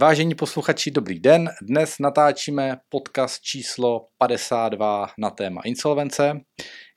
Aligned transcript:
Vážení 0.00 0.34
posluchači, 0.34 0.90
dobrý 0.90 1.20
den. 1.20 1.50
Dnes 1.62 1.98
natáčíme 1.98 2.80
podcast 2.88 3.42
číslo 3.42 4.06
52 4.18 5.10
na 5.18 5.30
téma 5.30 5.60
insolvence. 5.64 6.40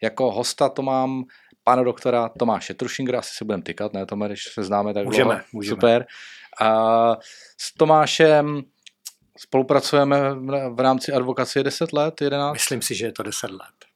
Jako 0.03 0.31
hosta 0.31 0.69
to 0.69 0.81
mám 0.81 1.23
pana 1.63 1.83
doktora 1.83 2.29
Tomáše 2.39 2.73
Trušingera, 2.73 3.19
asi 3.19 3.35
se 3.37 3.45
budeme 3.45 3.63
tykat, 3.63 3.93
ne 3.93 4.05
Tome, 4.05 4.27
když 4.27 4.43
se 4.43 4.63
známe 4.63 4.93
tak 4.93 5.05
můžeme, 5.05 5.23
dlouho. 5.23 5.43
můžeme. 5.53 5.75
Super. 5.75 6.05
A 6.61 7.17
s 7.57 7.73
Tomášem 7.77 8.61
spolupracujeme 9.37 10.33
v 10.73 10.79
rámci 10.79 11.11
advokacie 11.11 11.63
10 11.63 11.93
let, 11.93 12.21
11? 12.21 12.53
Myslím 12.53 12.81
si, 12.81 12.95
že 12.95 13.05
je 13.05 13.11
to 13.11 13.23
10 13.23 13.51
let. 13.51 13.92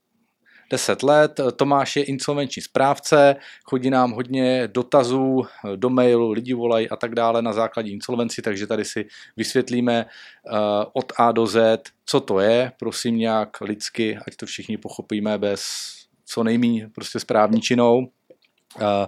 10 0.69 1.03
let. 1.03 1.39
Tomáš 1.55 1.95
je 1.95 2.03
insolvenční 2.03 2.61
správce, 2.61 3.35
chodí 3.63 3.89
nám 3.89 4.11
hodně 4.11 4.67
dotazů 4.67 5.45
do 5.75 5.89
mailu, 5.89 6.31
lidi 6.31 6.53
volají 6.53 6.89
a 6.89 6.95
tak 6.95 7.15
dále 7.15 7.41
na 7.41 7.53
základě 7.53 7.91
insolvenci, 7.91 8.41
takže 8.41 8.67
tady 8.67 8.85
si 8.85 9.07
vysvětlíme 9.37 10.05
uh, 10.05 10.57
od 10.93 11.13
A 11.17 11.31
do 11.31 11.47
Z, 11.47 11.81
co 12.05 12.19
to 12.19 12.39
je, 12.39 12.71
prosím 12.79 13.17
nějak 13.17 13.61
lidsky, 13.61 14.17
ať 14.27 14.35
to 14.35 14.45
všichni 14.45 14.77
pochopíme 14.77 15.37
bez 15.37 15.93
co 16.27 16.43
nejmí 16.43 16.85
prostě 16.95 17.19
správničinou. 17.19 18.07
Uh, 18.81 19.07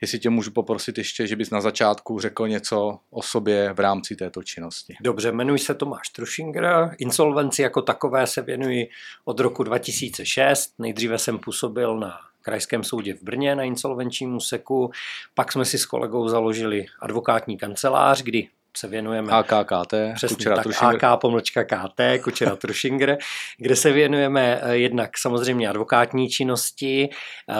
jestli 0.00 0.18
tě 0.18 0.30
můžu 0.30 0.50
poprosit 0.50 0.98
ještě, 0.98 1.26
že 1.26 1.36
bys 1.36 1.50
na 1.50 1.60
začátku 1.60 2.20
řekl 2.20 2.48
něco 2.48 2.98
o 3.10 3.22
sobě 3.22 3.72
v 3.72 3.80
rámci 3.80 4.16
této 4.16 4.42
činnosti. 4.42 4.94
Dobře, 5.00 5.28
jmenuji 5.28 5.58
se 5.58 5.74
Tomáš 5.74 6.08
Trušinger. 6.08 6.94
Insolvenci 6.98 7.62
jako 7.62 7.82
takové 7.82 8.26
se 8.26 8.42
věnuji 8.42 8.88
od 9.24 9.40
roku 9.40 9.62
2006. 9.62 10.74
Nejdříve 10.78 11.18
jsem 11.18 11.38
působil 11.38 11.98
na 11.98 12.18
Krajském 12.42 12.84
soudě 12.84 13.14
v 13.14 13.22
Brně 13.22 13.54
na 13.56 13.62
insolvenčním 13.62 14.36
úseku. 14.36 14.90
Pak 15.34 15.52
jsme 15.52 15.64
si 15.64 15.78
s 15.78 15.86
kolegou 15.86 16.28
založili 16.28 16.86
advokátní 17.00 17.58
kancelář, 17.58 18.22
kdy 18.22 18.48
se 18.76 18.88
věnujeme 18.88 19.32
AKKT, 19.32 19.94
přesně 20.14 20.36
Kučera 20.36 20.56
tak, 20.56 20.62
Trušinger. 20.62 21.04
AK 21.04 21.20
pomlčka 21.20 21.64
KT, 21.64 22.00
Kučera 22.24 22.56
Trušinger, 22.56 23.18
kde 23.58 23.76
se 23.76 23.92
věnujeme 23.92 24.60
eh, 24.62 24.76
jednak 24.76 25.18
samozřejmě 25.18 25.68
advokátní 25.68 26.28
činnosti, 26.28 27.08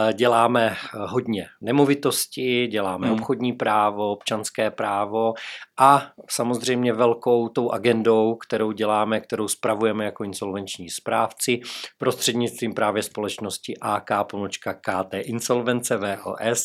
eh, 0.09 0.13
děláme 0.13 0.77
eh, 0.77 0.99
hodně 1.07 1.47
nemovitosti, 1.61 2.67
děláme 2.67 3.07
Hmm. 3.07 3.19
obchodní 3.21 3.53
právo, 3.53 4.13
občanské 4.13 4.71
právo 4.71 5.35
a 5.79 6.11
samozřejmě 6.31 6.93
velkou 6.93 7.49
tou 7.49 7.71
agendou, 7.71 8.35
kterou 8.35 8.73
děláme, 8.73 9.21
kterou 9.21 9.49
spravujeme 9.49 10.05
jako 10.05 10.25
insolvenční 10.25 10.91
správci 10.91 11.61
prostřednictvím 11.99 12.75
právě 12.75 13.03
společnosti 13.03 13.75
AK 13.81 14.11
pomlčka 14.31 14.75
KT 14.75 15.15
Insolvence 15.15 15.97
VOS 15.97 16.65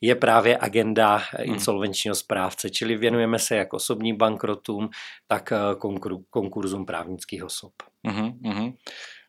je 0.00 0.14
právě 0.14 0.58
agenda 0.60 1.22
insolvenčního 1.42 2.14
správce, 2.14 2.70
čili 2.70 2.96
věnujeme 2.96 3.38
se 3.38 3.56
jak 3.56 3.72
osobním 3.84 4.16
bankrotům, 4.16 4.88
tak 5.26 5.52
eh, 5.52 5.56
konkur- 5.74 6.24
konkurzům 6.30 6.86
právnických 6.86 7.44
osob. 7.44 7.72
Uh-huh, 8.06 8.38
uh-huh. 8.40 8.76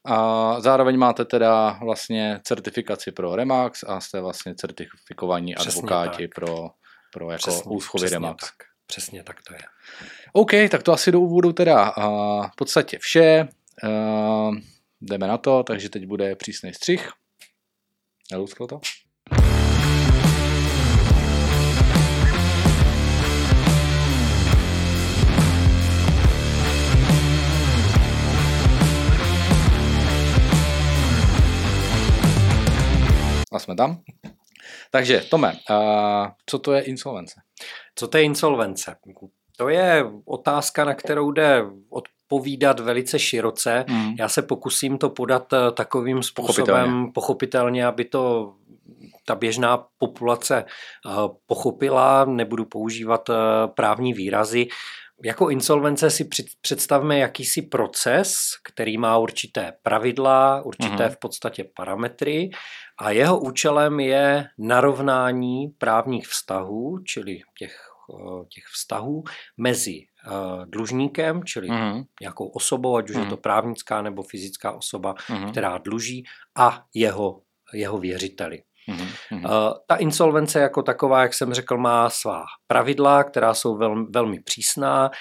A 0.06 0.56
zároveň 0.62 0.98
máte 0.98 1.26
teda 1.26 1.80
vlastně 1.84 2.40
certifikaci 2.44 3.12
pro 3.12 3.36
Remax 3.36 3.84
a 3.88 4.00
jste 4.00 4.22
vlastně 4.22 4.56
certifikovaní 4.56 5.54
Přesně 5.56 5.80
advokáti 5.80 6.28
tak. 6.28 6.36
pro, 6.36 6.70
pro 7.14 7.32
jako 7.32 7.38
Přesně- 7.52 7.72
úschovy 7.72 8.02
přesně 8.02 8.16
Remax. 8.16 8.44
Tak, 8.46 8.56
přesně 8.88 9.24
tak 9.24 9.36
to 9.48 9.54
je. 9.54 9.60
OK, 10.34 10.52
tak 10.72 10.84
to 10.84 10.94
asi 10.94 11.12
do 11.12 11.20
úvodu 11.20 11.54
teda 11.54 11.84
a, 11.84 12.08
v 12.48 12.56
podstatě 12.56 12.98
vše. 13.02 13.48
A, 13.84 13.88
jdeme 15.02 15.28
na 15.28 15.38
to, 15.38 15.64
takže 15.64 15.90
teď 15.90 16.06
bude 16.06 16.36
přísný 16.36 16.74
střih. 16.74 17.10
Nelusklo 18.32 18.68
to? 18.68 18.80
A 33.56 33.60
jsme 33.60 33.76
tam. 33.76 34.02
Takže, 34.92 35.22
Tome, 35.30 35.54
a, 35.70 36.32
co 36.46 36.60
to 36.60 36.74
je 36.74 36.82
insolvence? 36.82 37.42
Co 37.96 38.08
to 38.08 38.18
je 38.18 38.24
insolvence? 38.24 38.96
To 39.58 39.70
je 39.70 40.06
otázka, 40.26 40.86
na 40.86 40.94
kterou 40.94 41.32
jde 41.32 41.64
odpovídat 41.90 42.80
velice 42.80 43.20
široce. 43.20 43.86
Mm. 43.90 44.14
Já 44.20 44.30
se 44.30 44.42
pokusím 44.42 44.98
to 44.98 45.10
podat 45.10 45.54
eh, 45.54 45.72
takovým 45.72 46.24
způsobem 46.24 46.66
Pochopitelně. 46.66 47.12
pochopitelně, 47.14 47.86
aby 47.86 48.06
to 48.06 48.54
ta 49.26 49.36
běžná 49.36 49.86
populace 49.98 50.66
eh, 50.66 51.10
pochopila, 51.46 52.26
nebudu 52.26 52.66
používat 52.66 53.30
eh, 53.30 53.34
právní 53.76 54.14
výrazy. 54.14 54.68
Jako 55.26 55.50
insolvence 55.50 56.10
si 56.10 56.24
před- 56.24 56.46
představme 56.62 57.18
jakýsi 57.20 57.62
proces, 57.62 58.36
který 58.64 58.98
má 58.98 59.18
určité 59.18 59.74
pravidla, 59.84 60.62
určité 60.62 61.04
Mhm. 61.06 61.10
v 61.10 61.20
podstatě 61.20 61.66
parametry 61.76 62.50
a 62.98 63.12
jeho 63.12 63.40
účelem 63.40 64.00
je 64.00 64.48
narovnání 64.58 65.68
právních 65.78 66.28
vztahů, 66.28 67.00
čili 67.08 67.40
těch, 67.60 67.78
eh, 68.14 68.46
těch 68.50 68.64
vztahů 68.74 69.24
mezi 69.58 70.00
eh, 70.28 70.66
dlužníkem, 70.66 71.44
čili 71.44 71.70
Mhm, 71.70 72.04
nějakou 72.22 72.48
osobou, 72.48 72.98
ať 72.98 73.10
už 73.10 73.16
je 73.16 73.22
Mhm. 73.22 73.30
to 73.30 73.38
právnická 73.38 74.02
nebo 74.02 74.24
fyzická 74.24 74.72
osoba, 74.72 75.16
mhm, 75.30 75.52
která 75.52 75.78
dluží, 75.78 76.24
a 76.58 76.84
jeho, 76.94 77.42
jeho 77.74 77.98
věřiteli. 77.98 78.62
mhm, 78.88 79.08
mhm. 79.32 79.46
Uh, 79.46 79.52
Ta 79.88 79.96
insolvence 79.96 80.60
jako 80.60 80.84
taková, 80.84 81.22
jak 81.22 81.34
jsem 81.34 81.54
řekl, 81.54 81.78
má 81.78 82.10
svá 82.10 82.44
pravidla, 82.68 83.24
která 83.24 83.54
jsou 83.54 83.78
velmi, 83.78 84.06
velmi 84.10 84.40
přísná. 84.40 85.12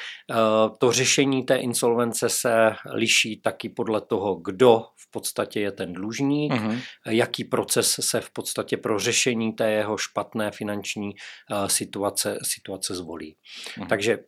To 0.78 0.92
řešení 0.92 1.44
té 1.44 1.56
insolvence 1.56 2.28
se 2.28 2.74
liší 2.92 3.40
taky 3.40 3.68
podle 3.68 4.00
toho, 4.00 4.34
kdo 4.34 4.82
podstatě 5.14 5.60
je 5.60 5.72
ten 5.72 5.92
dlužník, 5.92 6.52
Mhm. 6.52 6.78
jaký 7.06 7.44
proces 7.44 7.96
se 8.00 8.20
v 8.20 8.30
podstatě 8.30 8.76
pro 8.76 8.98
řešení 8.98 9.52
té 9.52 9.70
jeho 9.70 9.96
špatné 9.96 10.50
finanční 10.50 11.14
uh, 11.14 11.66
situace, 11.66 12.38
situace 12.42 12.94
zvolí. 12.94 13.36
Mhm. 13.78 13.88
Takže 13.88 14.18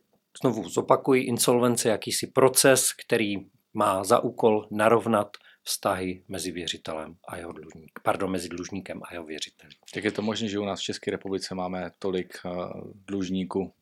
znovu 0.41 0.69
zopakuji, 0.69 1.23
insolvence 1.23 1.87
je 1.87 1.91
jakýsi 1.91 2.27
proces, 2.27 2.93
který 2.93 3.35
má 3.73 4.03
za 4.03 4.19
úkol 4.19 4.67
narovnat 4.71 5.37
vztahy 5.63 6.23
mezi 6.27 6.51
věřitelem 6.51 7.15
a 7.27 7.37
jeho 7.37 7.51
dlužník, 7.51 7.99
pardon, 8.03 8.31
mezi 8.31 8.49
dlužníkem 8.49 9.01
a 9.03 9.13
jeho 9.13 9.25
věřitelem. 9.25 9.71
Jak 9.95 10.05
je 10.05 10.11
to 10.11 10.21
možné, 10.21 10.47
že 10.47 10.59
u 10.59 10.65
nás 10.65 10.79
v 10.79 10.83
České 10.83 11.11
republice 11.11 11.55
máme 11.55 11.91
tolik 11.99 12.37
uh, 12.45 12.51
dlužníků? 13.07 13.73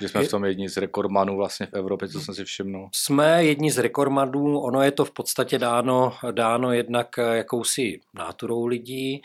Že 0.00 0.08
jsme 0.08 0.20
Je- 0.20 0.26
v 0.28 0.30
tom 0.30 0.44
jedni 0.44 0.68
z 0.68 0.76
rekordmanů 0.76 1.36
vlastně 1.36 1.66
v 1.66 1.74
Evropě, 1.74 2.08
co 2.08 2.20
jsem 2.20 2.34
si 2.34 2.44
všimnul. 2.44 2.88
Jsme 2.94 3.44
jedni 3.44 3.70
z 3.70 3.78
rekordmanů, 3.78 4.60
ono 4.60 4.82
je 4.82 4.90
to 4.92 5.04
v 5.04 5.10
podstatě 5.10 5.58
dáno, 5.58 6.12
dáno 6.30 6.72
jednak 6.72 7.18
eh, 7.18 7.36
jakousi 7.36 8.00
náturou 8.14 8.66
lidí 8.66 9.22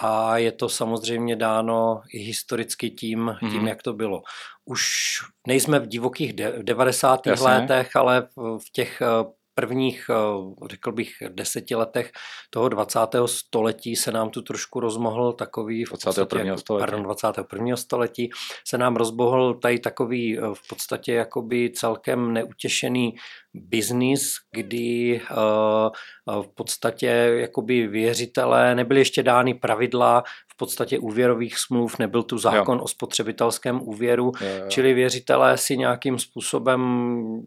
a 0.00 0.38
je 0.38 0.52
to 0.52 0.68
samozřejmě 0.68 1.36
dáno 1.36 2.00
i 2.12 2.18
historicky 2.18 2.90
tím, 2.90 3.36
tím 3.40 3.48
Mhm. 3.58 3.68
jak 3.68 3.82
to 3.82 3.92
bylo. 3.92 4.22
Už 4.64 4.82
nejsme 5.46 5.78
v 5.78 5.86
divokých 5.86 6.32
de- 6.32 6.54
90. 6.62 7.26
Jasně. 7.26 7.46
letech, 7.48 7.96
ale 7.96 8.28
v- 8.36 8.58
v 8.58 8.70
těch 8.72 9.02
eh, 9.02 9.06
prvních, 9.60 10.10
eh, 10.10 10.66
řekl 10.70 10.92
bych, 10.92 11.10
deseti 11.28 11.74
letech 11.74 12.12
toho 12.50 12.68
20. 12.68 13.28
století 13.28 13.96
se 13.96 14.12
nám 14.12 14.30
tu 14.30 14.42
trošku 14.42 14.80
rozmohl 14.80 15.32
takový... 15.32 15.84
v 15.84 15.88
21. 15.88 16.54
podstatě- 16.54 16.60
století. 16.60 16.80
Pardon, 16.80 17.02
21. 17.02 17.76
století 17.76 18.30
se 18.66 18.78
nám 18.78 18.96
rozbohl 18.96 19.54
tady 19.54 19.78
takový 19.78 20.38
eh, 20.38 20.40
v 20.40 20.68
podstatě 20.68 21.12
jakoby 21.12 21.70
celkem 21.74 22.32
neutěšený 22.32 23.14
biznis, 23.54 24.32
kdy 24.52 25.20
eh, 25.30 25.34
v 26.42 26.48
podstatě 26.54 27.06
jakoby 27.34 27.86
věřitelé 27.86 28.74
nebyly 28.74 29.00
ještě 29.00 29.22
dány 29.22 29.54
pravidla 29.54 30.22
v 30.56 30.58
podstatě 30.58 30.98
úvěrových 30.98 31.58
smluv, 31.58 31.98
nebyl 31.98 32.22
tu 32.22 32.38
zákon 32.38 32.80
o 32.82 32.88
spotřebitelském 32.88 33.80
úvěru, 33.82 34.32
Jo, 34.40 34.48
jo. 34.48 34.64
čili 34.68 34.94
věřitelé 34.94 35.58
si 35.58 35.76
nějakým 35.76 36.18
způsobem, 36.18 36.80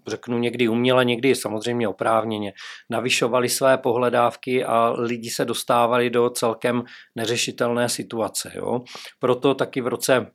řeknu 0.07 0.37
někdy 0.39 0.67
uměle, 0.67 1.05
někdy 1.05 1.35
samozřejmě 1.35 1.87
oprávněně, 1.87 2.53
navyšovali 2.89 3.49
své 3.49 3.77
pohledávky 3.77 4.65
a 4.65 4.93
lidi 4.97 5.29
se 5.29 5.45
dostávali 5.45 6.09
do 6.09 6.29
celkem 6.29 6.83
neřešitelné 7.15 7.89
situace. 7.89 8.51
Jo? 8.55 8.79
Proto 9.19 9.53
taky 9.55 9.81
v 9.81 9.87
roce 9.87 10.31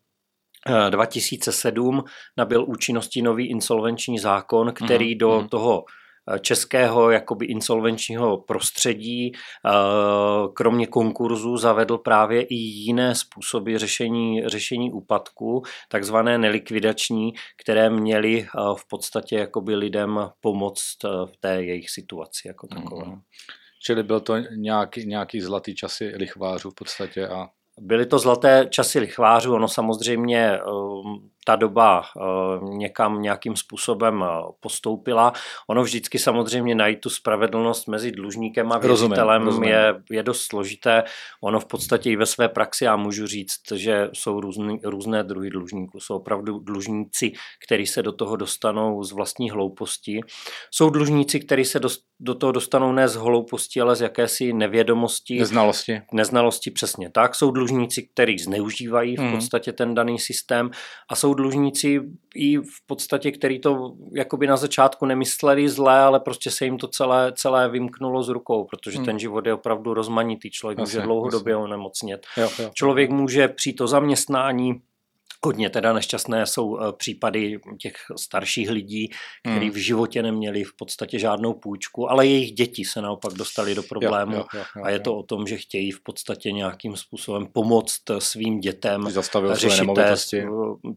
eh, 0.86 0.90
2007 0.90 2.04
nabyl 2.36 2.64
účinnosti 2.68 3.22
nový 3.22 3.50
insolvenční 3.50 4.18
zákon, 4.18 4.72
který 4.72 5.10
Mhm, 5.10 5.18
do 5.18 5.38
mhm. 5.38 5.48
toho 5.48 5.84
eh, 5.88 6.03
českého 6.40 7.10
jakoby 7.10 7.46
insolvenčního 7.46 8.38
prostředí, 8.38 9.32
eh, 9.32 9.70
kromě 10.54 10.86
konkurzu 10.86 11.56
zavedl 11.56 11.98
právě 11.98 12.42
i 12.42 12.54
jiné 12.54 13.14
způsoby 13.14 13.76
řešení, 13.76 14.42
řešení 14.46 14.92
úpadku, 14.92 15.62
takzvané 15.88 16.38
nelikvidační, 16.38 17.32
které 17.62 17.90
měly 17.90 18.42
eh, 18.42 18.46
v 18.76 18.88
podstatě 18.88 19.36
jakoby 19.36 19.74
lidem 19.74 20.30
pomoct 20.40 21.04
eh, 21.04 21.08
v 21.08 21.36
té 21.40 21.64
jejich 21.64 21.90
situaci 21.90 22.48
jako 22.48 22.66
takové. 22.66 23.06
Mhm. 23.06 23.20
Čili 23.86 24.02
byl 24.02 24.20
to 24.20 24.34
nějaký, 24.56 25.06
nějaký 25.06 25.40
zlatý 25.40 25.74
časy 25.74 26.12
lichvářů 26.16 26.70
v 26.70 26.74
podstatě 26.74 27.28
a 27.28 27.48
Byly 27.80 28.06
to 28.06 28.18
zlaté 28.18 28.66
časy 28.70 28.98
lichvářů, 28.98 29.54
ono 29.54 29.68
samozřejmě 29.68 30.58
ta 31.44 31.56
doba 31.56 32.02
uh, 32.16 32.78
někam 32.78 33.22
nějakým 33.22 33.56
způsobem 33.56 34.20
uh, 34.20 34.28
postoupila. 34.60 35.32
Ono 35.68 35.82
vždycky 35.82 36.18
samozřejmě 36.18 36.74
najít 36.74 37.00
tu 37.00 37.10
spravedlnost 37.10 37.88
mezi 37.88 38.12
dlužníkem 38.12 38.72
a 38.72 38.78
věřitelem 38.78 39.42
rozumím, 39.42 39.46
rozumím. 39.46 39.70
Je, 39.70 39.94
je 40.10 40.22
dost 40.22 40.42
složité. 40.42 41.02
Ono 41.42 41.60
v 41.60 41.64
podstatě 41.64 42.10
i 42.10 42.16
ve 42.16 42.26
své 42.26 42.48
praxi 42.48 42.84
já 42.84 42.96
můžu 42.96 43.26
říct, 43.26 43.72
že 43.74 44.08
jsou 44.12 44.40
různý, 44.40 44.80
různé 44.84 45.24
druhy 45.24 45.50
dlužníků. 45.50 46.00
Jsou 46.00 46.16
opravdu 46.16 46.58
dlužníci, 46.58 47.32
kteří 47.66 47.86
se 47.86 48.02
do 48.02 48.12
toho 48.12 48.36
dostanou 48.36 49.02
z 49.02 49.12
vlastní 49.12 49.50
hlouposti. 49.50 50.20
Jsou 50.70 50.90
dlužníci, 50.90 51.40
kteří 51.40 51.64
se 51.64 51.80
dost, 51.80 52.04
do 52.20 52.34
toho 52.34 52.52
dostanou 52.52 52.92
ne 52.92 53.08
z 53.08 53.14
hlouposti, 53.14 53.80
ale 53.80 53.96
z 53.96 54.00
jakési 54.00 54.52
nevědomosti. 54.52 55.38
Neznalosti. 55.38 56.02
Neznalosti, 56.12 56.70
přesně 56.70 57.10
tak. 57.10 57.34
Jsou 57.34 57.50
dlužníci, 57.50 58.02
kteří 58.02 58.38
zneužívají 58.38 59.16
v 59.16 59.20
mhm. 59.20 59.32
podstatě 59.32 59.72
ten 59.72 59.94
daný 59.94 60.18
systém 60.18 60.70
a 61.10 61.16
jsou 61.16 61.33
dlužníci 61.34 62.00
i 62.34 62.58
v 62.58 62.86
podstatě, 62.86 63.32
který 63.32 63.60
to 63.60 63.94
jakoby 64.12 64.46
na 64.46 64.56
začátku 64.56 65.06
nemysleli 65.06 65.68
zlé, 65.68 65.98
ale 65.98 66.20
prostě 66.20 66.50
se 66.50 66.64
jim 66.64 66.78
to 66.78 66.88
celé, 66.88 67.32
celé 67.36 67.68
vymknulo 67.68 68.22
z 68.22 68.28
rukou, 68.28 68.64
protože 68.64 68.96
hmm. 68.96 69.06
ten 69.06 69.18
život 69.18 69.46
je 69.46 69.54
opravdu 69.54 69.94
rozmanitý. 69.94 70.50
Člověk 70.50 70.78
jasně, 70.78 70.98
může 70.98 71.06
dlouhodobě 71.06 71.56
onemocnět. 71.56 72.26
Jo, 72.36 72.48
jo. 72.58 72.70
Člověk 72.74 73.10
může 73.10 73.48
přijít 73.48 73.80
o 73.80 73.86
zaměstnání, 73.86 74.80
Hodně 75.44 75.70
teda 75.70 75.92
nešťastné 75.92 76.46
jsou 76.46 76.78
eh, 76.78 76.92
případy 76.92 77.60
těch 77.80 77.94
starších 78.18 78.70
lidí, 78.70 79.08
kteří 79.42 79.66
hmm. 79.66 79.74
v 79.74 79.76
životě 79.76 80.22
neměli 80.22 80.64
v 80.64 80.76
podstatě 80.76 81.18
žádnou 81.18 81.52
půjčku, 81.52 82.10
ale 82.10 82.26
jejich 82.26 82.52
děti 82.52 82.84
se 82.84 83.02
naopak 83.02 83.32
dostali 83.32 83.74
do 83.74 83.82
problému 83.82 84.32
jo, 84.32 84.44
jo, 84.54 84.60
jo, 84.60 84.64
jo, 84.76 84.84
a 84.84 84.90
je 84.90 85.00
to 85.00 85.16
o 85.16 85.22
tom, 85.22 85.46
že 85.46 85.56
chtějí 85.56 85.90
v 85.90 86.02
podstatě 86.02 86.52
nějakým 86.52 86.96
způsobem 86.96 87.46
pomoct 87.52 88.02
svým 88.18 88.60
dětem 88.60 89.08
řešit 89.52 89.88
té, 89.94 90.16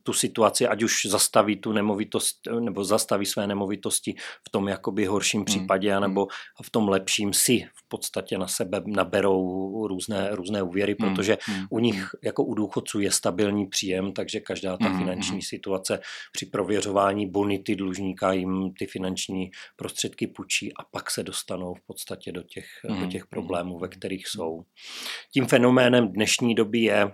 tu 0.03 0.13
situaci, 0.13 0.67
ať 0.67 0.83
už 0.83 1.05
zastaví 1.05 1.55
tu 1.55 1.71
nemovitost 1.71 2.35
nebo 2.59 2.83
zastaví 2.83 3.25
své 3.25 3.47
nemovitosti 3.47 4.15
v 4.47 4.49
tom 4.51 4.67
jakoby 4.67 5.05
horším 5.05 5.39
hmm. 5.39 5.45
případě, 5.45 5.91
hmm. 5.91 6.01
nebo 6.01 6.27
v 6.63 6.69
tom 6.69 6.89
lepším 6.89 7.33
si 7.33 7.65
v 7.75 7.87
podstatě 7.87 8.37
na 8.37 8.47
sebe 8.47 8.81
naberou 8.85 9.87
různé, 9.87 10.29
různé 10.31 10.63
úvěry, 10.63 10.95
hmm. 10.99 11.09
protože 11.09 11.37
hmm. 11.41 11.65
u 11.69 11.79
nich 11.79 12.09
jako 12.23 12.43
u 12.43 12.53
důchodců 12.53 12.99
je 12.99 13.11
stabilní 13.11 13.65
příjem, 13.65 14.13
takže 14.13 14.36
že 14.37 14.41
každá 14.41 14.77
ta 14.77 14.85
mm-hmm. 14.85 14.97
finanční 14.97 15.41
situace 15.41 15.99
při 16.31 16.45
prověřování 16.45 17.29
bonity 17.29 17.75
dlužníka 17.75 18.33
jim 18.33 18.73
ty 18.79 18.85
finanční 18.85 19.51
prostředky 19.75 20.27
půjčí 20.27 20.73
a 20.73 20.83
pak 20.91 21.11
se 21.11 21.23
dostanou 21.23 21.73
v 21.73 21.81
podstatě 21.81 22.31
do 22.31 22.43
těch, 22.43 22.65
mm-hmm. 22.85 22.99
do 22.99 23.07
těch 23.07 23.25
problémů, 23.27 23.79
ve 23.79 23.87
kterých 23.87 24.27
jsou. 24.27 24.63
Tím 25.31 25.45
fenoménem 25.45 26.07
dnešní 26.07 26.55
doby 26.55 26.79
je 26.79 27.11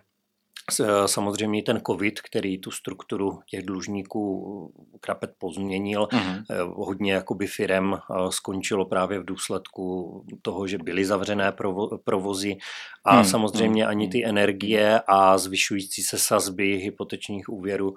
samozřejmě 1.05 1.63
ten 1.63 1.81
covid, 1.87 2.21
který 2.21 2.57
tu 2.57 2.71
strukturu 2.71 3.39
těch 3.49 3.65
dlužníků 3.65 4.73
krapet 4.99 5.31
pozměnil, 5.37 6.07
uh-huh. 6.11 6.73
hodně 6.75 7.13
jakoby 7.13 7.47
firem 7.47 7.97
skončilo 8.29 8.85
právě 8.85 9.19
v 9.19 9.25
důsledku 9.25 10.25
toho, 10.41 10.67
že 10.67 10.77
byly 10.77 11.05
zavřené 11.05 11.51
provo- 11.51 11.97
provozy 12.03 12.57
a 13.05 13.21
uh-huh. 13.21 13.29
samozřejmě 13.29 13.85
ani 13.85 14.09
ty 14.09 14.25
energie 14.25 15.01
a 15.07 15.37
zvyšující 15.37 16.03
se 16.03 16.17
sazby 16.17 16.77
hypotečních 16.77 17.49
úvěrů 17.49 17.93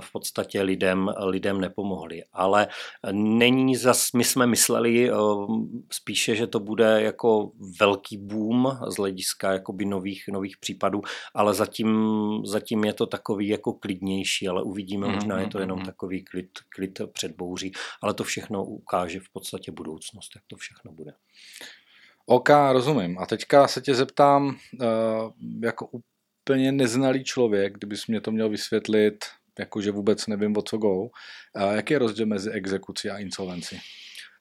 v 0.00 0.12
podstatě 0.12 0.62
lidem, 0.62 1.10
lidem 1.18 1.60
nepomohly. 1.60 2.22
Ale 2.32 2.68
není 3.12 3.76
zas, 3.76 4.12
my 4.12 4.24
jsme 4.24 4.46
mysleli 4.46 5.10
spíše, 5.92 6.36
že 6.36 6.46
to 6.46 6.60
bude 6.60 7.02
jako 7.02 7.50
velký 7.80 8.16
boom 8.16 8.78
z 8.88 8.96
hlediska 8.96 9.52
jakoby 9.52 9.84
nových, 9.84 10.24
nových 10.32 10.56
případů, 10.56 11.02
ale 11.34 11.54
zatím 11.54 12.09
zatím 12.44 12.84
je 12.84 12.92
to 12.92 13.06
takový 13.06 13.48
jako 13.48 13.72
klidnější, 13.72 14.48
ale 14.48 14.62
uvidíme, 14.62 15.06
mm, 15.08 15.14
možná 15.14 15.40
je 15.40 15.46
to 15.46 15.58
jenom 15.58 15.78
mm, 15.78 15.84
takový 15.84 16.24
klid, 16.24 16.50
klid 16.68 17.00
před 17.12 17.32
bouří, 17.36 17.72
ale 18.02 18.14
to 18.14 18.24
všechno 18.24 18.64
ukáže 18.64 19.20
v 19.20 19.28
podstatě 19.32 19.72
budoucnost, 19.72 20.32
jak 20.34 20.44
to 20.46 20.56
všechno 20.56 20.92
bude. 20.92 21.12
OK, 22.26 22.48
rozumím. 22.72 23.18
A 23.18 23.26
teďka 23.26 23.68
se 23.68 23.80
tě 23.80 23.94
zeptám, 23.94 24.46
uh, 24.46 24.86
jako 25.62 25.88
úplně 26.44 26.72
neznalý 26.72 27.24
člověk, 27.24 27.72
kdybys 27.72 28.06
mě 28.06 28.20
to 28.20 28.32
měl 28.32 28.48
vysvětlit, 28.48 29.24
jakože 29.58 29.90
vůbec 29.90 30.26
nevím, 30.26 30.56
o 30.56 30.62
co 30.62 30.78
go, 30.78 31.00
uh, 31.00 31.10
jaký 31.72 31.92
je 31.92 31.98
rozdíl 31.98 32.26
mezi 32.26 32.50
exekucí 32.50 33.10
a 33.10 33.18
insolvencí? 33.18 33.80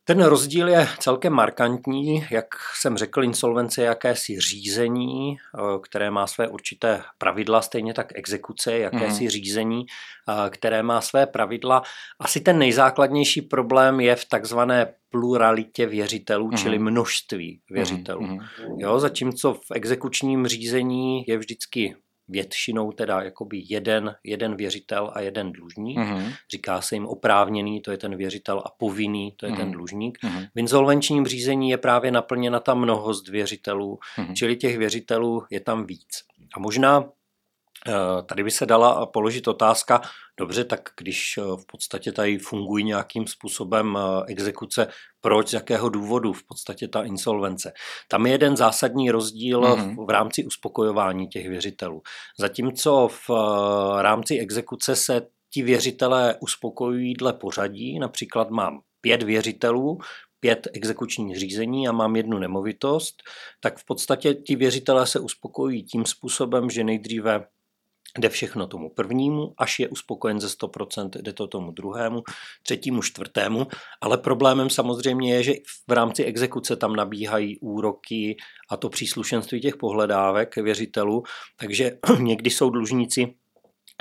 Ten 0.10 0.24
rozdíl 0.24 0.68
je 0.68 0.88
celkem 1.00 1.34
markantní, 1.34 2.26
jak 2.32 2.46
jsem 2.76 2.98
řekl, 2.98 3.24
insolvence 3.24 3.82
je 3.82 3.86
jakési 3.86 4.40
řízení, 4.40 5.38
eh, 5.38 5.60
které 5.82 6.12
má 6.12 6.28
své 6.28 6.48
určité 6.48 7.04
pravidla, 7.18 7.62
stejně 7.62 7.94
tak 7.94 8.08
exekuce 8.16 8.72
je 8.72 8.80
jakési 8.80 9.24
mm. 9.24 9.30
řízení, 9.30 9.86
eh, 10.30 10.50
které 10.50 10.84
má 10.84 11.02
své 11.02 11.26
pravidla. 11.26 11.84
Asi 12.20 12.42
ten 12.42 12.58
nejzákladnější 12.58 13.42
problém 13.42 14.00
je 14.00 14.16
v 14.16 14.26
takzvané 14.26 14.94
pluralitě 15.10 15.86
věřitelů, 15.86 16.48
mm. 16.48 16.58
čili 16.58 16.80
množství 16.80 17.62
věřitelů. 17.70 18.22
Mm. 18.22 18.40
Jo, 18.78 19.00
zatímco 19.00 19.54
v 19.54 19.72
exekučním 19.76 20.48
řízení 20.48 21.24
je 21.28 21.38
vždycky 21.38 21.96
většinou 22.30 22.92
teda 22.92 23.22
jakoby 23.22 23.64
jeden, 23.70 24.16
jeden 24.24 24.56
věřitel 24.56 25.12
a 25.14 25.22
jeden 25.22 25.52
dlužník. 25.52 25.98
Mm-hmm. 25.98 26.34
Říká 26.52 26.82
se 26.82 26.96
jim 26.96 27.06
oprávněný, 27.06 27.82
to 27.82 27.92
je 27.92 27.98
ten 27.98 28.16
věřitel 28.16 28.62
a 28.66 28.70
povinný, 28.78 29.34
to 29.38 29.46
je 29.46 29.52
mm-hmm. 29.52 29.58
ten 29.58 29.68
mhm. 29.68 29.74
dlužník. 29.74 30.18
Mm-hmm. 30.24 30.48
V 30.56 30.60
insolvenčním 30.60 31.28
řízení 31.28 31.70
je 31.70 31.78
právě 31.78 32.12
naplněna 32.12 32.60
ta 32.60 32.74
mnohost 32.74 33.28
věřitelů, 33.28 34.00
mm-hmm. 34.18 34.34
čili 34.34 34.56
těch 34.56 34.78
věřitelů 34.78 35.44
je 35.50 35.60
tam 35.60 35.86
víc. 35.86 36.24
A 36.56 36.60
možná 36.60 37.06
tady 38.26 38.44
by 38.44 38.52
se 38.52 38.66
dala 38.66 39.06
položit 39.06 39.48
otázka, 39.48 40.02
dobře, 40.40 40.66
tak 40.66 40.90
když 40.98 41.38
eh, 41.38 41.42
v 41.42 41.66
podstatě 41.72 42.12
tady 42.12 42.38
fungují 42.38 42.86
nějakým 42.86 43.28
způsobem 43.28 43.98
eh, 43.98 44.24
exekuce, 44.28 44.88
proč, 45.22 45.50
z 45.50 45.54
jakého 45.54 45.90
důvodu 45.90 46.34
v 46.34 46.44
podstatě 46.48 46.88
ta 46.88 47.04
insolvence. 47.04 47.72
Tam 48.08 48.26
je 48.26 48.32
jeden 48.32 48.58
zásadní 48.58 49.12
rozdíl 49.12 49.62
mm-hmm. 49.62 50.06
v 50.06 50.10
rámci 50.10 50.46
uspokojování 50.46 51.28
těch 51.28 51.50
věřitelů. 51.50 52.02
Zatímco 52.40 53.08
v 53.08 53.30
rámci 54.02 54.40
exekuce 54.40 54.96
se 54.96 55.22
ti 55.54 55.62
věřitelé 55.64 56.36
uspokojují 56.40 57.14
dle 57.14 57.34
pořadí, 57.34 58.00
například 58.00 58.50
mám 58.50 58.80
pět 59.02 59.24
věřitelů, 59.24 59.98
pět 60.40 60.68
exekučních 60.74 61.40
řízení 61.40 61.88
a 61.88 61.92
mám 61.92 62.16
jednu 62.16 62.38
nemovitost, 62.38 63.16
tak 63.60 63.78
v 63.78 63.86
podstatě 63.86 64.34
ti 64.34 64.56
věřitelé 64.56 65.08
se 65.08 65.20
uspokojí 65.20 65.84
tím 65.84 66.06
způsobem, 66.06 66.70
že 66.70 66.84
nejdříve 66.84 67.46
jde 68.18 68.30
všechno 68.30 68.68
tomu 68.68 68.90
prvnímu, 68.90 69.54
až 69.58 69.80
je 69.80 69.88
uspokojen 69.88 70.40
ze 70.40 70.48
100%, 70.48 71.10
jde 71.22 71.34
to 71.34 71.48
tomu 71.48 71.72
druhému, 71.72 72.24
třetímu, 72.64 73.02
čtvrtému, 73.02 73.68
ale 74.02 74.18
problémem 74.18 74.70
samozřejmě 74.70 75.34
je, 75.34 75.44
že 75.44 75.54
v 75.88 75.92
rámci 75.92 76.24
exekuce 76.24 76.76
tam 76.76 76.96
nabíhají 76.96 77.60
úroky 77.60 78.38
a 78.70 78.78
to 78.78 78.90
příslušenství 78.90 79.62
těch 79.62 79.78
pohledávek 79.78 80.56
věřitelů, 80.56 81.24
takže 81.60 81.98
někdy 82.20 82.50
jsou 82.50 82.70
dlužníci 82.70 83.34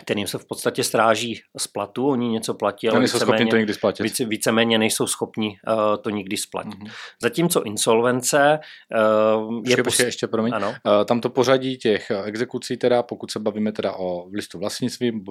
kterým 0.02 0.26
se 0.26 0.38
v 0.38 0.47
podstatě 0.47 0.85
stráží 0.85 1.40
z 1.59 1.67
platu, 1.67 2.09
oni 2.09 2.28
něco 2.28 2.55
platí, 2.55 2.88
ale 2.88 3.00
víceméně, 3.00 3.47
to 3.47 3.57
nikdy 3.57 3.75
splatit. 3.75 4.02
Více, 4.02 4.25
víceméně 4.25 4.78
nejsou 4.78 5.07
schopni 5.07 5.59
uh, 5.69 5.97
to 5.97 6.11
nikdy 6.11 6.37
splatit. 6.37 6.75
Mm-hmm. 6.75 6.90
Zatímco 7.23 7.62
insolvence 7.62 8.59
uh, 9.38 9.55
je... 9.55 9.76
Počkej, 9.76 9.85
pos... 9.85 9.99
ještě, 10.00 10.26
promiň. 10.26 10.52
Ano. 10.55 10.69
Uh, 10.69 11.05
tam 11.05 11.21
to 11.21 11.31
pořadí 11.31 11.78
těch 11.78 12.12
exekucí, 12.25 12.76
teda, 12.76 13.02
pokud 13.02 13.31
se 13.31 13.38
bavíme 13.38 13.73
teda 13.73 13.93
o 13.93 14.28
listu 14.33 14.59
vlastnictví, 14.59 15.25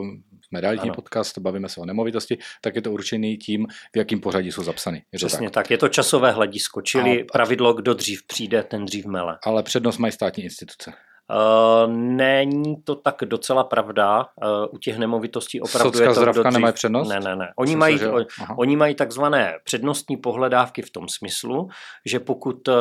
jsme 0.48 0.62
realitní 0.62 0.92
podcast, 0.92 1.38
bavíme 1.38 1.70
se 1.70 1.82
o 1.82 1.86
nemovitosti, 1.86 2.38
tak 2.62 2.76
je 2.76 2.82
to 2.82 2.92
určený 2.92 3.38
tím, 3.38 3.68
v 3.94 3.98
jakým 3.98 4.20
pořadí 4.20 4.52
jsou 4.52 4.64
zapsany. 4.64 5.04
Je 5.12 5.18
Přesně 5.18 5.50
tak? 5.50 5.54
tak. 5.54 5.72
Je 5.72 5.78
to 5.78 5.88
časové 5.88 6.32
hledisko, 6.32 6.82
čili 6.82 7.22
a, 7.22 7.26
pravidlo, 7.32 7.74
kdo 7.74 7.94
dřív 7.94 8.28
přijde, 8.28 8.64
ten 8.64 8.86
dřív 8.86 9.06
mele. 9.06 9.38
Ale 9.44 9.64
přednost 9.64 9.98
mají 9.98 10.12
státní 10.12 10.44
instituce. 10.44 10.94
Uh, 11.30 11.94
není 11.94 12.82
to 12.84 12.96
tak 12.96 13.16
docela 13.26 13.64
pravda. 13.64 14.20
Uh, 14.20 14.50
u 14.72 14.78
těch 14.78 14.98
nemovitostí 14.98 15.62
opravdu 15.62 15.92
Socka 15.92 16.10
je 16.10 16.16
to 16.16 16.32
dřív... 16.32 16.54
nemají 16.54 16.74
přednost? 16.74 17.10
Ne, 17.10 17.20
ne, 17.20 17.36
ne. 17.36 17.54
Oni 17.56 17.76
mají, 17.76 17.98
že... 17.98 18.12
oni 18.58 18.76
mají 18.76 18.96
takzvané 18.96 19.54
přednostní 19.64 20.18
pohledávky 20.18 20.82
v 20.82 20.92
tom 20.92 21.08
smyslu, 21.10 21.70
že 22.06 22.20
pokud 22.20 22.68
uh, 22.68 22.76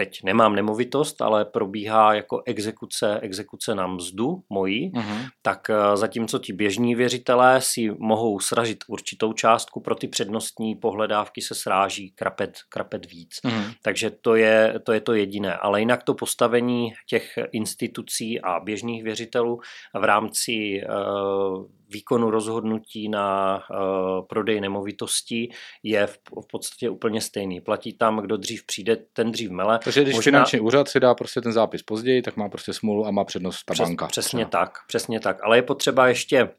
teď 0.00 0.22
nemám 0.24 0.54
nemovitost, 0.54 1.22
ale 1.22 1.44
probíhá 1.44 2.14
jako 2.14 2.42
exekuce, 2.46 3.20
exekuce 3.20 3.74
na 3.74 3.86
mzdu 3.86 4.42
mojí, 4.48 4.92
uh-huh. 4.92 5.28
tak 5.42 5.70
eh, 5.70 5.96
zatímco 5.96 6.38
ti 6.38 6.52
běžní 6.52 6.94
věřitelé 6.94 7.60
si 7.60 7.90
mohou 7.98 8.40
sražit 8.40 8.78
určitou 8.88 9.32
částku, 9.32 9.80
pro 9.80 9.94
ty 9.94 10.08
přednostní 10.08 10.76
pohledávky 10.76 11.42
se 11.42 11.54
sráží 11.54 12.10
krapet, 12.10 12.58
krapet 12.68 13.10
víc. 13.10 13.40
Uh-huh. 13.44 13.74
Takže 13.82 14.10
to 14.10 14.34
je, 14.34 14.80
to 14.84 14.92
je 14.92 15.00
to 15.00 15.14
jediné. 15.14 15.54
Ale 15.54 15.80
jinak 15.80 16.02
to 16.02 16.14
postavení 16.14 16.92
těch 17.08 17.38
institucí 17.52 18.40
a 18.40 18.60
běžných 18.60 19.04
věřitelů 19.04 19.60
v 20.00 20.04
rámci 20.04 20.82
uh, 20.88 21.79
výkonu 21.90 22.30
rozhodnutí 22.30 23.08
na 23.08 23.56
uh, 23.70 24.26
prodej 24.26 24.60
nemovitostí 24.60 25.52
je 25.82 26.06
v, 26.06 26.18
v 26.42 26.46
podstatě 26.50 26.90
úplně 26.90 27.20
stejný. 27.20 27.60
Platí 27.60 27.92
tam, 27.92 28.18
kdo 28.18 28.36
dřív 28.36 28.66
přijde, 28.66 28.96
ten 29.12 29.32
dřív 29.32 29.50
mele. 29.50 29.78
Takže 29.84 30.02
když 30.02 30.14
Možná... 30.14 30.30
finanční 30.30 30.60
úřad 30.60 30.88
si 30.88 31.00
dá 31.00 31.14
prostě 31.14 31.40
ten 31.40 31.52
zápis 31.52 31.82
později, 31.82 32.22
tak 32.22 32.36
má 32.36 32.48
prostě 32.48 32.72
smůlu 32.72 33.06
a 33.06 33.10
má 33.10 33.24
přednost 33.24 33.64
ta 33.64 33.74
Přes, 33.74 33.88
banka. 33.88 34.06
Přesně 34.06 34.46
třeba. 34.46 34.64
tak, 34.64 34.78
přesně 34.86 35.20
tak. 35.20 35.44
Ale 35.44 35.58
je 35.58 35.62
potřeba 35.62 36.08
ještě 36.08 36.50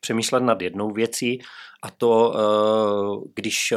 přemýšlet 0.00 0.40
nad 0.40 0.62
jednou 0.62 0.90
věcí 0.90 1.40
a 1.82 1.90
to, 1.90 2.34
když 3.34 3.74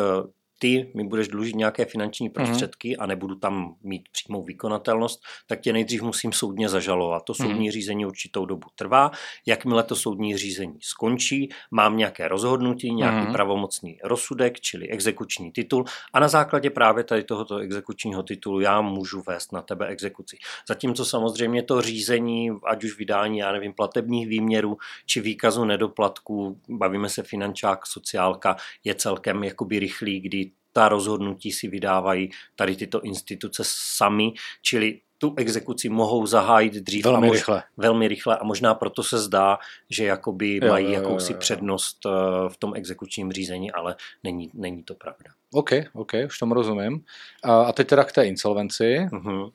ty 0.61 0.91
mi 0.95 1.03
budeš 1.07 1.27
dlužit 1.27 1.55
nějaké 1.55 1.85
finanční 1.85 2.27
mhm. 2.27 2.33
prostředky 2.33 2.89
mm-hmm. 2.89 3.03
a 3.03 3.05
nebudu 3.05 3.35
tam 3.35 3.75
mít 3.83 4.09
přímou 4.11 4.43
vykonatelnost, 4.43 5.21
tak 5.47 5.61
tě 5.61 5.73
nejdřív 5.73 6.01
musím 6.01 6.33
soudně 6.33 6.69
zažalovat. 6.69 7.23
To 7.23 7.33
soudní 7.33 7.69
mm-hmm. 7.69 7.71
řízení 7.71 8.05
určitou 8.05 8.45
dobu 8.45 8.67
trvá. 8.75 9.11
Jakmile 9.45 9.83
to 9.83 9.95
soudní 9.95 10.37
řízení 10.37 10.77
skončí, 10.81 11.49
mám 11.71 11.97
nějaké 11.97 12.27
rozhodnutí, 12.27 12.93
nějaký 12.93 13.27
mm-hmm. 13.27 13.31
pravomocný 13.31 13.99
rozsudek, 14.03 14.59
čili 14.59 14.89
exekuční 14.89 15.51
titul 15.51 15.85
a 16.13 16.19
na 16.19 16.27
základě 16.27 16.69
právě 16.69 17.03
tady 17.03 17.23
tohoto 17.23 17.57
exekučního 17.57 18.23
titulu 18.23 18.59
já 18.59 18.81
můžu 18.81 19.23
vést 19.27 19.51
na 19.51 19.61
tebe 19.61 19.87
exekuci. 19.87 20.37
Zatímco 20.67 21.05
samozřejmě 21.05 21.63
to 21.63 21.81
řízení, 21.81 22.49
ať 22.67 22.83
už 22.83 22.97
vydání, 22.97 23.37
já 23.37 23.51
nevím, 23.51 23.73
platebních 23.73 24.27
výměrů 24.27 24.77
či 25.05 25.21
výkazu 25.21 25.65
nedoplatků, 25.65 26.59
bavíme 26.69 27.09
se 27.09 27.23
finančák, 27.23 27.87
sociálka, 27.87 28.55
je 28.83 28.95
celkem 28.95 29.43
jakoby 29.43 29.79
rychlý, 29.79 30.19
kdy 30.19 30.50
ta 30.73 30.89
rozhodnutí 30.89 31.51
si 31.51 31.67
vydávají 31.67 32.29
tady 32.55 32.75
tyto 32.75 33.01
instituce 33.01 33.63
sami, 33.65 34.33
čili 34.61 34.99
tu 35.21 35.33
exekuci 35.37 35.89
mohou 35.89 36.25
zahájit 36.25 36.73
dřív 36.73 37.05
velmi, 37.05 37.27
a 37.27 37.29
mož, 37.29 37.37
rychle. 37.37 37.63
velmi 37.77 38.07
rychle 38.07 38.37
a 38.37 38.43
možná 38.43 38.73
proto 38.73 39.03
se 39.03 39.19
zdá, 39.19 39.57
že 39.89 40.05
jakoby 40.05 40.59
jo, 40.63 40.69
mají 40.69 40.85
jo, 40.85 40.91
jakousi 40.91 41.31
jo, 41.31 41.35
jo. 41.35 41.39
přednost 41.39 41.97
eh, 42.05 42.09
v 42.49 42.57
tom 42.57 42.73
exekučním 42.75 43.31
řízení, 43.31 43.71
ale 43.71 43.95
není, 44.23 44.51
není 44.53 44.83
to 44.83 44.95
pravda. 44.95 45.31
OK, 45.53 45.69
OK, 45.93 46.11
už 46.25 46.39
tomu 46.39 46.53
rozumím. 46.53 47.03
A 47.43 47.73
teď 47.73 47.87
teda 47.87 48.03
k 48.03 48.11
té 48.11 48.25
insolvenci. 48.25 48.97
Uh-huh. 49.11 49.51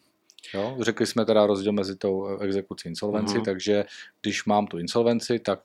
Jo, 0.54 0.76
řekli 0.80 1.06
jsme 1.06 1.24
teda 1.24 1.46
rozdíl 1.46 1.72
mezi 1.72 1.96
tou 1.96 2.28
eh, 2.28 2.44
exekucí 2.44 2.88
a 2.88 2.90
insolvenci, 2.90 3.38
uh-huh. 3.38 3.44
takže 3.44 3.84
když 4.22 4.44
mám 4.44 4.66
tu 4.66 4.78
insolvenci, 4.78 5.38
tak 5.38 5.60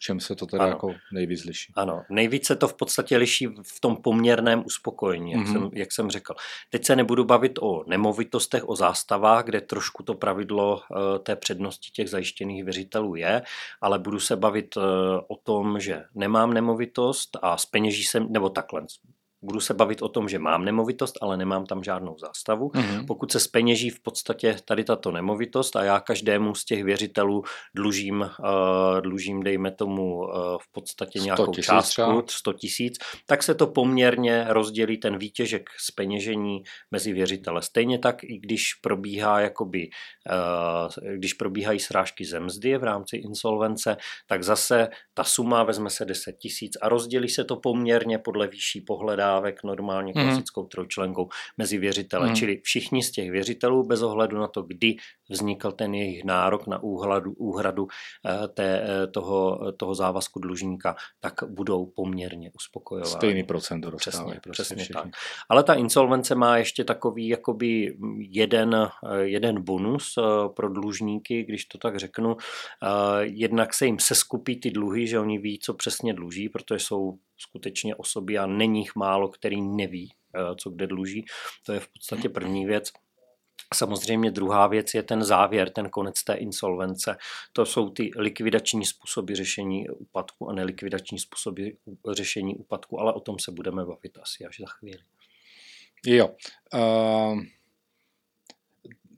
čem 0.00 0.20
se 0.20 0.36
to 0.36 0.46
teda 0.46 0.64
ano. 0.64 0.72
jako 0.72 0.94
nejvíc 1.12 1.44
liší? 1.44 1.72
Ano, 1.76 2.02
nejvíc 2.10 2.46
se 2.46 2.56
to 2.56 2.68
v 2.68 2.74
podstatě 2.74 3.16
liší 3.16 3.46
v 3.46 3.80
tom 3.80 3.96
poměrném 3.96 4.62
uspokojení, 4.66 5.32
jak, 5.32 5.40
mm-hmm. 5.40 5.52
jsem, 5.52 5.70
jak 5.72 5.92
jsem 5.92 6.10
řekl. 6.10 6.34
Teď 6.70 6.84
se 6.84 6.96
nebudu 6.96 7.24
bavit 7.24 7.58
o 7.62 7.84
nemovitostech, 7.86 8.68
o 8.68 8.76
zástavách, 8.76 9.44
kde 9.44 9.60
trošku 9.60 10.02
to 10.02 10.14
pravidlo 10.14 10.76
uh, 10.76 10.98
té 11.22 11.36
přednosti 11.36 11.90
těch 11.90 12.10
zajištěných 12.10 12.64
věřitelů 12.64 13.14
je, 13.14 13.42
ale 13.80 13.98
budu 13.98 14.20
se 14.20 14.36
bavit 14.36 14.76
uh, 14.76 14.82
o 15.28 15.36
tom, 15.36 15.80
že 15.80 16.04
nemám 16.14 16.54
nemovitost 16.54 17.36
a 17.42 17.56
peněží 17.70 18.04
jsem, 18.04 18.32
nebo 18.32 18.50
takhle, 18.50 18.82
budu 19.42 19.60
se 19.60 19.74
bavit 19.74 20.02
o 20.02 20.08
tom, 20.08 20.28
že 20.28 20.38
mám 20.38 20.64
nemovitost, 20.64 21.14
ale 21.20 21.36
nemám 21.36 21.66
tam 21.66 21.82
žádnou 21.82 22.16
zástavu. 22.18 22.68
Mm-hmm. 22.68 23.06
Pokud 23.06 23.32
se 23.32 23.40
speněží 23.40 23.90
v 23.90 24.00
podstatě 24.00 24.56
tady 24.64 24.84
tato 24.84 25.12
nemovitost 25.12 25.76
a 25.76 25.84
já 25.84 26.00
každému 26.00 26.54
z 26.54 26.64
těch 26.64 26.84
věřitelů 26.84 27.42
dlužím, 27.74 28.20
uh, 28.20 29.00
dlužím 29.00 29.42
dejme 29.42 29.70
tomu 29.70 30.18
uh, 30.18 30.26
v 30.60 30.72
podstatě 30.72 31.18
nějakou 31.18 31.52
částku, 31.52 32.22
100 32.30 32.52
tisíc, 32.52 32.98
tak 33.26 33.42
se 33.42 33.54
to 33.54 33.66
poměrně 33.66 34.46
rozdělí 34.48 34.96
ten 34.96 35.18
výtěžek 35.18 35.70
speněžení 35.78 36.62
mezi 36.90 37.12
věřitele. 37.12 37.62
Stejně 37.62 37.98
tak, 37.98 38.24
i 38.24 38.38
když 38.38 38.74
probíhá 38.74 39.40
jakoby, 39.40 39.90
uh, 40.30 41.16
když 41.16 41.34
probíhají 41.34 41.80
srážky 41.80 42.24
zemzdy 42.24 42.78
v 42.78 42.84
rámci 42.84 43.16
insolvence, 43.16 43.96
tak 44.26 44.42
zase 44.42 44.88
ta 45.14 45.24
suma 45.24 45.64
vezme 45.64 45.90
se 45.90 46.04
10 46.04 46.32
tisíc 46.38 46.72
a 46.82 46.88
rozdělí 46.88 47.28
se 47.28 47.44
to 47.44 47.56
poměrně 47.56 48.18
podle 48.18 48.48
výšší 48.48 48.80
pohledá 48.80 49.29
dávek 49.30 49.64
normálně 49.64 50.12
mhm. 50.16 50.24
klasickou 50.24 50.62
mm. 50.62 50.68
trojčlenkou 50.68 51.28
mezi 51.58 51.78
věřitele. 51.78 52.28
Mm. 52.28 52.34
Čili 52.34 52.60
všichni 52.62 53.02
z 53.02 53.10
těch 53.10 53.30
věřitelů, 53.30 53.86
bez 53.86 54.02
ohledu 54.02 54.38
na 54.38 54.48
to, 54.48 54.62
kdy 54.62 54.96
vznikl 55.30 55.72
ten 55.72 55.94
jejich 55.94 56.24
nárok 56.24 56.66
na 56.66 56.82
úhradu, 56.82 57.32
úhradu 57.32 57.88
eh, 58.26 58.48
té, 58.48 58.82
eh, 58.82 59.06
toho, 59.06 59.72
toho 59.76 59.94
závazku 59.94 60.40
dlužníka, 60.40 60.96
tak 61.20 61.34
budou 61.46 61.86
poměrně 61.86 62.50
uspokojováni. 62.54 63.10
Stejný 63.10 63.44
procent 63.44 63.86
Přesně, 63.96 64.40
prostě 64.42 64.62
přesně 64.62 64.86
tak. 64.94 65.06
Ale 65.48 65.62
ta 65.62 65.74
insolvence 65.74 66.34
má 66.34 66.56
ještě 66.56 66.84
takový 66.84 67.28
jakoby 67.28 67.96
jeden, 68.18 68.74
eh, 68.74 69.18
jeden 69.22 69.62
bonus 69.62 70.18
pro 70.56 70.68
dlužníky, 70.68 71.44
když 71.44 71.64
to 71.64 71.78
tak 71.78 71.96
řeknu. 71.96 72.36
Jednak 73.20 73.74
se 73.74 73.86
jim 73.86 73.98
seskupí 73.98 74.60
ty 74.60 74.70
dluhy, 74.70 75.06
že 75.06 75.18
oni 75.18 75.38
ví, 75.38 75.58
co 75.58 75.74
přesně 75.74 76.14
dluží, 76.14 76.48
protože 76.48 76.78
jsou 76.78 77.18
skutečně 77.40 77.94
osoby 77.94 78.38
a 78.38 78.46
není 78.46 78.80
jich 78.80 78.96
málo, 78.96 79.28
který 79.28 79.62
neví, 79.62 80.12
co 80.56 80.70
kde 80.70 80.86
dluží. 80.86 81.24
To 81.66 81.72
je 81.72 81.80
v 81.80 81.88
podstatě 81.88 82.28
první 82.28 82.66
věc. 82.66 82.92
Samozřejmě 83.74 84.30
druhá 84.30 84.66
věc 84.66 84.94
je 84.94 85.02
ten 85.02 85.24
závěr, 85.24 85.70
ten 85.70 85.90
konec 85.90 86.24
té 86.24 86.34
insolvence. 86.34 87.16
To 87.52 87.66
jsou 87.66 87.90
ty 87.90 88.10
likvidační 88.16 88.86
způsoby 88.86 89.34
řešení 89.34 89.88
úpadku 89.88 90.48
a 90.48 90.52
nelikvidační 90.52 91.18
způsoby 91.18 91.68
řešení 92.10 92.56
úpadku, 92.56 93.00
ale 93.00 93.12
o 93.12 93.20
tom 93.20 93.38
se 93.38 93.50
budeme 93.50 93.84
bavit 93.84 94.18
asi 94.22 94.44
až 94.44 94.60
za 94.60 94.66
chvíli. 94.66 95.02
Jo. 96.06 96.30
Uh, 96.74 97.40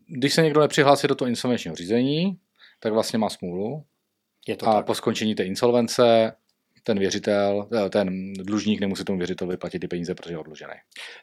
když 0.07 0.35
se 0.35 0.43
někdo 0.43 0.61
nepřihlásí 0.61 1.09
do 1.09 1.15
toho 1.15 1.29
insolvenčního 1.29 1.77
řízení, 1.77 2.39
tak 2.81 2.93
vlastně 2.93 3.19
má 3.19 3.29
smůlu. 3.29 3.85
Je 4.47 4.57
to 4.57 4.69
a 4.69 4.73
tak. 4.73 4.87
po 4.87 4.95
skončení 4.95 5.35
té 5.35 5.45
insolvence 5.45 6.33
ten 6.83 6.99
věřitel, 6.99 7.69
eh, 7.75 7.91
ten 7.91 8.33
dlužník 8.33 8.81
nemusí 8.81 9.05
tomu 9.05 9.19
věřitelovi 9.19 9.57
platit 9.57 9.79
ty 9.79 9.89
peníze, 9.89 10.15
protože 10.15 10.35
je 10.35 10.39
odlužený. 10.39 10.73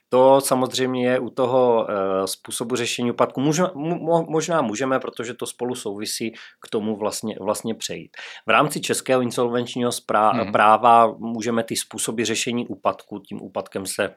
To 0.09 0.41
samozřejmě 0.41 1.09
je 1.09 1.19
u 1.19 1.29
toho 1.29 1.85
uh, 1.85 2.25
způsobu 2.25 2.75
řešení 2.75 3.11
úpadku. 3.11 3.41
Možná, 3.41 3.71
mo, 3.75 4.25
možná 4.29 4.61
můžeme, 4.61 4.99
protože 4.99 5.33
to 5.33 5.45
spolu 5.45 5.75
souvisí 5.75 6.31
k 6.61 6.69
tomu 6.71 6.95
vlastně, 6.95 7.35
vlastně 7.41 7.75
přejít. 7.75 8.17
V 8.47 8.49
rámci 8.49 8.81
českého 8.81 9.21
insolvenčního 9.21 9.91
sprá, 9.91 10.29
hmm. 10.29 10.51
práva 10.51 11.15
můžeme 11.17 11.63
ty 11.63 11.75
způsoby 11.75 12.23
řešení 12.23 12.67
úpadku, 12.67 13.19
tím 13.19 13.41
úpadkem 13.41 13.85
se 13.85 14.15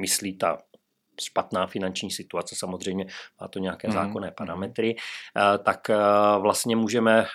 myslí 0.00 0.38
ta 0.38 0.58
špatná 1.20 1.66
finanční 1.66 2.10
situace, 2.10 2.54
samozřejmě 2.58 3.06
má 3.40 3.48
to 3.48 3.58
nějaké 3.58 3.88
mm. 3.88 3.94
zákonné 3.94 4.32
parametry, 4.36 4.96
eh, 4.96 5.58
tak 5.58 5.90
vlastně 6.40 6.76
můžeme, 6.76 7.26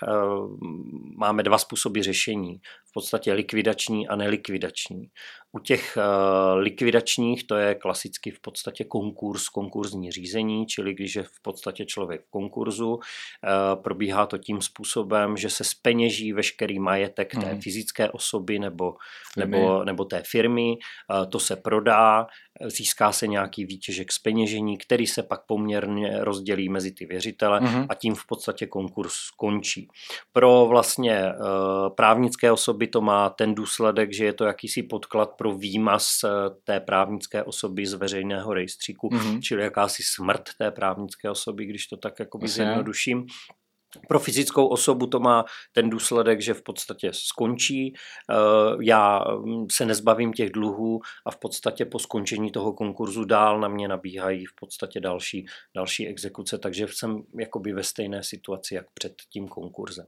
máme 1.17 1.43
dva 1.43 1.57
způsoby 1.57 2.01
řešení 2.01 2.61
podstatě 2.95 3.33
likvidační 3.33 4.07
a 4.07 4.15
nelikvidační. 4.15 5.09
U 5.51 5.59
těch 5.59 5.97
uh, 5.97 6.57
likvidačních 6.57 7.47
to 7.47 7.55
je 7.55 7.75
klasicky 7.75 8.31
v 8.31 8.39
podstatě 8.39 8.83
konkurs, 8.83 9.49
konkurzní 9.49 10.11
řízení, 10.11 10.65
čili 10.65 10.93
když 10.93 11.15
je 11.15 11.23
v 11.23 11.41
podstatě 11.41 11.85
člověk 11.85 12.21
v 12.25 12.29
konkurzu, 12.29 12.93
uh, 12.93 13.01
probíhá 13.83 14.25
to 14.25 14.37
tím 14.37 14.61
způsobem, 14.61 15.37
že 15.37 15.49
se 15.49 15.63
speněží 15.63 16.33
veškerý 16.33 16.79
majetek 16.79 17.31
té 17.31 17.47
hmm. 17.47 17.61
fyzické 17.61 18.09
osoby 18.09 18.59
nebo, 18.59 18.95
nebo, 19.37 19.83
nebo 19.83 20.05
té 20.05 20.23
firmy, 20.25 20.69
uh, 20.71 21.25
to 21.25 21.39
se 21.39 21.55
prodá, 21.55 22.27
získá 22.65 23.11
se 23.11 23.27
nějaký 23.27 23.65
výtěžek 23.65 24.11
speněžení, 24.11 24.77
který 24.77 25.07
se 25.07 25.23
pak 25.23 25.45
poměrně 25.45 26.17
rozdělí 26.19 26.69
mezi 26.69 26.91
ty 26.91 27.05
věřitele 27.05 27.59
hmm. 27.59 27.85
a 27.89 27.95
tím 27.95 28.15
v 28.15 28.25
podstatě 28.27 28.65
konkurs 28.67 29.13
skončí. 29.13 29.87
Pro 30.33 30.65
vlastně 30.69 31.23
právnické 31.95 32.51
osoby 32.51 32.84
by 32.85 32.89
to 32.91 33.01
má 33.01 33.29
ten 33.29 33.55
důsledek, 33.55 34.13
že 34.13 34.25
je 34.25 34.33
to 34.33 34.45
jakýsi 34.45 34.83
podklad 34.83 35.33
pro 35.37 35.57
výmaz 35.57 36.23
eh, 36.23 36.29
té 36.63 36.79
právnické 36.79 37.43
osoby 37.43 37.85
z 37.85 37.93
veřejného 37.93 38.53
rejstříku, 38.53 39.09
mm-hmm. 39.09 39.41
čili 39.41 39.63
jakási 39.63 40.03
smrt 40.03 40.43
té 40.57 40.71
právnické 40.71 41.29
osoby, 41.29 41.65
když 41.65 41.87
to 41.87 41.97
tak 41.97 42.19
jakoby 42.19 42.47
zjednoduším. 42.47 43.25
Pro 44.07 44.19
fyzickou 44.19 44.67
osobu 44.67 45.07
to 45.07 45.19
má 45.19 45.45
ten 45.71 45.89
důsledek, 45.89 46.41
že 46.41 46.53
v 46.53 46.61
podstatě 46.61 47.09
skončí, 47.13 47.93
eh, 47.93 48.35
já 48.81 49.23
mm, 49.45 49.67
se 49.71 49.85
nezbavím 49.85 50.33
těch 50.33 50.49
dluhů 50.49 51.01
a 51.25 51.31
v 51.31 51.37
podstatě 51.37 51.85
po 51.85 51.99
skončení 51.99 52.51
toho 52.51 52.73
konkurzu 52.73 53.25
dál 53.25 53.59
na 53.59 53.67
mě 53.67 53.87
nabíhají 53.87 54.45
v 54.45 54.55
podstatě 54.59 54.99
další, 54.99 55.45
další 55.75 56.07
exekuce, 56.07 56.57
takže 56.57 56.87
jsem 56.91 57.23
jakoby 57.39 57.73
ve 57.73 57.83
stejné 57.83 58.23
situaci, 58.23 58.75
jak 58.75 58.85
před 58.93 59.13
tím 59.33 59.47
konkurzem. 59.47 60.05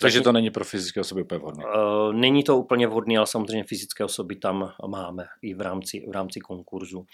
Takže 0.00 0.20
to 0.20 0.32
není 0.32 0.50
pro 0.50 0.64
fyzické 0.64 1.00
osoby 1.00 1.22
úplně 1.22 1.38
vhodné? 1.38 1.64
Eh, 1.66 2.12
není 2.12 2.42
to 2.42 2.58
úplně 2.58 2.86
vhodné, 2.86 3.16
ale 3.16 3.26
samozřejmě 3.26 3.64
fyzické 3.64 4.04
osoby 4.04 4.36
tam 4.36 4.72
máme 4.88 5.26
i 5.42 5.54
v 5.54 5.60
rámci, 5.60 6.04
v 6.08 6.10
rámci 6.10 6.40
konkurzu. 6.40 7.06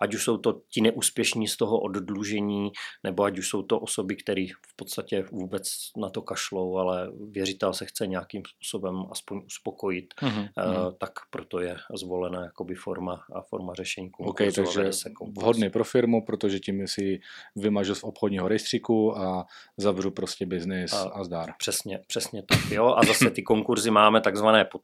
Ať 0.00 0.14
už 0.14 0.24
jsou 0.24 0.36
to 0.36 0.60
ti 0.72 0.80
neúspěšní 0.80 1.48
z 1.48 1.56
toho 1.56 1.80
oddlužení, 1.80 2.72
nebo 3.04 3.24
ať 3.24 3.38
už 3.38 3.48
jsou 3.48 3.62
to 3.62 3.80
osoby, 3.80 4.16
které 4.16 4.46
v 4.68 4.76
podstatě 4.76 5.24
vůbec 5.32 5.69
na 5.96 6.10
to 6.10 6.22
kašlou, 6.22 6.76
ale 6.76 7.12
věřitel 7.30 7.72
se 7.72 7.86
chce 7.86 8.06
nějakým 8.06 8.42
způsobem 8.44 9.04
aspoň 9.10 9.42
uspokojit, 9.46 10.14
mm-hmm. 10.22 10.48
uh, 10.56 10.92
tak 10.98 11.12
proto 11.30 11.60
je 11.60 11.76
zvolena 11.94 12.44
jakoby 12.44 12.74
forma 12.74 13.24
a 13.32 13.40
forma 13.42 13.74
řešení 13.74 14.10
konkurzu. 14.10 14.30
Okay, 14.30 14.52
takže 14.52 14.92
se 14.92 15.10
vhodný 15.36 15.70
pro 15.70 15.84
firmu, 15.84 16.24
protože 16.24 16.60
tím 16.60 16.88
si 16.88 17.20
vymažu 17.56 17.94
z 17.94 18.04
obchodního 18.04 18.48
rejstříku 18.48 19.18
a 19.18 19.46
zavřu 19.76 20.10
prostě 20.10 20.46
biznis 20.46 20.92
a, 20.92 21.02
a 21.02 21.24
zdár. 21.24 21.54
Přesně, 21.58 22.00
přesně 22.06 22.42
tak, 22.42 22.70
jo. 22.70 22.94
A 22.96 23.06
zase 23.06 23.30
ty 23.30 23.42
konkurzy 23.42 23.90
máme 23.90 24.20
takzvané 24.20 24.64
pod, 24.64 24.82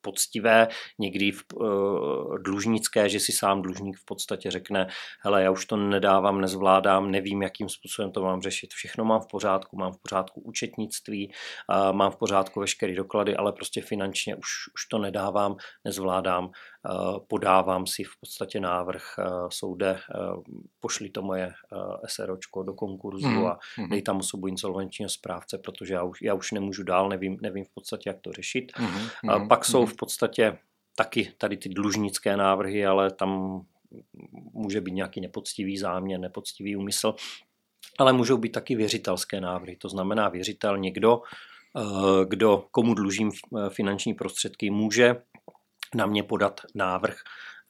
poctivé, 0.00 0.68
někdy 0.98 1.32
v 1.32 1.44
uh, 1.54 2.38
dlužnické, 2.38 3.08
že 3.08 3.20
si 3.20 3.32
sám 3.32 3.62
dlužník 3.62 3.96
v 3.96 4.04
podstatě 4.04 4.50
řekne, 4.50 4.86
hele, 5.20 5.42
já 5.42 5.50
už 5.50 5.66
to 5.66 5.76
nedávám, 5.76 6.40
nezvládám, 6.40 7.10
nevím, 7.10 7.42
jakým 7.42 7.68
způsobem 7.68 8.12
to 8.12 8.22
mám 8.22 8.42
řešit. 8.42 8.72
Všechno 8.72 9.04
mám 9.04 9.20
v 9.20 9.26
pořádku, 9.26 9.76
mám 9.76 9.92
v 9.92 9.98
pořádku 10.02 10.40
účetnictví, 10.40 11.32
uh, 11.68 11.92
mám 11.92 12.10
v 12.10 12.16
pořádku 12.16 12.60
veškeré 12.60 12.94
doklady, 12.94 13.36
ale 13.36 13.52
prostě 13.52 13.82
finančně 13.82 14.36
už, 14.36 14.48
už 14.74 14.86
to 14.86 14.98
nedávám, 14.98 15.56
nezvládám, 15.84 16.50
podávám 17.26 17.86
si 17.86 18.04
v 18.04 18.20
podstatě 18.20 18.60
návrh 18.60 19.02
uh, 19.18 19.48
soude, 19.48 20.00
uh, 20.34 20.42
pošli 20.80 21.10
to 21.10 21.22
moje 21.22 21.52
SROčko 22.06 22.62
do 22.62 22.74
konkurzu 22.74 23.28
mm. 23.28 23.46
a 23.46 23.58
mhm. 23.78 23.90
dej 23.90 24.02
tam 24.02 24.18
osobu 24.18 24.46
insolvenčního 24.46 25.08
správce, 25.08 25.58
protože 25.58 25.94
já 25.94 26.02
už, 26.02 26.22
já 26.22 26.34
už 26.34 26.52
nemůžu 26.52 26.82
dál, 26.82 27.08
nevím, 27.08 27.38
nevím 27.42 27.64
v 27.64 27.74
podstatě, 27.74 28.10
jak 28.10 28.20
to 28.20 28.32
řešit. 28.32 28.72
Mm. 28.78 28.86
Uh, 28.86 29.48
pak 29.48 29.64
jsou 29.64 29.86
v 29.86 29.96
podstatě 29.96 30.58
taky 30.96 31.32
tady 31.38 31.56
ty 31.56 31.68
dlužnické 31.68 32.36
návrhy, 32.36 32.86
ale 32.86 33.10
tam 33.10 33.62
může 34.52 34.80
být 34.80 34.94
nějaký 34.94 35.20
nepoctivý 35.20 35.78
záměr, 35.78 36.20
nepoctivý 36.20 36.76
úmysl, 36.76 37.14
ale 37.98 38.12
můžou 38.12 38.36
být 38.36 38.52
taky 38.52 38.76
věřitelské 38.76 39.40
návrhy. 39.40 39.76
To 39.76 39.88
znamená 39.88 40.28
věřitel 40.28 40.78
někdo, 40.78 41.22
eh, 41.76 42.24
kdo 42.28 42.64
komu 42.70 42.94
dlužím 42.94 43.30
eh, 43.30 43.70
finanční 43.70 44.14
prostředky, 44.14 44.70
může 44.70 45.16
na 45.94 46.06
mě 46.06 46.22
podat 46.22 46.60
návrh 46.74 47.16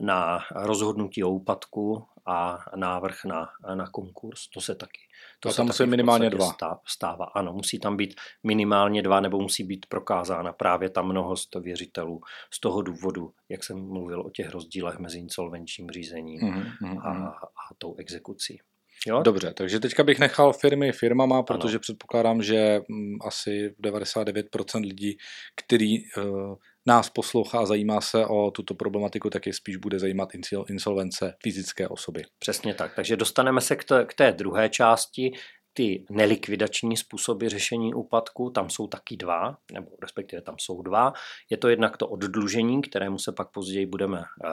na 0.00 0.38
rozhodnutí 0.54 1.24
o 1.24 1.30
úpadku 1.30 2.04
a 2.26 2.58
návrh 2.76 3.24
na, 3.24 3.48
na 3.74 3.86
konkurs. 3.86 4.48
To 4.48 4.60
se 4.60 4.74
taky. 4.74 5.00
To 5.40 5.48
a 5.48 5.52
tam 5.52 5.66
musí 5.66 5.86
minimálně 5.86 6.30
dva. 6.30 6.54
Stává. 6.86 7.24
Ano, 7.24 7.52
musí 7.52 7.78
tam 7.78 7.96
být 7.96 8.14
minimálně 8.42 9.02
dva, 9.02 9.20
nebo 9.20 9.40
musí 9.40 9.64
být 9.64 9.86
prokázána 9.86 10.52
právě 10.52 10.90
ta 10.90 11.02
mnohost 11.02 11.54
věřitelů 11.54 12.20
z 12.50 12.60
toho 12.60 12.82
důvodu, 12.82 13.32
jak 13.48 13.64
jsem 13.64 13.88
mluvil 13.88 14.20
o 14.20 14.30
těch 14.30 14.50
rozdílech 14.50 14.98
mezi 14.98 15.18
insolvenčním 15.18 15.90
řízením 15.90 16.40
mm-hmm. 16.40 17.00
a, 17.02 17.12
mhm. 17.12 17.26
a 17.26 17.74
tou 17.78 17.94
exekucí. 17.98 18.60
Jo? 19.06 19.22
Dobře, 19.22 19.54
takže 19.54 19.80
teďka 19.80 20.02
bych 20.02 20.18
nechal 20.18 20.52
firmy 20.52 20.92
firmama, 20.92 21.42
protože 21.42 21.74
ano. 21.74 21.80
předpokládám, 21.80 22.42
že 22.42 22.80
mm, 22.88 23.18
asi 23.26 23.74
99% 23.80 24.80
lidí, 24.80 25.18
který 25.56 25.98
uh, 25.98 26.54
nás 26.86 27.10
poslouchá 27.10 27.60
a 27.60 27.66
zajímá 27.66 28.00
se 28.00 28.26
o 28.26 28.50
tuto 28.50 28.74
problematiku, 28.74 29.30
tak 29.30 29.46
je 29.46 29.52
spíš 29.52 29.76
bude 29.76 29.98
zajímat 29.98 30.28
insolvence 30.68 31.34
fyzické 31.42 31.88
osoby. 31.88 32.22
Přesně 32.38 32.74
tak. 32.74 32.94
Takže 32.96 33.16
dostaneme 33.16 33.60
se 33.60 33.76
k 33.76 33.84
té, 33.84 34.04
k 34.04 34.14
té 34.14 34.32
druhé 34.32 34.68
části, 34.68 35.32
ty 35.74 36.04
nelikvidační 36.10 36.96
způsoby 36.96 37.46
řešení 37.46 37.94
úpadku, 37.94 38.50
tam 38.50 38.70
jsou 38.70 38.86
taky 38.86 39.16
dva, 39.16 39.56
nebo 39.72 39.88
respektive 40.02 40.42
tam 40.42 40.54
jsou 40.58 40.82
dva. 40.82 41.12
Je 41.50 41.56
to 41.56 41.68
jednak 41.68 41.96
to 41.96 42.08
oddlužení, 42.08 42.82
kterému 42.82 43.18
se 43.18 43.32
pak 43.32 43.50
později 43.50 43.86
budeme 43.86 44.20
eh, 44.20 44.48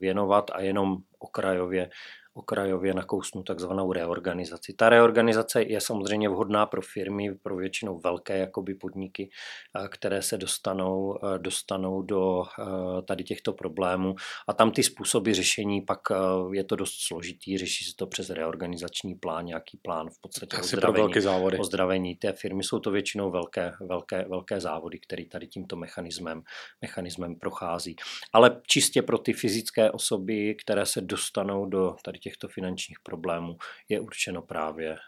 věnovat 0.00 0.50
a 0.50 0.60
jenom 0.60 0.96
okrajově 1.22 1.90
okrajově 2.34 2.94
nakousnu 2.94 3.42
takzvanou 3.42 3.92
reorganizaci. 3.92 4.72
Ta 4.72 4.88
reorganizace 4.88 5.62
je 5.62 5.80
samozřejmě 5.80 6.28
vhodná 6.28 6.66
pro 6.66 6.82
firmy, 6.82 7.34
pro 7.42 7.56
většinou 7.56 8.00
velké 8.00 8.38
jakoby 8.38 8.74
podniky, 8.74 9.30
které 9.88 10.22
se 10.22 10.38
dostanou, 10.38 11.18
dostanou 11.38 12.02
do 12.02 12.42
tady 13.08 13.24
těchto 13.24 13.52
problémů 13.52 14.14
a 14.48 14.52
tam 14.52 14.70
ty 14.70 14.82
způsoby 14.82 15.32
řešení 15.32 15.80
pak 15.80 16.00
je 16.52 16.64
to 16.64 16.76
dost 16.76 16.94
složitý, 17.06 17.58
řeší 17.58 17.84
se 17.84 17.96
to 17.96 18.06
přes 18.06 18.30
reorganizační 18.30 19.14
plán, 19.14 19.44
nějaký 19.44 19.76
plán 19.82 20.10
v 20.10 20.20
podstatě 20.20 20.56
Asi 20.56 20.76
ozdravení, 20.76 21.20
závody. 21.20 21.58
ozdravení 21.58 22.16
té 22.16 22.32
firmy. 22.32 22.64
Jsou 22.64 22.78
to 22.78 22.90
většinou 22.90 23.30
velké, 23.30 23.72
velké, 23.80 24.24
velké 24.28 24.60
závody, 24.60 24.98
které 24.98 25.24
tady 25.26 25.46
tímto 25.46 25.76
mechanismem, 25.76 26.42
mechanismem 26.82 27.34
prochází. 27.34 27.96
Ale 28.32 28.60
čistě 28.66 29.02
pro 29.02 29.18
ty 29.18 29.32
fyzické 29.32 29.90
osoby, 29.90 30.54
které 30.54 30.86
se 30.86 31.00
dostanou 31.12 31.66
do 31.66 31.96
tady 32.04 32.18
těchto 32.18 32.48
finančních 32.48 33.00
problémů 33.02 33.56
je 33.88 34.00
určeno 34.00 34.42
právě 34.42 34.92
eh, 34.92 34.98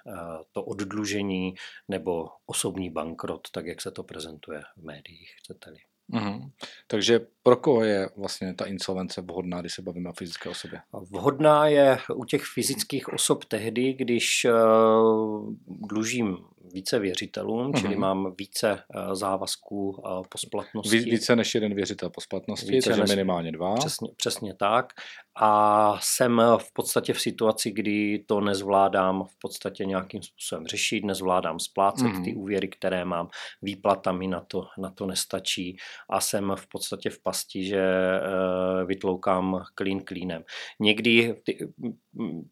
to 0.52 0.64
oddlužení 0.64 1.54
nebo 1.88 2.28
osobní 2.46 2.90
bankrot, 2.90 3.50
tak 3.50 3.66
jak 3.66 3.80
se 3.80 3.90
to 3.90 4.02
prezentuje 4.02 4.62
v 4.76 4.84
médiích, 4.84 5.30
chcete-li. 5.38 5.80
Mm-hmm. 6.12 6.50
Takže 6.86 7.20
pro 7.42 7.56
koho 7.56 7.84
je 7.84 8.08
vlastně 8.16 8.54
ta 8.54 8.64
insolvence 8.64 9.20
vhodná, 9.20 9.60
když 9.60 9.74
se 9.74 9.82
bavíme 9.82 10.10
o 10.10 10.12
fyzické 10.12 10.48
osobě? 10.48 10.80
Vhodná 10.92 11.66
je 11.66 11.98
u 12.14 12.24
těch 12.24 12.42
fyzických 12.54 13.08
osob 13.08 13.44
tehdy, 13.44 13.92
když 13.92 14.44
uh, 14.44 15.54
dlužím 15.66 16.36
více 16.74 16.98
věřitelům, 16.98 17.72
mm-hmm. 17.72 17.80
čili 17.80 17.96
mám 17.96 18.34
více 18.38 18.72
uh, 18.72 19.14
závazků 19.14 19.90
uh, 19.90 20.22
po 20.28 20.38
splatnosti. 20.38 20.98
Více 20.98 21.36
než 21.36 21.54
jeden 21.54 21.74
věřitel 21.74 22.10
po 22.10 22.20
splatnosti, 22.20 22.72
více 22.72 22.90
takže 22.90 23.02
než, 23.02 23.10
minimálně 23.10 23.52
dva. 23.52 23.74
Přesně, 23.74 24.08
přesně 24.16 24.54
tak. 24.54 24.92
A 25.36 25.96
jsem 26.00 26.42
v 26.58 26.72
podstatě 26.72 27.12
v 27.12 27.20
situaci, 27.20 27.70
kdy 27.70 28.24
to 28.28 28.40
nezvládám 28.40 29.24
v 29.24 29.38
podstatě 29.40 29.84
nějakým 29.84 30.22
způsobem 30.22 30.66
řešit, 30.66 31.04
nezvládám 31.04 31.60
splácet 31.60 32.06
mm-hmm. 32.06 32.24
ty 32.24 32.34
úvěry, 32.34 32.68
které 32.68 33.04
mám, 33.04 33.28
výplata 33.62 34.12
mi 34.12 34.28
na 34.28 34.40
to, 34.40 34.64
na 34.78 34.90
to 34.90 35.06
nestačí 35.06 35.76
a 36.10 36.20
jsem 36.20 36.52
v 36.56 36.66
podstatě 36.66 37.10
v 37.10 37.22
pasti, 37.22 37.64
že 37.64 37.82
uh, 37.82 38.88
vytloukám 38.88 39.62
klín 39.74 40.00
klínem. 40.00 40.44
Někdy 40.80 41.34
ty, 41.44 41.58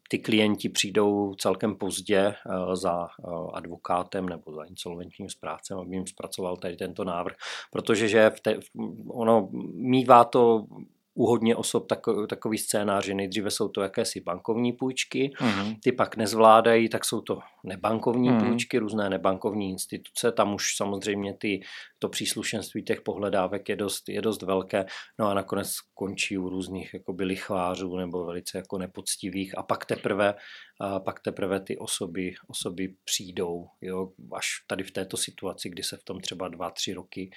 ty 0.09 0.19
klienti 0.19 0.69
přijdou 0.69 1.33
celkem 1.33 1.75
pozdě 1.75 2.35
za 2.73 3.01
uh, 3.01 3.49
advokátem 4.13 4.29
nebo 4.29 4.53
za 4.53 4.63
insolventním 4.63 5.29
správcem, 5.29 5.77
aby 5.77 5.95
jim 5.95 6.07
zpracoval 6.07 6.57
tady 6.57 6.75
tento 6.75 7.03
návrh, 7.03 7.35
protože 7.71 8.07
že 8.07 8.29
v 8.29 8.39
te, 8.39 8.59
ono 9.07 9.49
mývá 9.73 10.23
to 10.23 10.65
u 11.13 11.25
hodně 11.25 11.55
osob 11.55 11.87
takový, 11.87 12.27
takový 12.27 12.57
scénář, 12.57 13.05
že 13.05 13.13
nejdříve 13.13 13.51
jsou 13.51 13.67
to 13.67 13.81
jakési 13.81 14.21
bankovní 14.21 14.73
půjčky, 14.73 15.31
mm-hmm. 15.39 15.77
ty 15.83 15.91
pak 15.91 16.17
nezvládají, 16.17 16.89
tak 16.89 17.05
jsou 17.05 17.21
to 17.21 17.39
nebankovní 17.63 18.29
mm-hmm. 18.29 18.47
půjčky, 18.47 18.77
různé 18.77 19.09
nebankovní 19.09 19.69
instituce, 19.69 20.31
tam 20.31 20.53
už 20.53 20.75
samozřejmě 20.75 21.37
ty, 21.37 21.61
to 21.99 22.09
příslušenství 22.09 22.83
těch 22.83 23.01
pohledávek 23.01 23.69
je 23.69 23.75
dost, 23.75 24.09
je 24.09 24.21
dost 24.21 24.41
velké, 24.41 24.85
no 25.19 25.27
a 25.27 25.33
nakonec 25.33 25.71
končí 25.93 26.37
u 26.37 26.49
různých 26.49 26.93
jakoby 26.93 27.23
lichvářů 27.23 27.97
nebo 27.97 28.25
velice 28.25 28.57
jako 28.57 28.77
nepoctivých. 28.77 29.57
A 29.57 29.63
pak 29.63 29.85
teprve 29.85 30.35
a 30.81 30.99
pak 30.99 31.19
teprve 31.19 31.59
ty 31.59 31.77
osoby, 31.77 32.33
osoby 32.47 32.95
přijdou, 33.03 33.67
jo, 33.81 34.09
až 34.33 34.47
tady 34.67 34.83
v 34.83 34.91
této 34.91 35.17
situaci, 35.17 35.69
kdy 35.69 35.83
se 35.83 35.97
v 35.97 36.03
tom 36.03 36.19
třeba 36.19 36.47
dva, 36.47 36.71
tři 36.71 36.93
roky, 36.93 37.29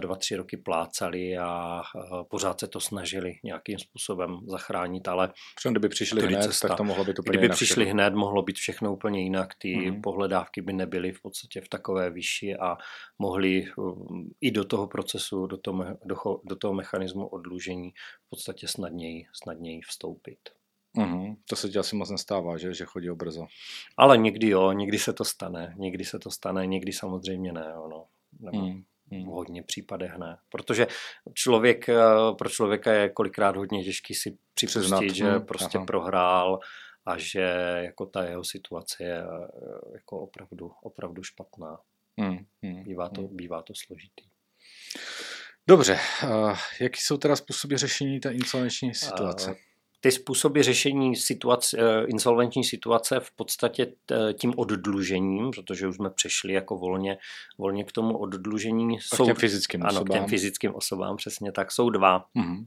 dva, 0.00 0.16
tři 0.16 0.36
roky 0.36 0.56
plácali 0.56 1.38
a 1.38 1.82
pořád 2.30 2.60
se 2.60 2.68
to 2.68 2.80
snažili 3.10 3.38
nějakým 3.44 3.78
způsobem 3.78 4.40
zachránit, 4.46 5.08
ale 5.08 5.32
Protože 5.54 5.70
kdyby 5.70 5.88
přišli 5.88 6.26
hned, 6.26 6.42
cesta. 6.42 6.68
tak 6.68 6.76
to 6.76 6.84
mohlo 6.84 7.04
být 7.04 7.18
úplně 7.18 7.32
Kdyby 7.32 7.44
jinak 7.44 7.56
přišli 7.56 7.84
všechno. 7.84 7.92
hned, 7.92 8.14
mohlo 8.14 8.42
být 8.42 8.56
všechno 8.56 8.92
úplně 8.92 9.22
jinak, 9.22 9.54
ty 9.58 9.68
mm-hmm. 9.68 10.00
pohledávky 10.00 10.62
by 10.62 10.72
nebyly 10.72 11.12
v 11.12 11.22
podstatě 11.22 11.60
v 11.60 11.68
takové 11.68 12.10
výši 12.10 12.56
a 12.56 12.76
mohli 13.18 13.64
um, 13.76 14.30
i 14.40 14.50
do 14.50 14.64
toho 14.64 14.86
procesu, 14.86 15.46
do 15.46 15.56
toho, 15.56 15.84
do, 16.04 16.16
do 16.44 16.56
toho 16.56 16.74
mechanismu 16.74 17.26
odlužení 17.26 17.90
v 18.26 18.30
podstatě 18.30 18.68
snadněji, 18.68 19.24
snadněji 19.32 19.80
vstoupit. 19.80 20.38
Uhum. 20.96 21.36
To 21.48 21.56
se 21.56 21.68
ti 21.68 21.78
asi 21.78 21.96
moc 21.96 22.10
nestává, 22.10 22.58
že, 22.58 22.74
že 22.74 22.84
chodí 22.84 23.08
brzo. 23.10 23.46
Ale 23.96 24.18
někdy 24.18 24.48
jo, 24.48 24.72
někdy 24.72 24.98
se 24.98 25.12
to 25.12 25.24
stane, 25.24 25.74
někdy 25.78 26.04
se 26.04 26.18
to 26.18 26.30
stane, 26.30 26.66
někdy 26.66 26.92
samozřejmě 26.92 27.52
ne, 27.52 27.74
ono. 27.74 28.06
Nebo 28.40 28.66
mm. 28.66 28.82
V 29.10 29.24
hodně 29.24 29.62
případech 29.62 30.16
ne. 30.18 30.38
Protože 30.48 30.86
člověk, 31.34 31.88
eh, 31.88 31.94
pro 32.38 32.48
člověka 32.48 32.92
je 32.92 33.08
kolikrát 33.08 33.56
hodně 33.56 33.84
těžký 33.84 34.14
si 34.14 34.38
připustit, 34.54 35.14
že 35.14 35.30
hmm. 35.30 35.46
prostě 35.46 35.78
Aha. 35.78 35.86
prohrál 35.86 36.58
a 37.06 37.18
že 37.18 37.40
jako 37.76 38.06
ta 38.06 38.24
jeho 38.24 38.44
situace 38.44 39.04
je 39.04 39.18
eh, 39.18 39.92
jako 39.94 40.20
opravdu, 40.20 40.70
opravdu 40.82 41.22
špatná. 41.22 41.78
Hmm. 42.20 42.38
Hmm. 42.62 42.82
Bývá, 42.82 43.08
to, 43.08 43.20
hmm. 43.20 43.36
bývá 43.36 43.62
to 43.62 43.72
složitý. 43.76 44.30
Dobře, 45.68 45.98
uh, 46.24 46.58
jaký 46.80 47.00
jsou 47.00 47.16
teda 47.16 47.36
způsoby 47.36 47.74
řešení 47.74 48.20
té 48.20 48.30
insolvenční 48.30 48.94
situace? 48.94 49.50
Uh, 49.50 49.56
ty 50.00 50.12
způsoby 50.12 50.60
řešení 50.60 51.16
situace, 51.16 51.76
eh, 51.80 52.04
insolvenční 52.06 52.64
situace 52.64 53.20
v 53.20 53.30
podstatě 53.30 53.92
tím 54.38 54.52
oddlužením, 54.56 55.50
protože 55.50 55.88
už 55.88 55.96
jsme 55.96 56.10
přešli 56.10 56.52
jako 56.52 56.76
volně, 56.76 57.18
volně 57.58 57.84
k 57.84 57.92
tomu 57.92 58.18
oddlužení. 58.18 58.98
A 58.98 59.00
jsou, 59.00 59.24
k 59.24 59.26
těm 59.26 59.36
fyzickým 59.36 59.82
ano, 59.82 59.90
osobám. 59.90 60.06
k 60.06 60.12
těm 60.12 60.26
fyzickým 60.28 60.74
osobám, 60.74 61.16
přesně 61.16 61.52
tak. 61.52 61.72
Jsou 61.72 61.90
dva. 61.90 62.18
Mm-hmm. 62.18 62.66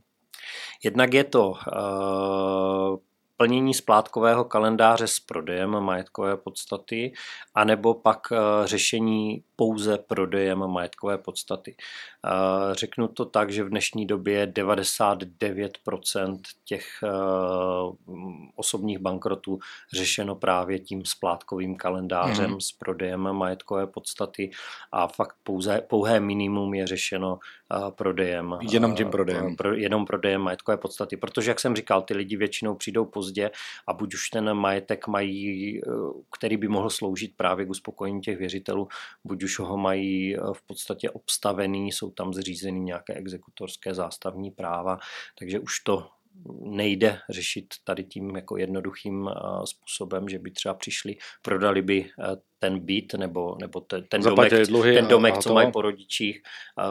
Jednak 0.84 1.14
je 1.14 1.24
to 1.24 1.50
uh, 1.50 2.98
plnění 3.38 3.74
splátkového 3.74 4.46
kalendáře 4.46 5.08
s 5.08 5.20
prodejem 5.20 5.70
majetkové 5.70 6.38
podstaty, 6.38 7.14
anebo 7.56 7.94
pak 7.94 8.32
uh, 8.32 8.38
řešení 8.66 9.44
pouze 9.56 9.98
prodejem 9.98 10.68
majetkové 10.68 11.18
podstaty. 11.18 11.76
Řeknu 12.72 13.08
to 13.08 13.26
tak, 13.26 13.52
že 13.52 13.64
v 13.64 13.70
dnešní 13.70 14.06
době 14.06 14.48
99% 14.48 16.40
těch 16.66 16.88
osobních 18.56 19.00
bankrotů 19.00 19.60
řešeno 19.94 20.36
právě 20.36 20.80
tím 20.80 21.06
splátkovým 21.06 21.76
kalendářem 21.76 22.52
mm. 22.52 22.62
s 22.62 22.72
prodejem 22.72 23.34
majetkové 23.34 23.88
podstaty 23.88 24.52
a 24.92 25.08
fakt 25.08 25.36
pouze, 25.44 25.82
pouhé 25.82 26.20
minimum 26.20 26.74
je 26.74 26.88
řešeno 26.88 27.40
prodejem. 27.90 28.58
Jenom 28.72 28.96
tím 28.96 29.10
prodejem. 29.10 29.56
Pro, 29.56 29.74
jenom 29.74 30.06
prodejem 30.06 30.42
majetkové 30.42 30.78
podstaty. 30.78 31.18
Protože, 31.18 31.52
jak 31.52 31.60
jsem 31.60 31.76
říkal, 31.76 32.02
ty 32.02 32.14
lidi 32.14 32.38
většinou 32.38 32.76
přijdou 32.76 33.06
pozdě 33.06 33.52
a 33.88 33.94
buď 33.94 34.14
už 34.14 34.30
ten 34.30 34.54
majetek 34.54 35.08
mají, 35.08 35.82
který 36.38 36.58
by 36.58 36.68
mohl 36.68 36.90
sloužit 36.90 37.38
právě 37.38 37.66
k 37.66 37.70
uspokojení 37.70 38.22
těch 38.22 38.38
věřitelů, 38.38 38.88
buď 39.24 39.44
už 39.44 39.53
ho 39.60 39.78
mají 39.78 40.36
v 40.54 40.62
podstatě 40.68 41.10
obstavený, 41.10 41.92
jsou 41.92 42.12
tam 42.12 42.34
zřízeny 42.34 42.80
nějaké 42.80 43.14
exekutorské 43.14 43.94
zástavní 43.94 44.52
práva, 44.52 44.98
takže 45.40 45.60
už 45.60 45.80
to 45.80 46.10
nejde 46.62 47.20
řešit 47.30 47.66
tady 47.84 48.04
tím 48.04 48.36
jako 48.36 48.58
jednoduchým 48.58 49.30
způsobem, 49.66 50.30
že 50.30 50.40
by 50.40 50.52
třeba 50.52 50.74
přišli, 50.74 51.16
prodali 51.42 51.82
by 51.82 52.10
ten 52.60 52.80
byt 52.80 53.14
nebo, 53.14 53.58
nebo 53.62 53.82
ten, 53.82 54.04
ten 54.10 54.22
domek, 54.22 54.68
dluhy 54.68 54.94
ten 54.94 55.08
domek 55.08 55.34
a, 55.34 55.38
a 55.38 55.42
co 55.42 55.54
mají 55.54 55.72
po 55.72 55.82
rodičích, 55.82 56.42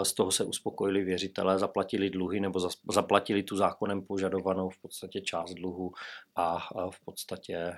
z 0.02 0.12
toho 0.12 0.30
se 0.30 0.44
uspokojili 0.44 1.04
věřitelé, 1.04 1.58
zaplatili 1.58 2.10
dluhy 2.10 2.40
nebo 2.40 2.60
zaplatili 2.92 3.42
tu 3.42 3.56
zákonem 3.56 4.02
požadovanou 4.02 4.70
v 4.70 4.78
podstatě 4.78 5.20
část 5.20 5.54
dluhu 5.54 5.92
a 6.36 6.58
v 6.90 7.04
podstatě 7.04 7.72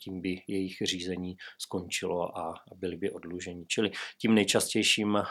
tím 0.00 0.20
by 0.20 0.42
jejich 0.48 0.76
řízení 0.82 1.36
skončilo 1.58 2.38
a 2.38 2.54
byli 2.74 2.96
by 2.96 3.10
odluženi. 3.10 3.64
Čili 3.66 3.90
tím 4.18 4.34
nejčastějším 4.34 5.22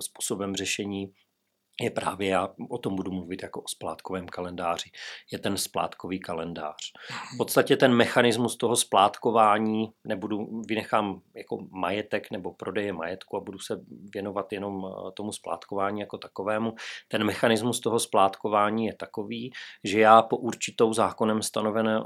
způsobem 0.00 0.56
řešení 0.56 1.12
je 1.80 1.90
právě, 1.90 2.28
já 2.28 2.48
o 2.68 2.78
tom 2.78 2.96
budu 2.96 3.12
mluvit 3.12 3.42
jako 3.42 3.60
o 3.60 3.68
splátkovém 3.68 4.26
kalendáři, 4.26 4.90
je 5.32 5.38
ten 5.38 5.56
splátkový 5.56 6.20
kalendář. 6.20 6.76
V 7.34 7.36
podstatě 7.36 7.76
ten 7.76 7.94
mechanismus 7.94 8.56
toho 8.56 8.76
splátkování, 8.76 9.88
nebudu, 10.04 10.62
vynechám 10.68 11.20
jako 11.36 11.66
majetek 11.70 12.30
nebo 12.30 12.52
prodeje 12.52 12.92
majetku 12.92 13.36
a 13.36 13.40
budu 13.40 13.58
se 13.58 13.80
věnovat 14.14 14.52
jenom 14.52 14.86
eh, 14.86 15.12
tomu 15.12 15.32
splátkování 15.32 16.00
jako 16.00 16.18
takovému. 16.18 16.74
Ten 17.08 17.24
mechanismus 17.24 17.80
toho 17.80 17.98
splátkování 17.98 18.86
je 18.86 18.94
takový, 18.94 19.52
že 19.84 20.00
já 20.00 20.22
po 20.22 20.36
určitou 20.36 20.92
zákonem 20.92 21.42
stanovené, 21.42 22.02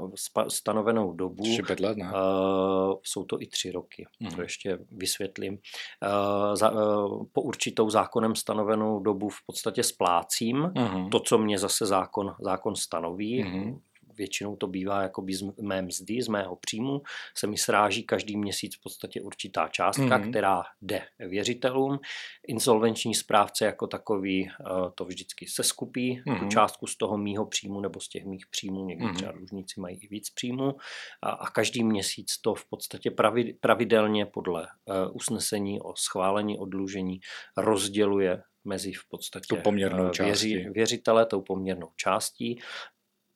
stanovenou 0.47 1.13
dobu, 1.13 1.43
let, 1.79 1.97
ne? 1.97 2.05
Uh, 2.05 2.93
jsou 3.03 3.23
to 3.23 3.41
i 3.41 3.47
tři 3.47 3.71
roky, 3.71 4.05
hmm. 4.21 4.31
to 4.31 4.41
ještě 4.41 4.79
vysvětlím, 4.91 5.53
uh, 5.53 6.55
za, 6.55 6.69
uh, 6.69 7.25
po 7.31 7.41
určitou 7.41 7.89
zákonem 7.89 8.35
stanovenou 8.35 8.99
dobu 8.99 9.29
v 9.29 9.37
podstatě 9.45 9.62
podstatě 9.63 9.83
splácím 9.83 10.63
uh-huh. 10.63 11.09
to, 11.09 11.19
co 11.19 11.37
mě 11.37 11.59
zase 11.59 11.85
zákon, 11.85 12.35
zákon 12.39 12.75
stanoví. 12.75 13.43
Uh-huh. 13.43 13.79
Většinou 14.17 14.55
to 14.55 14.67
bývá 14.67 15.01
jako 15.01 15.25
z 15.31 15.41
mé 15.61 15.81
mzdy, 15.81 16.21
z 16.21 16.27
mého 16.27 16.55
příjmu, 16.55 17.01
se 17.37 17.47
mi 17.47 17.57
sráží 17.57 18.03
každý 18.03 18.37
měsíc 18.37 18.75
v 18.75 18.83
podstatě 18.83 19.21
určitá 19.21 19.67
částka, 19.67 20.03
uh-huh. 20.03 20.29
která 20.29 20.63
jde 20.81 21.01
věřitelům. 21.19 21.99
Insolvenční 22.47 23.15
správce 23.15 23.65
jako 23.65 23.87
takový 23.87 24.49
uh, 24.59 24.89
to 24.95 25.05
vždycky 25.05 25.47
seskupí, 25.47 26.21
uh-huh. 26.21 26.39
tu 26.39 26.47
částku 26.47 26.87
z 26.87 26.97
toho 26.97 27.17
mýho 27.17 27.45
příjmu 27.45 27.81
nebo 27.81 27.99
z 27.99 28.09
těch 28.09 28.25
mých 28.25 28.47
příjmů, 28.47 28.85
někdy 28.85 29.05
uh-huh. 29.05 29.15
třeba 29.15 29.31
dlužníci 29.31 29.81
mají 29.81 29.97
i 30.01 30.07
víc 30.07 30.29
příjmu 30.29 30.75
a, 31.23 31.29
a 31.29 31.49
každý 31.49 31.83
měsíc 31.83 32.37
to 32.41 32.55
v 32.55 32.65
podstatě 32.69 33.11
pravidelně 33.59 34.25
podle 34.25 34.61
uh, 34.61 35.15
usnesení 35.15 35.81
o 35.81 35.95
schválení 35.95 36.57
odlužení 36.57 37.19
rozděluje 37.57 38.43
mezi 38.65 38.93
v 38.93 39.09
podstatě 39.09 39.47
tu 39.49 39.55
poměrnou 39.55 40.11
eh, 40.19 40.23
věři, 40.23 40.69
věřitele, 40.69 41.25
tou 41.25 41.41
poměrnou 41.41 41.91
částí. 41.95 42.59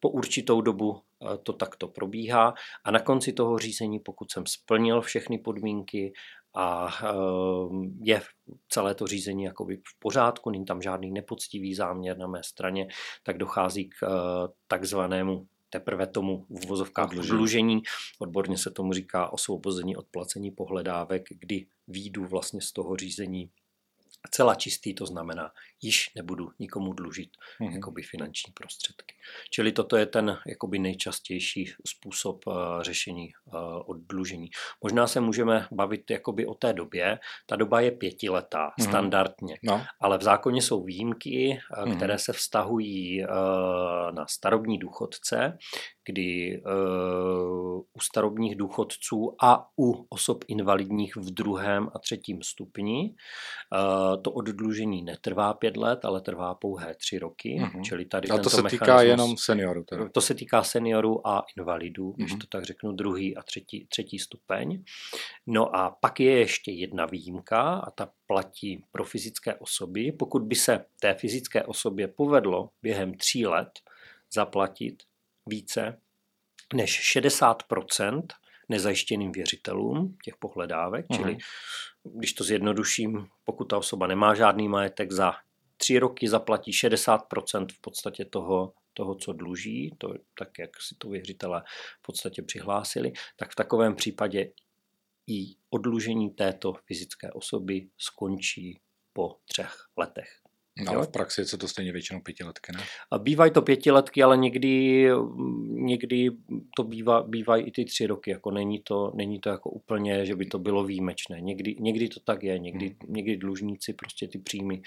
Po 0.07 0.11
určitou 0.11 0.61
dobu 0.61 1.01
eh, 1.21 1.37
to 1.43 1.53
takto 1.53 1.87
probíhá. 1.87 2.53
A 2.83 2.91
na 2.91 2.99
konci 2.99 3.33
toho 3.33 3.57
řízení, 3.57 3.99
pokud 3.99 4.31
jsem 4.31 4.45
splnil 4.45 5.01
všechny 5.01 5.37
podmínky 5.37 6.13
a 6.55 6.87
eh, 7.03 7.07
je 8.01 8.21
celé 8.69 8.95
to 8.95 9.07
řízení 9.07 9.43
jakoby 9.43 9.75
v 9.75 9.99
pořádku, 9.99 10.49
není 10.49 10.65
tam 10.65 10.81
žádný 10.81 11.11
nepoctivý 11.11 11.75
záměr 11.75 12.17
na 12.17 12.27
mé 12.27 12.43
straně, 12.43 12.87
tak 13.23 13.37
dochází 13.37 13.89
k 13.89 14.07
takzvanému 14.67 15.47
teprve 15.69 16.07
tomu 16.07 16.45
v 16.49 16.65
vozovkách 16.67 17.17
odlužení. 17.17 17.81
Odborně 18.19 18.57
se 18.57 18.71
tomu 18.71 18.93
říká 18.93 19.33
osvobození 19.33 19.95
od 19.95 20.05
placení 20.11 20.51
pohledávek, 20.51 21.23
kdy 21.39 21.65
výjdu 21.87 22.25
vlastně 22.25 22.61
z 22.61 22.71
toho 22.71 22.95
řízení. 22.95 23.49
Celá 24.31 24.55
čistý, 24.55 24.93
to 24.93 25.05
znamená, 25.05 25.51
již 25.81 26.11
nebudu 26.15 26.49
nikomu 26.59 26.93
dlužit 26.93 27.29
mm-hmm. 27.61 27.73
jakoby 27.73 28.01
finanční 28.01 28.53
prostředky. 28.53 29.15
Čili 29.51 29.71
toto 29.71 29.97
je 29.97 30.05
ten 30.05 30.37
jakoby 30.47 30.79
nejčastější 30.79 31.73
způsob 31.87 32.47
uh, 32.47 32.53
řešení 32.81 33.29
uh, 33.45 33.53
oddlužení. 33.85 34.49
Možná 34.83 35.07
se 35.07 35.19
můžeme 35.19 35.67
bavit 35.71 36.11
jakoby 36.11 36.45
o 36.45 36.53
té 36.53 36.73
době. 36.73 37.19
Ta 37.45 37.55
doba 37.55 37.79
je 37.81 37.91
pětiletá, 37.91 38.67
mm-hmm. 38.67 38.89
standardně, 38.89 39.57
no. 39.63 39.85
ale 39.99 40.17
v 40.17 40.21
zákoně 40.21 40.61
jsou 40.61 40.83
výjimky, 40.83 41.59
uh, 41.77 41.83
mm-hmm. 41.83 41.95
které 41.95 42.19
se 42.19 42.33
vztahují 42.33 43.23
uh, 43.23 43.29
na 44.11 44.27
starobní 44.27 44.77
důchodce, 44.77 45.57
kdy 46.05 46.61
uh, 46.65 47.81
u 47.93 47.99
starobních 48.01 48.55
důchodců 48.55 49.35
a 49.41 49.67
u 49.79 50.05
osob 50.09 50.43
invalidních 50.47 51.15
v 51.15 51.31
druhém 51.31 51.89
a 51.95 51.99
třetím 51.99 52.43
stupni 52.43 53.15
uh, 53.71 54.21
to 54.21 54.31
oddlužení 54.31 55.03
netrvá 55.03 55.53
pět 55.53 55.66
let, 55.75 56.05
ale 56.05 56.21
trvá 56.21 56.55
pouhé 56.55 56.95
tři 56.95 57.19
roky. 57.19 57.57
Mm-hmm. 57.61 57.81
Čili 57.81 58.05
tady 58.05 58.29
a 58.29 58.37
to 58.37 58.49
se 58.49 58.63
týká 58.63 59.01
jenom 59.01 59.37
seniorů. 59.37 59.83
Teda. 59.83 60.09
To 60.09 60.21
se 60.21 60.33
týká 60.33 60.63
seniorů 60.63 61.27
a 61.27 61.45
invalidů, 61.57 62.11
mm-hmm. 62.11 62.15
když 62.15 62.31
to 62.31 62.47
tak 62.47 62.63
řeknu, 62.63 62.91
druhý 62.91 63.37
a 63.37 63.43
třetí, 63.43 63.87
třetí 63.89 64.19
stupeň. 64.19 64.83
No 65.47 65.75
a 65.75 65.97
pak 66.01 66.19
je 66.19 66.39
ještě 66.39 66.71
jedna 66.71 67.05
výjimka 67.05 67.61
a 67.61 67.91
ta 67.91 68.09
platí 68.27 68.83
pro 68.91 69.03
fyzické 69.03 69.55
osoby. 69.55 70.11
Pokud 70.11 70.43
by 70.43 70.55
se 70.55 70.85
té 71.01 71.13
fyzické 71.13 71.63
osobě 71.63 72.07
povedlo 72.07 72.69
během 72.81 73.13
tří 73.13 73.45
let 73.45 73.69
zaplatit 74.33 75.03
více 75.49 76.01
než 76.73 77.17
60% 77.17 78.21
nezajištěným 78.69 79.31
věřitelům 79.31 80.17
těch 80.23 80.35
pohledávek, 80.37 81.05
uh-huh. 81.05 81.15
čili 81.15 81.37
když 82.03 82.33
to 82.33 82.43
zjednoduším, 82.43 83.27
pokud 83.45 83.65
ta 83.65 83.77
osoba 83.77 84.07
nemá 84.07 84.35
žádný 84.35 84.67
majetek, 84.67 85.11
za 85.11 85.33
tři 85.77 85.99
roky 85.99 86.27
zaplatí 86.27 86.71
60% 86.71 87.67
v 87.73 87.81
podstatě 87.81 88.25
toho, 88.25 88.73
toho, 88.93 89.15
co 89.15 89.33
dluží, 89.33 89.95
to 89.97 90.13
tak, 90.39 90.49
jak 90.59 90.81
si 90.81 90.95
to 90.95 91.09
věřitelé 91.09 91.63
v 91.99 92.01
podstatě 92.01 92.41
přihlásili, 92.41 93.11
tak 93.35 93.51
v 93.51 93.55
takovém 93.55 93.95
případě 93.95 94.51
i 95.27 95.55
odlužení 95.69 96.29
této 96.29 96.73
fyzické 96.73 97.31
osoby 97.31 97.89
skončí 97.97 98.79
po 99.13 99.35
třech 99.45 99.87
letech. 99.97 100.46
No, 100.85 100.91
ale 100.91 101.05
v 101.05 101.11
praxi 101.11 101.41
je 101.41 101.57
to 101.57 101.67
stejně 101.67 101.91
většinou 101.91 102.19
pětiletky, 102.19 102.71
ne? 102.71 102.83
A 103.11 103.17
bývají 103.17 103.51
to 103.51 103.61
pětiletky, 103.61 104.23
ale 104.23 104.37
někdy, 104.37 105.07
někdy 105.69 106.29
to 106.75 106.83
bývá, 106.83 107.23
bývají 107.23 107.65
i 107.65 107.71
ty 107.71 107.85
tři 107.85 108.07
roky, 108.07 108.31
jako 108.31 108.51
není 108.51 108.79
to, 108.79 109.11
není 109.15 109.39
to 109.39 109.49
jako 109.49 109.69
úplně, 109.69 110.25
že 110.25 110.35
by 110.35 110.45
to 110.45 110.59
bylo 110.59 110.83
výjimečné. 110.83 111.41
Někdy, 111.41 111.75
někdy 111.79 112.07
to 112.07 112.19
tak 112.19 112.43
je, 112.43 112.59
někdy, 112.59 112.85
hmm. 112.85 113.13
někdy 113.13 113.37
dlužníci 113.37 113.93
prostě 113.93 114.27
ty 114.27 114.39
příjmy, 114.39 114.81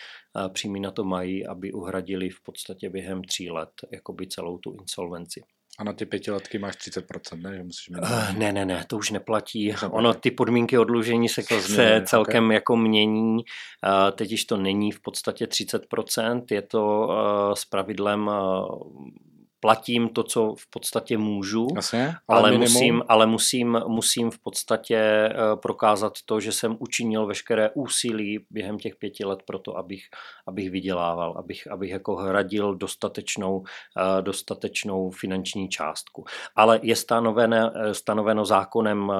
příjmy 0.52 0.80
na 0.80 0.90
to 0.90 1.04
mají, 1.04 1.46
aby 1.46 1.72
uhradili 1.72 2.30
v 2.30 2.42
podstatě 2.42 2.90
během 2.90 3.24
tří 3.24 3.50
let 3.50 3.70
jakoby 3.92 4.26
celou 4.26 4.58
tu 4.58 4.72
insolvenci. 4.72 5.42
A 5.80 5.84
na 5.84 5.92
ty 5.92 6.06
pětiletky 6.06 6.58
máš 6.58 6.76
30%, 6.76 7.42
ne? 7.42 7.56
Že 7.56 7.62
musíš 7.62 7.88
mít... 7.88 7.98
Uh, 7.98 8.38
ne, 8.38 8.52
ne, 8.52 8.64
ne, 8.66 8.84
to 8.86 8.96
už 8.96 9.10
neplatí. 9.10 9.74
Ono, 9.90 10.14
ty 10.14 10.30
podmínky 10.30 10.78
odlužení 10.78 11.28
se, 11.28 11.42
se, 11.42 11.60
se 11.60 12.02
celkem 12.06 12.44
okay. 12.44 12.54
jako 12.54 12.76
mění. 12.76 13.36
Uh, 13.36 14.10
teď 14.10 14.30
již 14.30 14.44
to 14.44 14.56
není 14.56 14.92
v 14.92 15.00
podstatě 15.00 15.46
30%, 15.46 16.42
je 16.50 16.62
to 16.62 17.08
uh, 17.08 17.54
s 17.54 17.64
pravidlem 17.64 18.28
uh, 18.28 18.64
platím 19.60 20.08
to, 20.08 20.22
co 20.22 20.54
v 20.58 20.70
podstatě 20.70 21.18
můžu, 21.18 21.68
Jasně, 21.76 22.14
ale, 22.28 22.40
ale 22.40 22.58
musím, 22.58 23.02
ale 23.08 23.26
musím, 23.26 23.80
musím 23.86 24.30
v 24.30 24.38
podstatě 24.38 24.96
eh, 24.96 25.34
prokázat 25.62 26.12
to, 26.24 26.40
že 26.40 26.52
jsem 26.52 26.76
učinil 26.78 27.26
veškeré 27.26 27.70
úsilí 27.74 28.46
během 28.50 28.78
těch 28.78 28.96
pěti 28.96 29.24
let 29.24 29.42
pro 29.46 29.58
to, 29.58 29.76
abych, 29.76 30.02
abych 30.46 30.70
vydělával, 30.70 31.34
abych, 31.38 31.70
abych 31.70 31.90
jako 31.90 32.16
hradil 32.16 32.74
dostatečnou, 32.74 33.64
eh, 33.98 34.22
dostatečnou 34.22 35.10
finanční 35.10 35.68
částku. 35.68 36.24
Ale 36.56 36.80
je 36.82 36.96
stanoveno, 36.96 37.72
eh, 37.76 37.94
stanoveno 37.94 38.44
zákonem, 38.44 39.12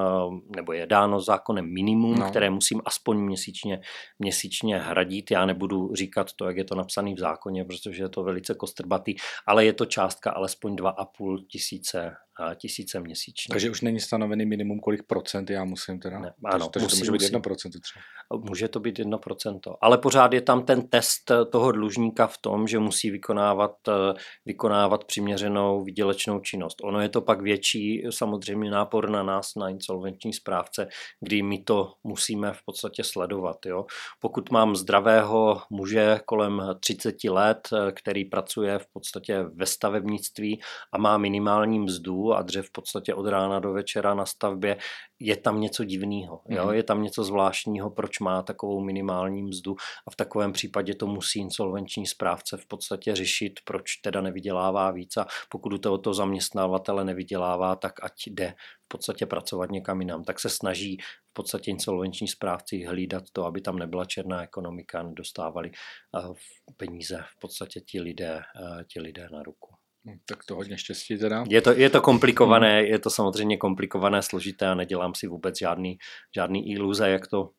nebo 0.56 0.72
je 0.72 0.86
dáno 0.86 1.20
zákonem 1.20 1.72
minimum, 1.74 2.18
no. 2.18 2.30
které 2.30 2.50
musím 2.50 2.80
aspoň 2.84 3.18
měsíčně, 3.18 3.80
měsíčně 4.18 4.78
hradit. 4.78 5.30
Já 5.30 5.46
nebudu 5.46 5.94
říkat 5.94 6.32
to, 6.32 6.46
jak 6.46 6.56
je 6.56 6.64
to 6.64 6.74
napsané 6.74 7.14
v 7.14 7.18
zákoně, 7.18 7.64
protože 7.64 8.02
je 8.02 8.08
to 8.08 8.22
velice 8.22 8.54
kostrbatý, 8.54 9.14
ale 9.46 9.64
je 9.64 9.72
to 9.72 9.86
částka 9.86 10.29
částka 10.29 10.29
alespoň 10.30 10.76
2,5 10.76 11.46
tisíce 11.46 12.16
tisíce 12.54 13.00
měsíčně. 13.00 13.52
Takže 13.52 13.70
už 13.70 13.80
není 13.80 14.00
stanovený 14.00 14.46
minimum, 14.46 14.80
kolik 14.80 15.02
procent 15.02 15.50
já 15.50 15.64
musím 15.64 16.00
teda? 16.00 16.18
Ne, 16.18 16.32
ano, 16.44 16.68
takže 16.68 16.84
musí, 16.84 16.96
to 16.96 17.00
může 17.00 17.12
být 17.12 17.14
musí. 17.14 17.24
jedno 17.24 17.40
procento 17.40 17.78
třeba. 17.80 18.02
Může 18.48 18.68
to 18.68 18.80
být 18.80 18.98
1%, 18.98 19.76
ale 19.80 19.98
pořád 19.98 20.32
je 20.32 20.40
tam 20.40 20.64
ten 20.64 20.88
test 20.88 21.32
toho 21.50 21.72
dlužníka 21.72 22.26
v 22.26 22.38
tom, 22.38 22.68
že 22.68 22.78
musí 22.78 23.10
vykonávat, 23.10 23.76
eh, 23.88 24.14
vykonávat 24.46 25.04
přiměřenou 25.04 25.84
výdělečnou 25.84 26.40
činnost. 26.40 26.78
Ono 26.82 27.00
je 27.00 27.08
to 27.08 27.20
pak 27.20 27.40
větší 27.40 28.02
samozřejmě 28.10 28.70
nápor 28.70 29.10
na 29.10 29.22
nás, 29.22 29.54
na 29.56 29.68
insolvenční 29.68 30.32
správce, 30.32 30.88
kdy 31.20 31.42
my 31.42 31.58
to 31.58 31.92
musíme 32.04 32.52
v 32.52 32.58
podstatě 32.64 33.04
sledovat. 33.04 33.56
Jo. 33.66 33.86
Pokud 34.20 34.50
mám 34.50 34.76
zdravého 34.76 35.62
muže 35.70 36.20
kolem 36.24 36.62
30 36.80 37.30
let, 37.30 37.68
eh, 37.72 37.92
který 37.92 38.24
pracuje 38.24 38.78
v 38.78 38.86
podstatě 38.92 39.42
ve 39.42 39.66
stavebnictví 39.66 40.60
a 40.92 40.98
má 40.98 41.18
minimální 41.18 41.78
mzdu 41.78 42.29
a 42.36 42.42
dře 42.42 42.62
v 42.62 42.70
podstatě 42.70 43.14
od 43.14 43.26
rána 43.26 43.60
do 43.60 43.72
večera 43.72 44.14
na 44.14 44.26
stavbě, 44.26 44.76
je 45.18 45.36
tam 45.36 45.60
něco 45.60 45.84
divného? 45.84 46.40
Mhm. 46.48 46.74
je 46.74 46.82
tam 46.82 47.02
něco 47.02 47.24
zvláštního, 47.24 47.90
proč 47.90 48.18
má 48.18 48.42
takovou 48.42 48.80
minimální 48.80 49.42
mzdu 49.42 49.76
a 50.06 50.10
v 50.10 50.16
takovém 50.16 50.52
případě 50.52 50.94
to 50.94 51.06
musí 51.06 51.40
insolvenční 51.40 52.06
správce 52.06 52.56
v 52.56 52.66
podstatě 52.66 53.14
řešit, 53.14 53.60
proč 53.64 53.96
teda 53.96 54.20
nevydělává 54.20 54.90
víc 54.90 55.16
a 55.16 55.26
pokud 55.48 55.72
u 55.72 55.78
tohoto 55.78 56.14
zaměstnavatele 56.14 57.04
nevydělává, 57.04 57.76
tak 57.76 58.04
ať 58.04 58.12
jde 58.26 58.54
v 58.84 58.88
podstatě 58.88 59.26
pracovat 59.26 59.70
někam 59.70 60.00
jinam. 60.00 60.24
Tak 60.24 60.40
se 60.40 60.48
snaží 60.48 60.98
v 61.30 61.32
podstatě 61.32 61.70
insolvenční 61.70 62.28
správci 62.28 62.84
hlídat 62.84 63.24
to, 63.32 63.44
aby 63.44 63.60
tam 63.60 63.78
nebyla 63.78 64.04
černá 64.04 64.42
ekonomika, 64.42 65.02
nedostávali 65.02 65.70
eh, 65.70 66.34
peníze 66.76 67.24
v 67.36 67.40
podstatě 67.40 67.80
ti 67.80 68.00
lidé, 68.00 68.40
eh, 68.40 68.84
ti 68.84 69.00
lidé 69.00 69.28
na 69.32 69.42
ruku. 69.42 69.79
Hm, 70.06 70.18
Tak 70.26 70.44
to 70.44 70.54
hodně 70.54 70.78
štěstí 70.78 71.18
teda. 71.18 71.44
Je 71.48 71.60
to, 71.60 71.72
je 71.72 71.90
to 71.90 72.00
komplikované, 72.00 72.82
je 72.82 72.98
to 72.98 73.10
samozřejmě 73.10 73.56
komplikované, 73.56 74.22
složité 74.22 74.66
a 74.66 74.74
nedělám 74.74 75.14
si 75.14 75.26
vůbec 75.26 75.58
žádný, 75.58 75.98
žádný 76.34 76.70
iluze, 76.72 77.10
jak 77.10 77.26
to, 77.26 77.50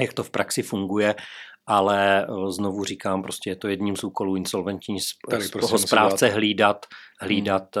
jak 0.00 0.12
to 0.12 0.22
v 0.22 0.30
praxi 0.30 0.62
funguje, 0.62 1.14
ale 1.66 2.22
eh, 2.22 2.26
znovu 2.50 2.84
říkám, 2.84 3.22
prostě 3.22 3.50
je 3.50 3.56
to 3.56 3.68
jedním 3.68 3.96
z 3.96 4.04
úkolů 4.04 4.36
insolvenční 4.36 4.98
sp- 4.98 5.30
Tady 5.30 5.42
z 5.44 5.50
prostě 5.50 5.70
toho 5.70 5.78
správce 5.78 6.28
hlídat, 6.28 6.86
hlídat, 7.20 7.76
eh, 7.76 7.80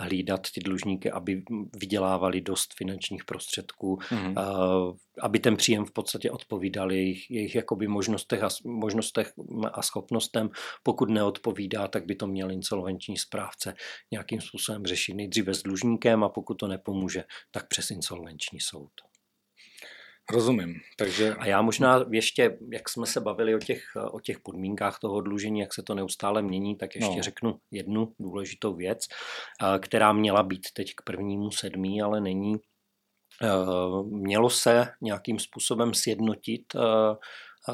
hlídat 0.00 0.40
ty 0.54 0.60
dlužníky, 0.60 1.10
aby 1.10 1.42
vydělávali 1.76 2.40
dost 2.40 2.74
finančních 2.78 3.24
prostředků, 3.24 3.98
Mhm. 4.10 4.34
eh, 4.38 4.42
aby 5.22 5.38
ten 5.38 5.56
příjem 5.56 5.84
v 5.84 5.92
podstatě 5.92 6.30
odpovídal 6.30 6.92
jejich, 6.92 7.30
jejich 7.30 7.54
jakoby 7.54 7.88
možnostech, 7.88 8.42
a, 8.42 8.48
možnostech 8.64 9.32
a 9.72 9.82
schopnostem. 9.82 10.50
Pokud 10.82 11.10
neodpovídá, 11.10 11.88
tak 11.88 12.06
by 12.06 12.14
to 12.14 12.26
měl 12.26 12.52
insolvenční 12.52 13.16
správce 13.16 13.74
nějakým 14.10 14.40
způsobem 14.40 14.86
řešit 14.86 15.14
nejdříve 15.14 15.54
s 15.54 15.62
dlužníkem 15.62 16.24
a 16.24 16.28
pokud 16.28 16.54
to 16.54 16.68
nepomůže, 16.68 17.24
tak 17.50 17.68
přes 17.68 17.90
insolvenční 17.90 18.60
soud. 18.60 18.90
Rozumím. 20.32 20.74
Takže 20.98 21.34
A 21.34 21.46
já 21.46 21.62
možná 21.62 22.04
ještě, 22.10 22.58
jak 22.72 22.88
jsme 22.88 23.06
se 23.06 23.20
bavili 23.20 23.54
o 23.54 23.58
těch, 23.58 23.82
o 24.10 24.20
těch 24.20 24.38
podmínkách 24.40 24.98
toho 24.98 25.20
dlužení, 25.20 25.60
jak 25.60 25.74
se 25.74 25.82
to 25.82 25.94
neustále 25.94 26.42
mění, 26.42 26.76
tak 26.76 26.94
ještě 26.94 27.16
No. 27.16 27.22
řeknu 27.22 27.58
jednu 27.70 28.12
důležitou 28.18 28.74
věc, 28.74 29.06
eh, 29.62 29.78
která 29.78 30.12
měla 30.12 30.42
být 30.42 30.66
teď 30.74 30.92
k 30.96 31.02
prvnímu 31.04 31.50
sedmí, 31.50 32.02
ale 32.02 32.20
není. 32.20 32.54
Eh, 33.42 33.48
Mělo 34.04 34.50
se 34.50 34.88
nějakým 35.00 35.38
způsobem 35.38 35.94
sjednotit 35.94 36.62
eh, 36.76 36.80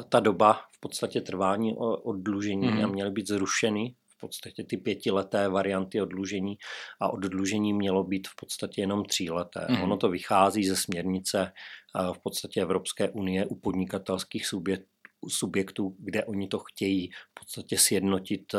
ta 0.09 0.19
doba 0.19 0.53
v 0.53 0.79
podstatě 0.79 1.21
trvání 1.21 1.75
o- 1.77 1.97
oddlužení 1.97 2.67
Mhm. 2.67 2.85
a 2.85 2.87
měly 2.87 3.11
být 3.11 3.27
zrušeny 3.27 3.95
v 4.17 4.19
podstatě 4.19 4.63
ty 4.63 4.77
pětileté 4.77 5.49
varianty 5.49 6.01
oddlužení 6.01 6.57
a 7.01 7.13
oddlužení 7.13 7.73
mělo 7.73 8.03
být 8.03 8.27
v 8.27 8.35
podstatě 8.35 8.81
jenom 8.81 9.05
tříleté. 9.05 9.67
Mhm. 9.69 9.83
Ono 9.83 9.97
to 9.97 10.09
vychází 10.09 10.65
ze 10.65 10.75
směrnice 10.75 11.51
eh, 11.51 12.13
v 12.13 12.19
podstatě 12.19 12.61
Evropské 12.61 13.09
unie 13.09 13.45
u 13.45 13.55
podnikatelských 13.55 14.47
subjektů 14.47 14.97
subjektů, 15.29 15.95
kde 15.99 16.25
oni 16.25 16.47
to 16.47 16.59
chtějí 16.59 17.09
v 17.09 17.39
podstatě 17.39 17.77
sjednotit 17.77 18.53
eh, 18.53 18.57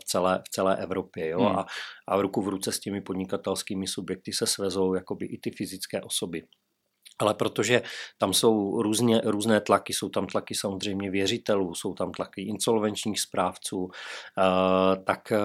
v 0.00 0.04
celé, 0.04 0.42
v 0.48 0.50
celé 0.50 0.76
Evropě. 0.76 1.28
Jo? 1.28 1.40
Hmm. 1.40 1.58
A, 1.58 1.66
a 2.08 2.22
ruku 2.22 2.42
v 2.42 2.48
ruce 2.48 2.72
s 2.72 2.80
těmi 2.80 3.00
podnikatelskými 3.00 3.86
subjekty 3.86 4.32
se 4.32 4.46
svezou 4.46 4.94
jakoby 4.94 5.26
i 5.26 5.38
ty 5.38 5.50
fyzické 5.50 6.02
osoby. 6.02 6.42
Ale 7.22 7.34
protože 7.34 7.82
tam 8.18 8.32
jsou 8.32 8.82
různě, 8.82 9.20
různé 9.24 9.60
tlaky, 9.60 9.92
jsou 9.92 10.08
tam 10.08 10.26
tlaky 10.26 10.54
samozřejmě 10.54 11.10
věřitelů, 11.10 11.74
jsou 11.74 11.94
tam 11.94 12.12
tlaky 12.12 12.42
insolvenčních 12.42 13.20
správců, 13.20 13.88
eh, 14.38 14.96
tak 15.04 15.32
eh, 15.32 15.38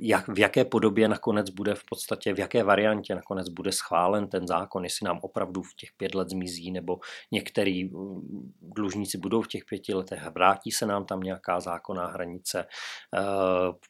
jak, 0.00 0.28
v 0.28 0.38
jaké 0.38 0.64
podobě 0.64 1.08
nakonec 1.08 1.50
bude 1.50 1.74
v 1.74 1.84
podstatě, 1.84 2.34
v 2.34 2.38
jaké 2.38 2.62
variantě 2.62 3.14
nakonec 3.14 3.48
bude 3.48 3.72
schválen 3.72 4.28
ten 4.28 4.46
zákon, 4.46 4.84
jestli 4.84 5.04
nám 5.04 5.18
opravdu 5.22 5.62
v 5.62 5.74
těch 5.74 5.90
pět 5.96 6.14
let 6.14 6.28
zmizí, 6.30 6.70
nebo 6.70 6.98
některý 7.32 7.84
mm, 7.84 8.52
dlužníci 8.62 9.18
budou 9.18 9.42
v 9.42 9.48
těch 9.48 9.64
pěti 9.64 9.94
letech, 9.94 10.26
vrátí 10.34 10.70
se 10.70 10.86
nám 10.86 11.04
tam 11.04 11.20
nějaká 11.20 11.60
zákonná 11.60 12.06
hranice, 12.06 12.66
eh, 13.14 13.20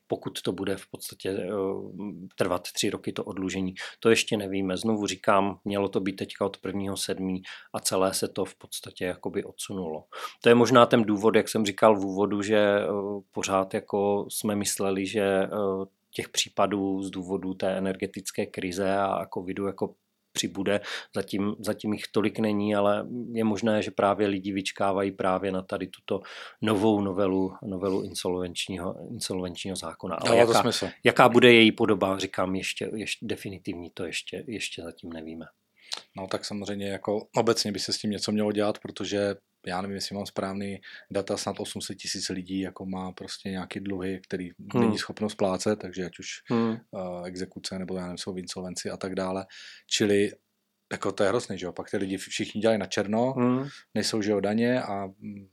pokud 0.07 0.42
to 0.42 0.53
bude 0.53 0.77
v 0.77 0.87
podstatě 0.90 1.31
eh, 1.31 1.49
trvat 2.37 2.62
tři 2.73 2.90
roky 2.90 3.12
to 3.12 3.25
odlužení, 3.25 3.75
to 4.01 4.11
ještě 4.11 4.37
nevíme. 4.37 4.77
Znovu 4.77 5.07
říkám, 5.07 5.59
mělo 5.64 5.88
to 5.88 6.01
být 6.01 6.16
teďka 6.16 6.44
od 6.44 6.57
1.7. 6.57 7.42
a 7.75 7.81
celé 7.81 8.14
se 8.14 8.29
to 8.29 8.44
v 8.44 8.55
podstatě 8.55 9.05
jakoby 9.05 9.44
odsunulo. 9.44 10.05
To 10.42 10.49
je 10.49 10.55
možná 10.55 10.87
ten 10.87 11.03
důvod, 11.03 11.35
jak 11.35 11.49
jsem 11.49 11.66
říkal 11.66 11.97
v 11.97 12.05
úvodu, 12.05 12.42
že 12.42 12.59
eh, 12.59 12.87
pořád 13.33 13.75
jako 13.75 14.27
jsme 14.29 14.57
mysleli, 14.57 15.07
že 15.07 15.49
těch 16.14 16.29
případů 16.29 17.03
z 17.03 17.11
důvodu 17.11 17.55
té 17.55 17.79
energetické 17.79 18.47
krize 18.47 18.97
a 18.97 19.27
covidu 19.35 19.66
jako 19.66 19.94
přibude. 20.33 20.81
Zatím, 21.14 21.55
zatím 21.59 21.92
jich 21.92 22.05
tolik 22.12 22.38
není, 22.38 22.75
ale 22.75 23.07
je 23.33 23.44
možné, 23.44 23.83
že 23.83 23.90
právě 23.90 24.27
lidi 24.27 24.53
vyčkávají 24.53 25.12
právě 25.12 25.53
na 25.53 25.62
tady 25.62 25.87
tuto 25.87 26.21
novou 26.62 27.01
novelu, 27.01 27.53
novelu 27.62 28.03
insolvenčního, 28.03 28.94
insolvenčního 29.11 29.77
zákona. 29.77 30.14
Ale 30.16 30.31
dává 30.31 30.47
to 30.47 30.53
jaká, 30.53 30.62
smysl. 30.62 30.88
jaká 31.05 31.29
bude 31.29 31.53
její 31.53 31.73
podoba, 31.73 32.18
říkám, 32.18 32.55
ještě, 32.55 32.90
ještě 32.94 33.27
definitivní 33.27 33.90
to 33.90 34.05
ještě, 34.05 34.44
ještě 34.47 34.83
zatím 34.83 35.12
nevíme. 35.12 35.47
No 36.16 36.27
tak 36.27 36.44
samozřejmě 36.44 36.88
jako 36.88 37.27
obecně 37.37 37.73
by 37.73 37.79
se 37.79 37.92
s 37.92 37.99
tím 37.99 38.11
něco 38.11 38.33
mělo 38.33 38.53
dělat, 38.53 38.79
protože 38.79 39.35
já 39.68 39.81
nevím, 39.83 39.94
jestli 39.94 40.14
mám 40.16 40.26
správný 40.26 40.81
data, 41.11 41.37
snad 41.37 41.61
800 41.61 41.96
tisíc 41.96 42.28
lidí 42.28 42.61
jako 42.61 42.87
má 42.87 43.12
prostě 43.12 43.50
nějaký 43.50 43.81
dluhy, 43.81 44.20
který 44.24 44.50
Hmm. 44.74 44.83
není 44.83 44.98
schopno 44.98 45.31
splácet, 45.31 45.78
takže 45.78 46.04
ať 46.07 46.18
už 46.18 46.28
Hmm. 46.50 46.76
uh, 46.90 47.26
exekuce 47.26 47.78
nebo 47.78 47.96
já 47.96 48.02
nevím, 48.02 48.18
jsou 48.18 48.33
v 48.33 48.38
insolvenci 48.38 48.90
a 48.90 48.96
tak 48.96 49.14
dále. 49.14 49.46
Čili 49.87 50.33
jako 50.92 51.12
to 51.12 51.22
je 51.22 51.28
hrozný, 51.28 51.59
že 51.59 51.66
jo, 51.66 51.72
pak 51.72 51.90
ty 51.90 51.96
lidi 51.96 52.16
všichni 52.16 52.61
dělají 52.61 52.78
na 52.78 52.87
černo, 52.87 53.33
Hmm. 53.33 53.68
nejsou, 53.94 54.22
že 54.22 54.31
jo, 54.31 54.40
daně 54.40 54.83
a 54.83 55.07
mm, 55.07 55.48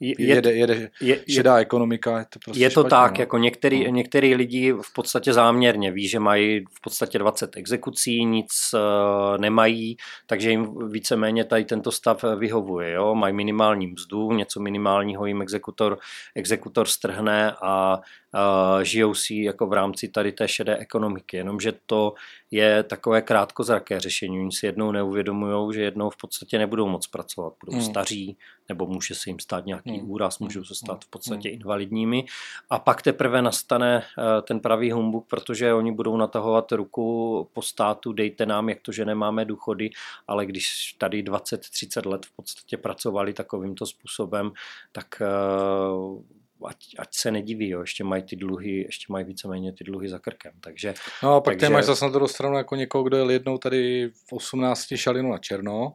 Je- 0.00 0.14
je- 0.18 0.34
jede, 0.34 0.52
jede 0.52 0.74
Je, 0.74 0.90
je, 1.00 1.34
šedá 1.34 1.56
ekonomika, 1.58 2.18
je 2.18 2.24
to 2.28 2.38
prostě 2.44 2.62
je 2.62 2.70
to 2.70 2.80
špatně, 2.80 2.90
tak, 2.90 3.18
no. 3.18 3.22
jako 3.22 3.38
některý, 3.38 3.84
No. 3.84 3.90
některý 3.90 4.34
lidi 4.34 4.72
v 4.72 4.92
podstatě 4.94 5.32
záměrně 5.32 5.92
ví, 5.92 6.08
že 6.08 6.18
mají 6.20 6.64
v 6.74 6.80
podstatě 6.80 7.18
20 7.18 7.56
exekucí, 7.56 8.24
nic 8.24 8.50
uh, 8.74 9.38
nemají, 9.38 9.96
takže 10.26 10.50
jim 10.50 10.88
víceméně 10.88 11.44
tady 11.44 11.64
tento 11.64 11.92
stav 11.92 12.24
vyhovuje. 12.38 12.92
Jo? 12.92 13.14
Mají 13.14 13.34
minimální 13.34 13.86
mzdu, 13.86 14.32
něco 14.32 14.60
minimálního 14.60 15.26
jim 15.26 15.42
exekutor, 15.42 15.98
exekutor 16.34 16.86
strhne 16.88 17.52
a 17.62 17.96
uh, 17.96 18.82
žijou 18.82 19.14
si 19.14 19.34
jako 19.34 19.66
v 19.66 19.72
rámci 19.72 20.08
tady 20.08 20.32
té 20.32 20.48
šedé 20.48 20.76
ekonomiky. 20.76 21.36
Jenomže 21.36 21.72
to 21.86 22.14
je 22.54 22.82
takové 22.82 23.22
krátkozraké 23.22 24.00
řešení. 24.00 24.40
Oni 24.40 24.52
si 24.52 24.66
jednou 24.66 24.92
neuvědomují, 24.92 25.74
že 25.74 25.82
jednou 25.82 26.10
v 26.10 26.16
podstatě 26.16 26.58
nebudou 26.58 26.88
moc 26.88 27.06
pracovat. 27.06 27.52
Budou 27.60 27.72
Hmm. 27.72 27.82
hmm. 27.82 27.90
staří, 27.90 28.36
nebo 28.68 28.86
může 28.86 29.14
se 29.14 29.30
jim 29.30 29.38
stát 29.38 29.66
nějaký 29.66 29.90
Hmm. 29.90 30.00
hmm. 30.00 30.10
úraz, 30.10 30.38
můžou 30.38 30.60
Hmm. 30.60 30.64
se 30.64 30.74
stát 30.74 31.04
v 31.04 31.08
podstatě 31.08 31.48
Hmm. 31.48 31.60
invalidními. 31.60 32.24
A 32.70 32.78
pak 32.78 33.02
teprve 33.02 33.42
nastane 33.42 34.02
eh, 34.18 34.42
ten 34.42 34.60
pravý 34.60 34.90
humbuk, 34.92 35.26
protože 35.26 35.74
oni 35.74 35.92
budou 35.92 36.16
natahovat 36.16 36.72
ruku 36.72 37.48
po 37.52 37.62
státu, 37.62 38.12
dejte 38.12 38.46
nám, 38.46 38.68
jak 38.68 38.80
to, 38.80 38.92
že 38.92 39.04
nemáme 39.04 39.44
důchody, 39.44 39.90
ale 40.28 40.46
když 40.46 40.92
tady 40.98 41.22
20-30 41.22 42.06
let 42.06 42.26
v 42.26 42.36
podstatě 42.36 42.76
pracovali 42.76 43.32
takovýmto 43.32 43.86
způsobem, 43.86 44.52
tak 44.92 45.22
eh, 45.22 46.34
ať, 46.66 46.76
ať 46.98 47.08
se 47.14 47.30
nediví, 47.30 47.68
jo, 47.68 47.80
ještě 47.80 48.04
mají 48.04 48.22
ty 48.22 48.36
dluhy, 48.36 48.70
ještě 48.76 49.06
mají 49.08 49.24
víceméně 49.24 49.72
ty 49.72 49.84
dluhy 49.84 50.08
za 50.08 50.18
krkem. 50.18 50.52
Takže 50.60 50.94
No 51.22 51.34
a 51.34 51.40
pak 51.40 51.54
Takže- 51.54 51.60
Takže... 51.60 51.72
máš 51.74 51.84
zase 51.84 52.04
na 52.04 52.10
druhou 52.10 52.28
stranu 52.28 52.56
jako 52.56 52.76
někoho, 52.76 53.04
kdo 53.04 53.16
jel 53.16 53.30
jednou 53.30 53.58
tady 53.58 54.08
v 54.28 54.32
18 54.32 54.96
šalinu 54.96 55.30
na 55.30 55.38
černo, 55.38 55.92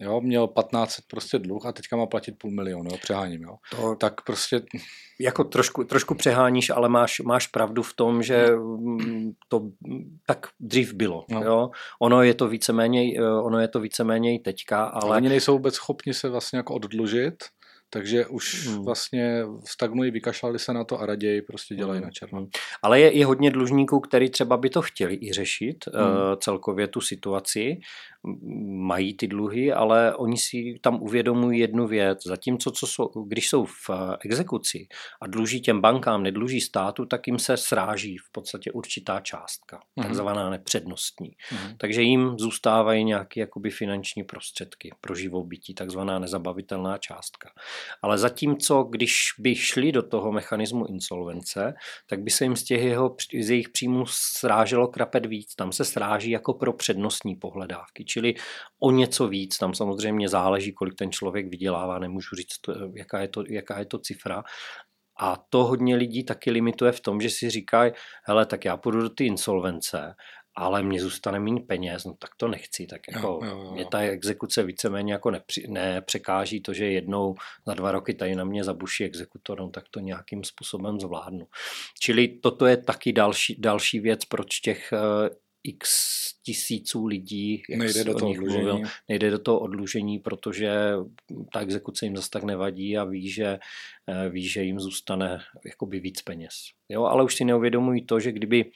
jo, 0.00 0.20
měl 0.20 0.46
15 0.46 0.96
prostě 1.10 1.38
dluh 1.38 1.66
a 1.66 1.72
teďka 1.72 1.96
má 1.96 2.06
platit 2.06 2.32
půl 2.38 2.50
milionu, 2.50 2.90
jo, 2.92 2.98
přeháním, 3.02 3.42
jo. 3.42 3.56
to, 3.76 3.94
Tak 3.96 4.20
prostě, 4.24 4.62
jako 5.20 5.44
trošku, 5.44 5.84
trošku 5.84 6.14
přeháníš, 6.14 6.70
ale 6.70 6.88
máš, 6.88 7.20
máš 7.20 7.46
pravdu 7.46 7.82
v 7.82 7.94
tom, 7.94 8.22
že 8.22 8.46
mm, 8.56 9.30
to 9.48 9.62
tak 10.26 10.46
dřív 10.60 10.92
bylo. 10.94 11.24
No. 11.30 11.40
No. 11.40 11.46
Jo? 11.46 11.70
Ono 12.02 12.22
je 12.22 12.34
to 12.34 12.48
víceméně, 12.48 13.18
eh, 13.18 13.22
ono 13.42 13.58
je 13.58 13.68
to 13.68 13.80
víceméně 13.80 14.34
i 14.34 14.38
teďka, 14.38 14.84
ale 14.84 15.02
ale 15.02 15.16
oni 15.16 15.28
nejsou 15.28 15.52
vůbec 15.52 15.74
schopni 15.74 16.14
se 16.14 16.28
vlastně 16.28 16.56
jako 16.56 16.74
oddlužit, 16.74 17.34
takže 17.90 18.26
už 18.26 18.66
hmm. 18.66 18.84
vlastně 18.84 19.42
stagnují, 19.64 20.10
vykašlali 20.10 20.58
se 20.58 20.72
na 20.72 20.84
to 20.84 21.00
a 21.00 21.06
raději 21.06 21.42
prostě 21.42 21.74
dělají 21.74 21.98
hmm. 21.98 22.04
na 22.04 22.10
černo. 22.10 22.38
Hmm. 22.38 22.48
Ale 22.82 23.00
je 23.00 23.10
i 23.10 23.22
hodně 23.22 23.50
dlužníků, 23.50 24.00
který 24.00 24.30
třeba 24.30 24.56
by 24.56 24.70
to 24.70 24.82
chtěli 24.82 25.18
i 25.22 25.32
řešit, 25.32 25.84
hmm. 25.94 26.06
uh, 26.06 26.16
celkově 26.40 26.88
tu 26.88 27.00
situaci, 27.00 27.80
mají 28.66 29.16
ty 29.16 29.26
dluhy, 29.26 29.72
ale 29.72 30.16
oni 30.16 30.36
si 30.36 30.78
tam 30.82 31.02
uvědomují 31.02 31.60
jednu 31.60 31.86
věc. 31.86 32.18
Zatímco, 32.26 32.70
co 32.70 32.86
jsou, 32.86 33.08
když 33.26 33.48
jsou 33.48 33.64
v 33.64 33.90
eh, 33.90 34.16
exekuci 34.24 34.88
a 35.22 35.26
dluží 35.26 35.60
těm 35.60 35.80
bankám, 35.80 36.22
nedluží 36.22 36.60
státu, 36.60 37.06
tak 37.06 37.26
jim 37.26 37.38
se 37.38 37.56
sráží 37.56 38.16
v 38.16 38.32
podstatě 38.32 38.72
určitá 38.72 39.20
částka, 39.20 39.80
hmm. 39.96 40.06
takzvaná 40.06 40.50
nepřednostní. 40.50 41.30
Hmm. 41.48 41.76
Takže 41.78 42.02
jim 42.02 42.38
zůstávají 42.38 43.04
nějaké 43.04 43.40
jakoby 43.40 43.70
finanční 43.70 44.24
prostředky 44.24 44.90
pro 45.00 45.14
živobytí, 45.14 45.74
takzvaná 45.74 46.18
nezabavitelná 46.18 46.98
částka. 46.98 47.50
Ale 48.02 48.18
zatímco, 48.18 48.82
když 48.82 49.20
by 49.38 49.54
šli 49.54 49.92
do 49.92 50.02
toho 50.02 50.32
mechanismu 50.32 50.86
insolvence, 50.86 51.74
tak 52.06 52.20
by 52.20 52.30
se 52.30 52.44
jim 52.44 52.56
z, 52.56 52.64
těch 52.64 52.82
jeho, 52.82 53.16
z 53.42 53.50
jejich 53.50 53.68
příjmů 53.68 54.04
sráželo 54.08 54.88
krapet 54.88 55.26
víc. 55.26 55.54
Tam 55.54 55.72
se 55.72 55.84
sráží 55.84 56.30
jako 56.30 56.54
pro 56.54 56.72
přednostní 56.72 57.36
pohledávky, 57.36 58.04
čili 58.08 58.34
o 58.80 58.90
něco 58.90 59.28
víc. 59.28 59.58
Tam 59.58 59.74
samozřejmě 59.74 60.28
záleží, 60.28 60.72
kolik 60.72 60.94
ten 60.94 61.12
člověk 61.12 61.48
vydělává, 61.48 61.98
nemůžu 61.98 62.36
říct, 62.36 62.60
jaká 62.94 63.20
je 63.20 63.28
to, 63.28 63.44
jaká 63.48 63.78
je 63.78 63.84
to 63.84 63.98
cifra, 63.98 64.44
a 65.20 65.36
to 65.50 65.64
hodně 65.64 65.96
lidí 65.96 66.24
taky 66.24 66.50
limituje 66.50 66.92
v 66.92 67.00
tom, 67.00 67.20
že 67.20 67.30
si 67.30 67.50
říkají, 67.50 67.92
hele, 68.24 68.46
tak 68.46 68.64
já 68.64 68.76
půjdu 68.76 69.00
do 69.00 69.08
ty 69.08 69.26
insolvence 69.26 70.14
ale 70.60 70.82
mě 70.82 71.00
zůstane 71.00 71.40
méně 71.40 71.60
peněz, 71.60 72.04
no 72.04 72.14
tak 72.18 72.30
to 72.36 72.48
nechci, 72.48 72.86
tak 72.86 73.00
jako 73.12 73.26
jo, 73.26 73.40
jo, 73.44 73.62
jo. 73.62 73.72
mě 73.72 73.86
ta 73.86 74.00
exekuce 74.00 74.62
víceméně 74.62 75.12
jako 75.12 75.30
nepři, 75.30 75.66
nepřekáží 75.68 76.60
to, 76.60 76.72
že 76.72 76.86
jednou 76.86 77.34
za 77.66 77.74
dva 77.74 77.92
roky 77.92 78.14
tady 78.14 78.34
na 78.34 78.44
mě 78.44 78.64
zabuší 78.64 79.04
exekutor, 79.04 79.60
no 79.60 79.70
tak 79.70 79.84
to 79.90 80.00
nějakým 80.00 80.44
způsobem 80.44 81.00
zvládnu. 81.00 81.46
Čili 82.00 82.28
toto 82.28 82.66
je 82.66 82.76
taky 82.76 83.12
další, 83.12 83.56
další 83.60 84.00
věc, 84.00 84.24
proč 84.24 84.60
těch 84.60 84.92
uh, 84.92 85.28
x 85.64 85.90
tisíců 86.42 87.06
lidí, 87.06 87.62
jak 87.68 87.78
nejde 87.78 88.04
do 88.04 88.14
toho 88.14 88.30
odlužení. 88.30 88.64
Mluvil, 88.64 88.88
nejde 89.08 89.30
do 89.30 89.38
toho 89.38 89.60
odlužení, 89.60 90.18
protože 90.18 90.70
ta 91.52 91.60
exekuce 91.60 92.06
jim 92.06 92.16
zase 92.16 92.30
tak 92.30 92.44
nevadí 92.44 92.98
a 92.98 93.04
ví, 93.04 93.30
že, 93.30 93.58
uh, 94.06 94.32
ví, 94.32 94.48
že 94.48 94.62
jim 94.62 94.80
zůstane 94.80 95.40
jakoby 95.66 96.00
víc 96.00 96.22
peněz. 96.22 96.54
Jo, 96.88 97.04
ale 97.04 97.24
už 97.24 97.34
si 97.34 97.44
neuvědomují 97.44 98.06
to, 98.06 98.20
že 98.20 98.32
kdyby 98.32 98.70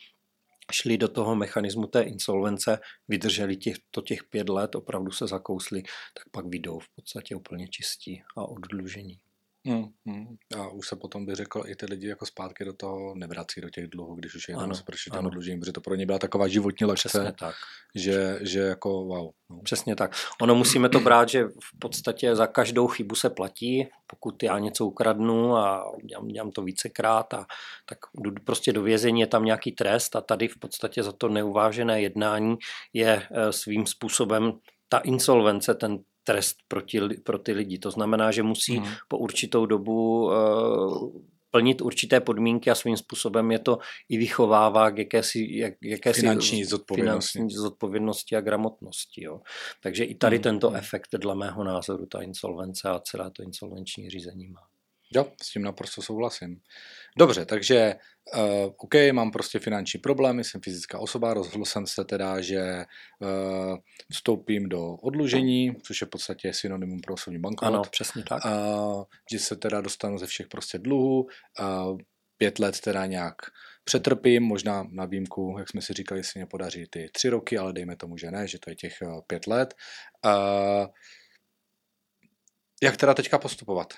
šli 0.72 0.98
do 0.98 1.08
toho 1.08 1.36
mechanismu 1.36 1.86
té 1.86 2.02
insolvence, 2.02 2.78
vydrželi 3.08 3.56
těch, 3.56 3.76
to 3.90 4.02
těch 4.02 4.24
pět 4.24 4.48
let, 4.48 4.74
opravdu 4.74 5.10
se 5.10 5.26
zakousli, 5.26 5.82
tak 6.14 6.24
pak 6.30 6.46
vydou 6.46 6.78
v 6.78 6.88
podstatě 6.94 7.36
úplně 7.36 7.68
čistí 7.68 8.22
a 8.36 8.48
oddlužení. 8.48 9.18
Hmm, 9.66 9.84
hmm. 10.06 10.36
A 10.58 10.68
už 10.68 10.88
se 10.88 10.96
potom 10.96 11.26
by 11.26 11.34
řekl, 11.34 11.62
i 11.66 11.76
ty 11.76 11.86
lidi 11.86 12.08
jako 12.08 12.26
zpátky 12.26 12.64
do 12.64 12.72
toho 12.72 13.14
nevrací 13.14 13.60
do 13.60 13.70
těch 13.70 13.86
dluhů, 13.86 14.14
když 14.14 14.34
už 14.34 14.48
je 14.48 14.56
tam 14.56 14.74
se 14.74 14.82
prošli 14.82 15.10
těm 15.10 15.26
odlužením, 15.26 15.60
protože 15.60 15.72
to 15.72 15.80
pro 15.80 15.94
ně 15.94 16.06
byla 16.06 16.18
taková 16.18 16.48
životní 16.48 16.86
lekce, 16.86 17.34
tak. 17.38 17.54
Že, 17.94 18.38
že 18.42 18.60
jako 18.60 19.04
wow. 19.04 19.30
No. 19.50 19.60
Přesně 19.62 19.96
tak. 19.96 20.16
Ono 20.40 20.54
musíme 20.54 20.88
to 20.88 21.00
brát, 21.00 21.28
že 21.28 21.44
v 21.44 21.78
podstatě 21.78 22.36
za 22.36 22.46
každou 22.46 22.86
chybu 22.86 23.14
se 23.14 23.30
platí, 23.30 23.88
pokud 24.06 24.42
já 24.42 24.58
něco 24.58 24.86
ukradnu 24.86 25.56
a 25.56 25.84
dělám, 26.04 26.28
dělám 26.28 26.50
to 26.50 26.62
vícekrát, 26.62 27.34
a, 27.34 27.46
tak 27.88 27.98
jdu 28.14 28.32
prostě 28.44 28.72
do 28.72 28.82
vězení, 28.82 29.20
je 29.20 29.26
tam 29.26 29.44
nějaký 29.44 29.72
trest 29.72 30.16
a 30.16 30.20
tady 30.20 30.48
v 30.48 30.58
podstatě 30.58 31.02
za 31.02 31.12
to 31.12 31.28
neuvážené 31.28 32.02
jednání 32.02 32.56
je 32.92 33.22
eh, 33.30 33.52
svým 33.52 33.86
způsobem 33.86 34.52
ta 34.88 34.98
insolvence, 34.98 35.74
ten 35.74 35.98
trest 36.24 36.56
pro, 36.68 36.80
ti, 36.80 37.00
pro 37.24 37.38
ty 37.38 37.52
lidi. 37.52 37.78
To 37.78 37.90
znamená, 37.90 38.30
že 38.30 38.42
musí 38.42 38.76
hmm. 38.76 38.88
po 39.08 39.18
určitou 39.18 39.66
dobu 39.66 40.24
uh, 40.24 41.22
plnit 41.50 41.80
určité 41.80 42.20
podmínky 42.20 42.70
a 42.70 42.74
svým 42.74 42.96
způsobem 42.96 43.50
je 43.50 43.58
to 43.58 43.78
i 44.08 44.16
vychovává 44.18 44.90
k 44.90 44.98
jakési, 44.98 45.46
jak, 45.50 45.74
jakési 45.82 46.20
finanční, 46.20 46.64
zodpovědnosti. 46.64 47.38
finanční 47.38 47.56
zodpovědnosti 47.56 48.36
a 48.36 48.40
gramotnosti. 48.40 49.24
Jo. 49.24 49.40
Takže 49.82 50.04
i 50.04 50.14
tady 50.14 50.36
hmm. 50.36 50.42
tento 50.42 50.68
hmm. 50.68 50.76
efekt, 50.76 51.08
dle 51.16 51.34
mého 51.34 51.64
názoru, 51.64 52.06
ta 52.06 52.22
insolvence 52.22 52.88
a 52.88 52.98
celá 52.98 53.30
to 53.30 53.42
insolvenční 53.42 54.10
řízení 54.10 54.48
má. 54.48 54.60
Jo, 55.14 55.26
s 55.42 55.52
tím 55.52 55.62
naprosto 55.62 56.02
souhlasím. 56.02 56.60
Dobře, 57.18 57.46
takže 57.46 57.94
uh, 58.36 58.72
OK, 58.76 58.94
mám 59.12 59.30
prostě 59.30 59.58
finanční 59.58 60.00
problémy, 60.00 60.44
jsem 60.44 60.60
fyzická 60.60 60.98
osoba, 60.98 61.34
rozhodl 61.34 61.64
jsem 61.64 61.86
se 61.86 62.04
teda, 62.04 62.40
že 62.40 62.84
uh, 63.20 63.76
vstoupím 64.12 64.68
do 64.68 64.94
odlužení, 64.94 65.76
což 65.82 66.00
je 66.00 66.06
v 66.06 66.10
podstatě 66.10 66.52
synonymum 66.52 67.00
pro 67.00 67.14
osobní 67.14 67.38
bankrot. 67.38 67.68
Ano, 67.68 67.82
přesně 67.90 68.22
tak. 68.28 68.44
Uh, 68.44 69.04
že 69.32 69.38
se 69.38 69.56
teda 69.56 69.80
dostanu 69.80 70.18
ze 70.18 70.26
všech 70.26 70.48
prostě 70.48 70.78
dluhů, 70.78 71.26
uh, 71.60 71.98
pět 72.36 72.58
let 72.58 72.80
teda 72.80 73.06
nějak 73.06 73.36
přetrpím, 73.84 74.42
možná 74.42 74.86
na 74.92 75.04
výjimku, 75.04 75.56
jak 75.58 75.68
jsme 75.68 75.82
si 75.82 75.92
říkali, 75.92 76.24
si 76.24 76.38
mě 76.38 76.46
podaří 76.46 76.86
ty 76.90 77.10
tři 77.12 77.28
roky, 77.28 77.58
ale 77.58 77.72
dejme 77.72 77.96
tomu, 77.96 78.16
že 78.16 78.30
ne, 78.30 78.48
že 78.48 78.58
to 78.58 78.70
je 78.70 78.76
těch 78.76 78.94
pět 79.26 79.46
let. 79.46 79.74
Uh, 80.24 80.86
jak 82.82 82.96
teda 82.96 83.14
teďka 83.14 83.38
postupovat? 83.38 83.94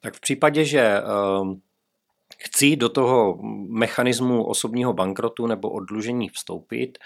Tak 0.00 0.14
v 0.14 0.20
případě, 0.20 0.64
že 0.64 1.00
chci 2.38 2.76
do 2.76 2.88
toho 2.88 3.38
mechanismu 3.68 4.44
osobního 4.44 4.92
bankrotu 4.92 5.46
nebo 5.46 5.70
odlužení 5.70 6.28
vstoupit, 6.28 6.98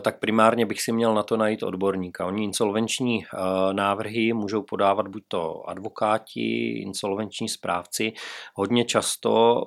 tak 0.00 0.18
primárně 0.18 0.66
bych 0.66 0.82
si 0.82 0.92
měl 0.92 1.14
na 1.14 1.22
to 1.22 1.36
najít 1.36 1.62
odborníka. 1.62 2.26
Oni 2.26 2.44
insolvenční 2.44 3.24
návrhy 3.72 4.32
můžou 4.32 4.62
podávat 4.62 5.08
buď 5.08 5.22
to 5.28 5.68
advokáti, 5.68 6.68
insolvenční 6.68 7.48
správci. 7.48 8.12
Hodně 8.54 8.84
často, 8.84 9.62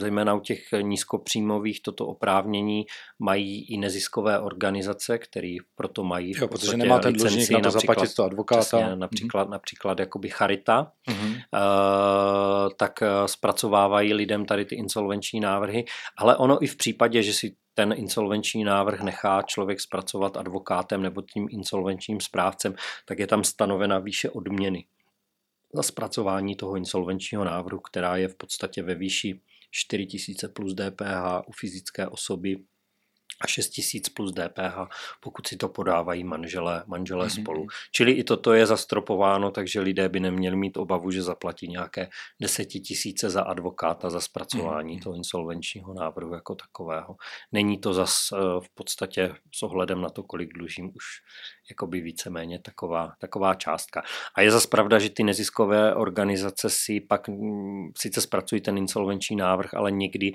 zejména 0.00 0.34
u 0.34 0.40
těch 0.40 0.60
nízkopříjmových, 0.82 1.82
toto 1.82 2.06
oprávnění 2.06 2.86
mají 3.18 3.72
i 3.72 3.76
neziskové 3.76 4.40
organizace, 4.40 5.18
které 5.18 5.56
proto 5.74 6.04
mají 6.04 6.32
jo, 6.36 6.48
protože 6.48 6.76
nemá 6.76 6.98
ten 6.98 7.12
dlužník 7.12 7.50
na 7.50 7.60
to 7.60 7.70
zaplatit 7.70 8.14
to 8.14 8.24
advokáta. 8.24 8.60
Přesně, 8.60 8.96
například, 8.96 9.48
mm-hmm. 9.48 9.50
například 9.50 10.00
jakoby 10.00 10.28
Charita, 10.28 10.92
mm-hmm. 11.08 11.40
tak 12.76 13.02
zpracovávají 13.26 14.12
lidem 14.34 14.46
tady 14.46 14.64
ty 14.64 14.74
insolvenční 14.74 15.40
návrhy, 15.40 15.84
ale 16.16 16.36
ono 16.36 16.62
i 16.64 16.66
v 16.66 16.76
případě, 16.76 17.22
že 17.22 17.32
si 17.32 17.56
ten 17.74 17.94
insolvenční 17.96 18.64
návrh 18.64 19.00
nechá 19.00 19.42
člověk 19.42 19.80
zpracovat 19.80 20.36
advokátem 20.36 21.02
nebo 21.02 21.22
tím 21.22 21.48
insolvenčním 21.50 22.20
správcem, 22.20 22.74
tak 23.04 23.18
je 23.18 23.26
tam 23.26 23.44
stanovena 23.44 23.98
výše 23.98 24.30
odměny 24.30 24.86
za 25.72 25.82
zpracování 25.82 26.56
toho 26.56 26.76
insolvenčního 26.76 27.44
návrhu, 27.44 27.80
která 27.80 28.16
je 28.16 28.28
v 28.28 28.34
podstatě 28.34 28.82
ve 28.82 28.94
výši 28.94 29.40
4000 29.70 30.48
plus 30.48 30.74
DPH 30.74 31.48
u 31.48 31.52
fyzické 31.52 32.08
osoby 32.08 32.56
a 33.40 33.46
6 33.46 33.68
tisíc 33.68 34.08
plus 34.08 34.32
DPH, 34.32 34.76
pokud 35.20 35.46
si 35.46 35.56
to 35.56 35.68
podávají 35.68 36.24
manželé, 36.24 36.84
manželé 36.86 37.26
mm-hmm. 37.26 37.42
spolu. 37.42 37.66
Čili 37.92 38.12
i 38.12 38.24
toto 38.24 38.52
je 38.52 38.66
zastropováno, 38.66 39.50
takže 39.50 39.80
lidé 39.80 40.08
by 40.08 40.20
neměli 40.20 40.56
mít 40.56 40.76
obavu, 40.76 41.10
že 41.10 41.22
zaplatí 41.22 41.68
nějaké 41.68 42.08
desetitisíce 42.40 43.30
za 43.30 43.42
advokáta 43.42 44.10
za 44.10 44.20
zpracování 44.20 44.98
mm-hmm. 44.98 45.02
toho 45.02 45.16
insolvenčního 45.16 45.94
návrhu 45.94 46.34
jako 46.34 46.54
takového. 46.54 47.16
Není 47.52 47.78
to 47.78 47.94
zas 47.94 48.28
eh, 48.32 48.36
v 48.60 48.74
podstatě 48.74 49.34
s 49.54 49.62
ohledem 49.62 50.00
na 50.00 50.10
to, 50.10 50.22
kolik 50.22 50.52
dlužím 50.52 50.90
už 50.94 51.04
jakoby 51.70 52.00
víceméně 52.00 52.58
taková, 52.58 53.12
taková 53.18 53.54
částka. 53.54 54.02
A 54.34 54.40
je 54.40 54.50
zase 54.50 54.68
pravda, 54.68 54.98
že 54.98 55.10
ty 55.10 55.22
neziskové 55.22 55.94
organizace 55.94 56.70
si 56.70 57.00
pak 57.00 57.28
mm, 57.28 57.90
sice 57.96 58.20
zpracují 58.20 58.60
ten 58.60 58.78
insolvenční 58.78 59.36
návrh, 59.36 59.74
ale 59.74 59.92
někdy, 59.92 60.32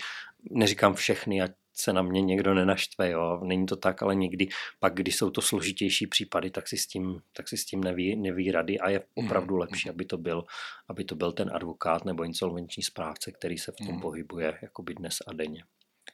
neříkám 0.52 0.94
všechny, 0.94 1.42
ať 1.42 1.52
se 1.80 1.94
na 1.94 2.02
mě 2.02 2.22
někdo 2.22 2.54
nenaštve, 2.54 3.10
jo. 3.10 3.40
Není 3.44 3.66
to 3.66 3.76
tak, 3.76 4.04
ale 4.04 4.16
někdy 4.16 4.48
pak, 4.80 4.94
když 4.94 5.16
jsou 5.16 5.30
to 5.30 5.42
složitější 5.42 6.08
případy, 6.08 6.50
tak 6.52 6.68
si 6.68 6.78
s 6.78 6.88
tím, 6.88 7.20
tak 7.34 7.48
si 7.48 7.58
s 7.58 7.66
tím 7.66 7.84
neví, 7.84 8.16
neví 8.16 8.52
rady 8.52 8.80
a 8.80 8.90
je 8.90 9.02
opravdu 9.16 9.56
mm. 9.56 9.60
lepší, 9.60 9.90
aby 9.90 10.06
to, 10.06 10.18
byl, 10.18 10.44
aby 10.90 11.04
to 11.04 11.16
byl 11.16 11.32
ten 11.32 11.50
advokát 11.54 12.06
nebo 12.06 12.24
insolvenční 12.24 12.84
správce, 12.84 13.32
který 13.32 13.58
se 13.58 13.72
v 13.72 13.86
tom 13.86 13.96
mm. 13.96 14.02
pohybuje 14.02 14.60
jakoby 14.62 14.94
dnes 14.94 15.18
a 15.28 15.34
denně. 15.34 15.64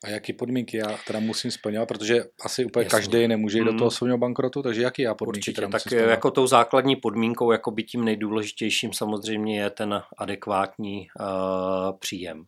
A 0.03 0.09
jaký 0.09 0.33
podmínky 0.33 0.77
já 0.77 0.97
teda 1.07 1.19
musím 1.19 1.51
splňovat, 1.51 1.87
protože 1.87 2.23
asi 2.41 2.65
úplně 2.65 2.85
Jasně. 2.85 2.97
každý 2.97 3.27
nemůže 3.27 3.57
jít 3.57 3.61
mm. 3.61 3.71
do 3.71 3.77
toho 3.77 3.91
svého 3.91 4.17
bankrotu, 4.17 4.63
takže 4.63 4.81
jaký 4.81 5.01
já 5.01 5.15
podmínky 5.15 5.37
Určitě, 5.37 5.55
teda 5.55 5.67
tak 5.67 5.81
splňovat? 5.81 6.09
jako 6.09 6.31
tou 6.31 6.47
základní 6.47 6.95
podmínkou, 6.95 7.51
jako 7.51 7.71
by 7.71 7.83
tím 7.83 8.05
nejdůležitějším 8.05 8.93
samozřejmě 8.93 9.61
je 9.61 9.69
ten 9.69 10.01
adekvátní 10.17 11.07
uh, 11.19 11.97
příjem 11.99 12.45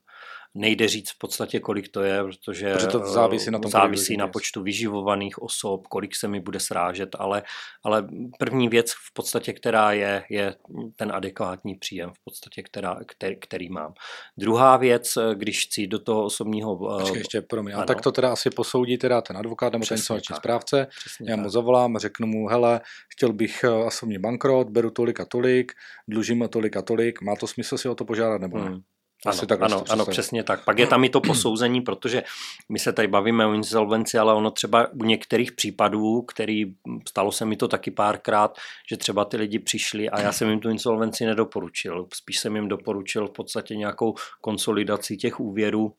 Nejde 0.58 0.88
říct 0.88 1.10
v 1.12 1.18
podstatě, 1.18 1.60
kolik 1.60 1.90
to 1.90 2.02
je, 2.02 2.24
protože, 2.24 2.74
protože 2.74 2.88
to 2.88 3.00
závisí 3.00 3.52
na 3.52 3.60
tom, 3.60 3.72
závisí 3.72 4.18
na 4.18 4.28
počtu 4.28 4.64
vyživovaných 4.64 5.42
osob, 5.42 5.88
kolik 5.88 6.16
se 6.16 6.28
mi 6.28 6.40
bude 6.40 6.60
srážet, 6.60 7.16
ale, 7.20 7.44
ale 7.84 8.08
první 8.40 8.70
věc 8.70 8.92
v 8.92 9.14
podstatě, 9.14 9.54
která 9.54 9.92
je, 9.92 10.24
je 10.30 10.56
ten 10.96 11.12
adekvátní 11.12 11.76
příjem 11.76 12.10
v 12.10 12.24
podstatě, 12.24 12.64
která, 12.64 13.00
který, 13.06 13.36
který 13.40 13.70
mám. 13.70 13.94
Druhá 14.38 14.78
věc, 14.78 15.18
když 15.34 15.66
chci 15.66 15.88
do 15.88 16.00
toho 16.00 16.24
osobního... 16.24 17.00
Počkej, 17.00 17.18
ještě, 17.18 17.42
promiň, 17.42 17.74
a 17.76 17.86
tak 17.86 18.02
to 18.02 18.12
teda 18.12 18.32
asi 18.32 18.50
posoudí 18.50 18.98
teda 18.98 19.22
ten 19.22 19.38
advokát 19.38 19.74
nebo 19.74 19.86
ten 19.86 19.98
insolvenční 19.98 20.36
správce. 20.36 20.88
Přesně 21.00 21.32
Já 21.32 21.36
mu 21.36 21.44
tak. 21.44 21.52
zavolám 21.52 21.96
a 21.96 22.00
řeknu 22.00 22.28
mu, 22.28 22.48
hele, 22.48 22.82
chtěl 23.14 23.34
bych 23.34 23.64
eh, 23.64 23.70
osobní 23.70 24.18
bankrot, 24.18 24.70
beru 24.70 24.92
tolik 24.92 25.20
a 25.20 25.26
tolik, 25.26 25.72
dlužím 26.08 26.48
tolik 26.50 26.78
a 26.78 26.82
tolik, 26.82 27.22
má 27.22 27.36
to 27.36 27.48
smysl 27.48 27.78
si 27.78 27.90
o 27.90 27.96
to 27.96 28.06
požádat 28.06 28.42
nebo 28.42 28.58
ne? 28.58 28.64
Hmm. 28.64 28.82
Asi 29.26 29.40
ano, 29.40 29.48
tak 29.48 29.62
ano, 29.62 29.84
ano, 29.90 30.06
přesně 30.06 30.44
tak. 30.44 30.66
Pak 30.66 30.80
je 30.80 30.88
tam 30.88 31.04
i 31.04 31.10
to 31.10 31.22
posouzení, 31.22 31.82
protože 31.82 32.24
my 32.70 32.80
se 32.80 32.94
tady 32.94 33.08
bavíme 33.08 33.46
o 33.46 33.54
insolvenci, 33.54 34.18
ale 34.18 34.34
ono 34.34 34.52
třeba 34.52 34.88
u 34.94 35.04
některých 35.04 35.52
případů, 35.52 36.22
který 36.22 36.66
stalo 37.10 37.32
se 37.32 37.46
mi 37.46 37.56
to 37.56 37.68
taky 37.68 37.92
párkrát, 37.92 38.58
že 38.90 38.98
třeba 38.98 39.26
ty 39.26 39.38
lidi 39.38 39.60
přišli 39.60 40.10
a 40.10 40.22
já 40.22 40.32
jsem 40.32 40.50
jim 40.50 40.60
tu 40.60 40.70
insolvenci 40.70 41.26
nedoporučil. 41.26 42.08
Spíš 42.14 42.40
jsem 42.40 42.56
jim 42.56 42.68
doporučil 42.68 43.28
v 43.28 43.32
podstatě 43.32 43.76
nějakou 43.76 44.16
konsolidaci 44.42 45.18
těch 45.18 45.40
úvěrů, 45.40 45.94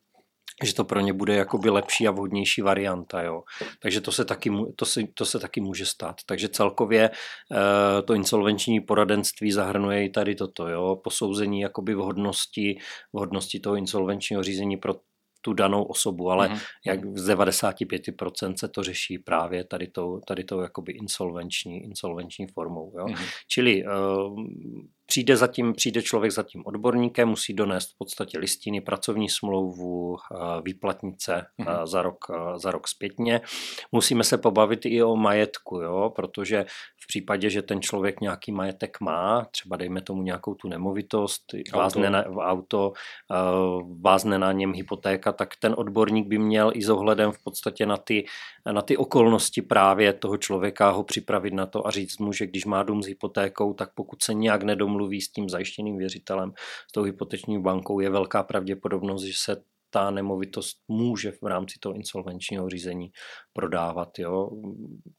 že 0.65 0.75
to 0.75 0.85
pro 0.85 1.01
ně 1.01 1.13
bude 1.13 1.35
jakoby 1.35 1.71
lepší 1.71 2.09
a 2.09 2.11
vhodnější 2.11 2.63
varianta. 2.63 3.23
Jo. 3.23 3.43
Takže 3.83 4.01
to 4.01 4.13
se, 4.13 4.25
taky, 4.25 4.51
to, 4.77 4.85
se, 4.85 5.01
to 5.15 5.25
se 5.25 5.39
taky 5.39 5.61
může 5.61 5.87
stát. 5.87 6.17
Takže 6.27 6.49
celkově 6.49 7.11
eh, 7.11 8.03
to 8.03 8.15
insolvenční 8.15 8.81
poradenství 8.81 9.53
zahrnuje 9.53 10.05
i 10.05 10.11
tady 10.11 10.35
toto. 10.35 10.69
Jo. 10.69 11.01
Posouzení 11.05 11.61
jakoby 11.61 11.95
vhodnosti, 11.95 12.79
vhodnosti 13.13 13.61
toho 13.61 13.77
insolvenčního 13.77 14.43
řízení 14.43 14.77
pro 14.77 14.95
tu 15.41 15.53
danou 15.53 15.83
osobu, 15.83 16.31
ale 16.31 16.49
mm-hmm. 16.49 16.61
jak 16.87 17.19
z 17.19 17.29
95% 17.29 18.55
se 18.55 18.69
to 18.69 18.83
řeší 18.83 19.19
právě 19.19 19.65
tady 19.65 19.87
tou, 19.87 20.21
tady 20.27 20.45
tou 20.45 20.61
jakoby 20.61 20.93
insolvenční, 20.93 21.85
insolvenční 21.85 22.47
formou. 22.47 22.93
Jo. 22.99 23.07
Mm-hmm. 23.07 23.27
Čili 23.49 23.85
uh, 23.85 24.45
Přijde, 25.11 25.37
zatím, 25.37 25.73
přijde 25.73 26.03
člověk 26.03 26.33
za 26.33 26.43
tím 26.43 26.63
odborníkem, 26.67 27.29
musí 27.29 27.55
donést 27.55 27.95
v 27.95 27.99
podstatě 27.99 28.39
listiny, 28.39 28.81
pracovní 28.81 29.29
smlouvu, 29.29 30.17
eh, 30.17 30.37
výplatnice 30.63 31.47
mm-hmm. 31.59 31.87
za, 31.87 32.03
rok, 32.03 32.25
eh, 32.31 32.59
za 32.59 32.71
rok 32.71 32.89
zpětně. 32.89 33.41
Musíme 33.93 34.25
se 34.25 34.39
pobavit 34.39 34.87
i 34.87 35.03
o 35.03 35.17
majetku, 35.17 35.77
jo? 35.77 36.13
protože 36.17 36.67
v 36.97 37.07
případě, 37.07 37.51
že 37.51 37.63
ten 37.63 37.81
člověk 37.81 38.21
nějaký 38.21 38.53
majetek 38.53 39.01
má, 39.01 39.47
třeba 39.51 39.77
dejme 39.77 40.01
tomu 40.01 40.23
nějakou 40.23 40.55
tu 40.55 40.69
nemovitost, 40.69 41.43
vázne 41.75 42.11
na, 42.11 42.23
v 42.23 42.39
auto, 42.39 42.93
vázne 44.01 44.39
na 44.39 44.53
něm 44.53 44.73
hypotéka, 44.73 45.33
tak 45.33 45.57
ten 45.57 45.75
odborník 45.79 46.27
by 46.27 46.39
měl 46.39 46.73
i 46.75 46.83
s 46.83 46.91
ohledem 46.91 47.33
v 47.33 47.45
podstatě 47.45 47.87
na 47.87 47.97
ty, 47.97 48.25
na 48.73 48.83
ty 48.83 48.97
okolnosti 48.97 49.63
právě 49.63 50.13
toho 50.13 50.37
člověka 50.37 50.91
ho 50.91 51.03
připravit 51.03 51.55
na 51.55 51.67
to 51.67 51.87
a 51.87 51.91
říct 51.91 52.19
mu, 52.19 52.33
že 52.33 52.47
když 52.47 52.65
má 52.65 52.83
dům 52.83 53.03
s 53.03 53.07
hypotékou, 53.07 53.75
tak 53.75 53.91
pokud 53.95 54.23
se 54.23 54.35
nějak 54.35 54.63
nedomluví, 54.63 54.98
domluví 54.99 55.21
s 55.21 55.33
tím 55.33 55.49
zajištěným 55.49 55.99
věřitelem, 55.99 56.53
s 56.89 56.93
tou 56.93 57.03
hypoteční 57.03 57.63
bankou, 57.63 58.01
je 58.01 58.11
velká 58.11 58.43
pravděpodobnost, 58.43 59.23
že 59.23 59.33
se 59.37 59.57
ta 59.91 60.11
nemovitost 60.11 60.77
může 60.89 61.31
v 61.31 61.43
rámci 61.43 61.79
toho 61.81 61.95
insolvenčního 61.95 62.69
řízení 62.69 63.11
prodávat. 63.53 64.19
Jo. 64.19 64.51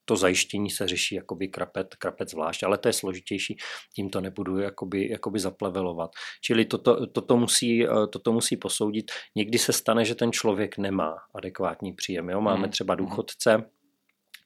To 0.05 0.15
zajištění 0.15 0.69
se 0.69 0.87
řeší 0.87 1.15
jakoby 1.15 1.47
krapet, 1.47 1.95
krapet 1.95 2.29
zvlášť, 2.29 2.63
ale 2.63 2.77
to 2.77 2.89
je 2.89 2.93
složitější, 2.93 3.57
tím 3.95 4.09
to 4.09 4.21
nebudu 4.21 4.57
jakoby, 4.57 5.09
jakoby 5.09 5.39
zaplevelovat. 5.39 6.11
Čili 6.41 6.65
toto, 6.65 7.07
toto, 7.07 7.37
musí, 7.37 7.87
toto 8.13 8.31
musí 8.31 8.57
posoudit. 8.57 9.11
Někdy 9.35 9.57
se 9.57 9.73
stane, 9.73 10.05
že 10.05 10.15
ten 10.15 10.31
člověk 10.31 10.77
nemá 10.77 11.15
adekvátní 11.35 11.93
příjem. 11.93 12.29
Jo. 12.29 12.41
Máme 12.41 12.69
hmm, 12.69 12.71
třeba 12.71 12.93
hmm. 12.93 13.05
důchodce, 13.05 13.65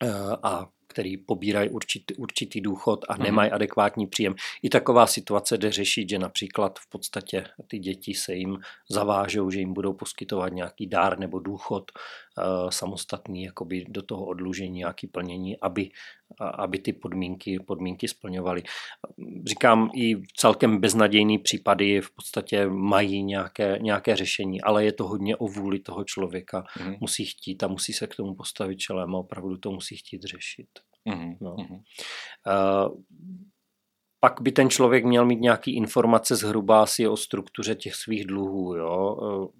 eh, 0.03 0.37
a 0.43 0.67
který 0.87 1.17
pobírají 1.17 1.69
určitý, 1.69 2.15
určitý 2.15 2.61
důchod 2.61 3.05
a 3.09 3.13
mhm. 3.13 3.23
nemají 3.23 3.49
mm. 3.49 3.55
adekvátní 3.55 4.07
příjem. 4.07 4.35
I 4.63 4.69
taková 4.69 5.07
situace 5.07 5.57
jde 5.57 5.71
řešit, 5.71 6.09
že 6.09 6.19
například 6.19 6.79
v 6.79 6.89
podstatě 6.89 7.45
ty 7.67 7.79
děti 7.79 8.13
se 8.13 8.33
jim 8.33 8.57
zavážou, 8.89 9.49
že 9.49 9.59
jim 9.59 9.73
budou 9.73 9.93
poskytovat 9.93 10.53
nějaký 10.53 10.87
dár 10.87 11.19
nebo 11.19 11.39
důchod 11.39 11.91
uh, 11.91 12.69
samostatný 12.69 13.43
jakoby 13.43 13.85
do 13.87 14.01
toho 14.01 14.25
odlužení, 14.25 14.77
nějaký 14.77 15.07
plnění, 15.07 15.59
aby, 15.59 15.89
aby 16.39 16.79
ty 16.79 16.93
podmínky, 16.93 17.59
podmínky 17.59 18.07
splňovaly. 18.07 18.63
Říkám, 19.45 19.89
i 19.95 20.21
celkem 20.35 20.81
beznadějný 20.81 21.39
případy 21.39 22.01
v 22.01 22.15
podstatě 22.15 22.67
mají 22.67 23.23
nějaké, 23.23 23.79
nějaké 23.81 24.15
řešení, 24.15 24.61
ale 24.61 24.85
je 24.85 24.91
to 24.91 25.07
hodně 25.07 25.35
o 25.35 25.47
vůli 25.47 25.79
toho 25.79 26.03
člověka. 26.03 26.63
Mm. 26.85 26.95
Musí 26.99 27.25
chtít 27.25 27.63
a 27.63 27.67
musí 27.67 27.93
se 27.93 28.07
k 28.07 28.15
tomu 28.15 28.35
postavit 28.35 28.77
čelem 28.77 29.15
a 29.15 29.19
opravdu 29.19 29.57
to 29.57 29.71
musí 29.71 29.97
chtít 29.97 30.23
řešit. 30.23 30.67
Mm-hmm. 31.09 31.37
No. 31.41 31.55
Mm-hmm. 31.55 31.81
Uh, 32.47 33.01
pak 34.19 34.41
by 34.41 34.51
ten 34.51 34.69
člověk 34.69 35.05
měl 35.05 35.25
mít 35.25 35.39
nějaký 35.41 35.75
informace 35.75 36.35
zhruba 36.35 36.83
asi 36.83 37.07
o 37.07 37.17
struktuře 37.17 37.75
těch 37.75 37.95
svých 37.95 38.25
dluhů. 38.25 38.75
Jo? 38.75 39.17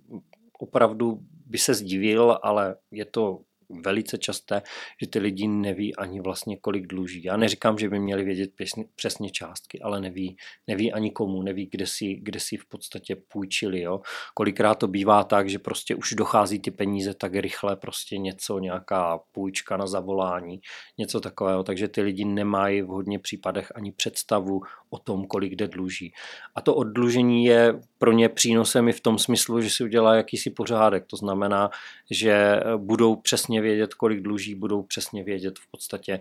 Uh, 0.10 0.20
opravdu 0.60 1.20
by 1.46 1.58
se 1.58 1.74
zdivil, 1.74 2.38
ale 2.44 2.76
je 2.92 3.06
to 3.06 3.40
velice 3.70 4.18
časté, 4.18 4.62
že 5.02 5.08
ty 5.08 5.20
lidi 5.20 5.48
neví 5.48 5.96
ani 5.96 6.22
vlastně, 6.22 6.58
kolik 6.58 6.88
dluží. 6.88 7.24
Já 7.24 7.38
neříkám, 7.38 7.78
že 7.78 7.90
by 7.90 8.00
měli 8.00 8.24
vědět 8.24 8.52
přesně 8.96 9.30
částky, 9.30 9.80
ale 9.80 10.02
neví, 10.02 10.38
neví 10.68 10.94
ani 10.94 11.12
komu, 11.12 11.42
neví, 11.42 11.70
kde 11.72 11.88
si, 11.88 12.16
kde 12.16 12.40
si 12.40 12.58
v 12.58 12.66
podstatě 12.66 13.16
půjčili. 13.16 13.82
Jo. 13.82 14.02
Kolikrát 14.34 14.76
to 14.76 14.88
bývá 14.88 15.24
tak, 15.24 15.50
že 15.50 15.60
prostě 15.60 15.96
už 15.96 16.14
dochází 16.14 16.60
ty 16.60 16.72
peníze 16.72 17.14
tak 17.14 17.36
rychle, 17.36 17.76
prostě 17.76 18.18
něco, 18.18 18.60
nějaká 18.60 19.20
půjčka 19.32 19.78
na 19.78 19.88
zavolání, 19.88 20.62
něco 20.98 21.22
takového, 21.22 21.64
takže 21.64 21.88
ty 21.88 22.02
lidi 22.02 22.26
nemají 22.26 22.82
v 22.82 22.88
hodně 22.88 23.20
případech 23.20 23.72
ani 23.76 23.92
představu 23.92 24.62
o 24.90 24.98
tom, 24.98 25.28
kolik 25.28 25.54
kde 25.54 25.68
dluží. 25.68 26.14
A 26.56 26.62
to 26.62 26.76
oddlužení 26.76 27.46
je 27.46 27.82
pro 28.04 28.12
ně 28.12 28.30
přínosem 28.30 28.88
i 28.88 28.92
v 28.92 29.02
tom 29.02 29.20
smyslu, 29.20 29.62
že 29.62 29.70
si 29.70 29.84
udělá 29.84 30.16
jakýsi 30.16 30.50
pořádek. 30.50 31.06
To 31.08 31.18
znamená, 31.18 31.70
že 32.12 32.60
budou 32.78 33.16
přesně 33.16 33.62
vědět, 33.62 33.94
kolik 33.94 34.22
dluží, 34.22 34.56
budou 34.56 34.84
přesně 34.84 35.24
vědět 35.24 35.60
v 35.60 35.72
podstatě, 35.72 36.20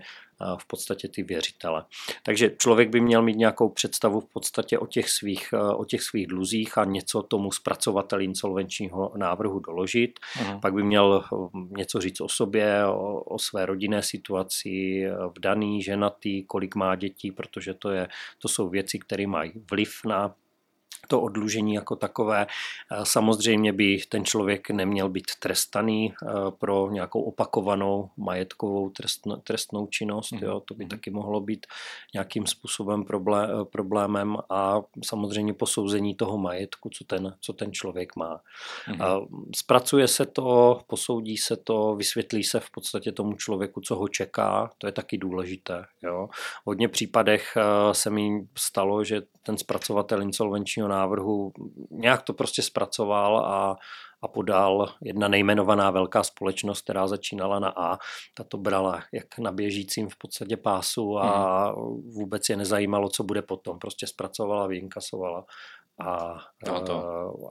v 0.58 0.66
podstatě 0.66 1.08
ty 1.08 1.22
věřitele. 1.22 1.84
Takže 2.22 2.50
člověk 2.58 2.88
by 2.88 3.00
měl 3.00 3.22
mít 3.22 3.36
nějakou 3.36 3.68
představu 3.68 4.20
v 4.20 4.26
podstatě 4.32 4.78
o 4.78 4.86
těch 4.86 5.10
svých, 5.10 5.54
o 5.76 5.84
těch 5.84 6.02
svých 6.02 6.26
dluzích 6.26 6.78
a 6.78 6.84
něco 6.84 7.22
tomu 7.22 7.52
zpracovateli 7.52 8.24
insolvenčního 8.24 9.12
návrhu 9.16 9.58
doložit. 9.58 10.20
Uh-huh. 10.38 10.60
Pak 10.60 10.74
by 10.74 10.82
měl 10.82 11.24
něco 11.76 12.00
říct 12.00 12.20
o 12.20 12.28
sobě, 12.28 12.86
o, 12.86 13.20
o 13.20 13.38
své 13.38 13.66
rodinné 13.66 14.02
situaci, 14.02 15.04
vdaný, 15.38 15.82
ženatý, 15.82 16.42
kolik 16.42 16.74
má 16.74 16.94
dětí, 16.96 17.32
protože 17.32 17.74
to, 17.74 17.90
je, 17.90 18.08
to 18.38 18.48
jsou 18.48 18.68
věci, 18.68 18.98
které 18.98 19.26
mají 19.26 19.52
vliv 19.70 19.90
na 20.06 20.34
to 21.08 21.20
odlužení 21.20 21.74
jako 21.74 21.96
takové. 21.96 22.46
Eh, 22.46 22.96
samozřejmě 23.02 23.72
by 23.72 23.98
ten 24.08 24.24
člověk 24.24 24.70
neměl 24.70 25.08
být 25.08 25.26
trestaný 25.38 26.12
eh, 26.12 26.26
pro 26.58 26.90
nějakou 26.90 27.22
opakovanou 27.22 28.10
majetkovou 28.16 28.90
trestno, 28.90 29.36
trestnou 29.36 29.86
činnost. 29.86 30.32
Jo. 30.32 30.60
To 30.60 30.74
by 30.74 30.84
mhm. 30.84 30.90
taky 30.90 31.10
mohlo 31.10 31.40
být 31.40 31.66
nějakým 32.14 32.46
způsobem 32.46 33.04
problém, 33.04 33.50
eh, 33.50 33.64
problémem 33.64 34.36
a 34.50 34.82
samozřejmě 35.04 35.54
posouzení 35.54 36.14
toho 36.14 36.38
majetku, 36.38 36.88
co 36.88 37.04
ten, 37.04 37.34
co 37.40 37.52
ten 37.52 37.72
člověk 37.72 38.16
má. 38.16 38.40
Mm-hmm. 38.88 39.28
Zpracuje 39.56 40.08
se 40.08 40.26
to, 40.26 40.80
posoudí 40.86 41.36
se 41.36 41.56
to, 41.56 41.94
vysvětlí 41.96 42.44
se 42.44 42.60
v 42.60 42.70
podstatě 42.70 43.12
tomu 43.12 43.32
člověku, 43.32 43.80
co 43.80 43.96
ho 43.96 44.08
čeká. 44.08 44.70
To 44.78 44.86
je 44.86 44.92
taky 44.92 45.18
důležité. 45.18 45.84
Jo. 46.02 46.28
V 46.62 46.66
hodně 46.66 46.88
případech 46.88 47.56
se 47.92 48.10
mi 48.10 48.46
stalo, 48.58 49.04
že 49.04 49.22
ten 49.42 49.58
zpracovatel 49.58 50.22
insolvenčního 50.22 50.88
návrhu 50.88 51.52
nějak 51.90 52.22
to 52.22 52.32
prostě 52.32 52.62
zpracoval 52.62 53.38
a, 53.38 53.76
a 54.22 54.28
podal 54.28 54.94
jedna 55.02 55.28
nejmenovaná 55.28 55.90
velká 55.90 56.22
společnost, 56.22 56.82
která 56.82 57.06
začínala 57.06 57.58
na 57.58 57.68
A. 57.76 57.98
Ta 58.34 58.44
to 58.44 58.56
brala 58.58 59.02
jak 59.12 59.38
na 59.38 59.52
běžícím 59.52 60.08
v 60.08 60.16
podstatě 60.16 60.56
pásu 60.56 61.18
a 61.18 61.64
hmm. 61.66 62.12
vůbec 62.14 62.48
je 62.48 62.56
nezajímalo, 62.56 63.08
co 63.08 63.24
bude 63.24 63.42
potom. 63.42 63.78
Prostě 63.78 64.06
zpracovala, 64.06 64.66
vyinkasovala 64.66 65.44
a, 66.00 66.38
no 66.66 66.80
to. 66.80 66.98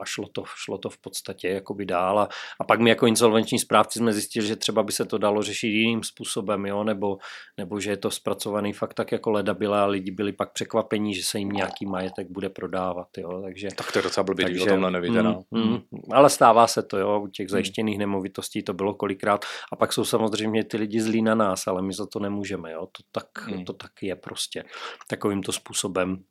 a 0.02 0.06
šlo, 0.06 0.28
to, 0.32 0.44
šlo 0.46 0.78
to 0.78 0.90
v 0.90 0.98
podstatě 0.98 1.50
jakoby 1.50 1.86
dál 1.86 2.20
a, 2.20 2.30
a 2.60 2.64
pak 2.64 2.80
my 2.80 2.90
jako 2.90 3.08
insolvenční 3.08 3.60
správci 3.60 4.00
jsme 4.00 4.14
zjistili, 4.14 4.48
že 4.48 4.56
třeba 4.56 4.84
by 4.84 4.92
se 4.92 5.06
to 5.06 5.18
dalo 5.18 5.44
řešit 5.44 5.68
jiným 5.68 6.04
způsobem, 6.04 6.66
jo? 6.66 6.84
Nebo, 6.84 7.18
nebo 7.58 7.80
že 7.80 7.90
je 7.90 7.98
to 7.98 8.12
zpracovaný 8.12 8.74
fakt 8.74 8.94
tak 8.94 9.12
jako 9.12 9.32
leda 9.32 9.54
byla 9.54 9.84
a 9.84 9.86
lidi 9.86 10.12
byli 10.12 10.32
pak 10.34 10.54
překvapení, 10.54 11.14
že 11.14 11.24
se 11.24 11.40
jim 11.40 11.50
nějaký 11.50 11.86
majetek 11.86 12.28
bude 12.30 12.50
prodávat. 12.50 13.08
Jo? 13.18 13.42
Takže, 13.42 13.68
tak 13.76 13.92
to 13.92 14.00
je 14.00 14.04
docela 14.04 14.24
blbý, 14.24 14.44
takže, 14.44 14.64
o 14.64 14.66
tomhle 14.66 14.92
nevíte. 14.92 15.24
No. 15.24 15.44
Mm, 15.52 15.64
mm, 15.64 15.82
ale 16.12 16.30
stává 16.30 16.68
se 16.68 16.84
to, 16.84 16.98
jo? 16.98 17.22
u 17.22 17.28
těch 17.28 17.46
mm. 17.46 17.50
zajištěných 17.50 17.98
nemovitostí 17.98 18.64
to 18.64 18.74
bylo 18.74 18.94
kolikrát 18.94 19.46
a 19.72 19.76
pak 19.76 19.94
jsou 19.94 20.06
samozřejmě 20.06 20.64
ty 20.64 20.78
lidi 20.78 21.02
zlí 21.02 21.22
na 21.22 21.36
nás, 21.36 21.68
ale 21.68 21.82
my 21.82 21.94
za 21.94 22.06
to 22.06 22.20
nemůžeme. 22.20 22.72
Jo? 22.72 22.86
To, 22.86 23.04
tak, 23.12 23.48
mm. 23.48 23.66
to 23.66 23.74
tak 23.74 23.92
je 24.02 24.16
prostě 24.16 24.64
takovýmto 25.08 25.52
způsobem 25.52 26.24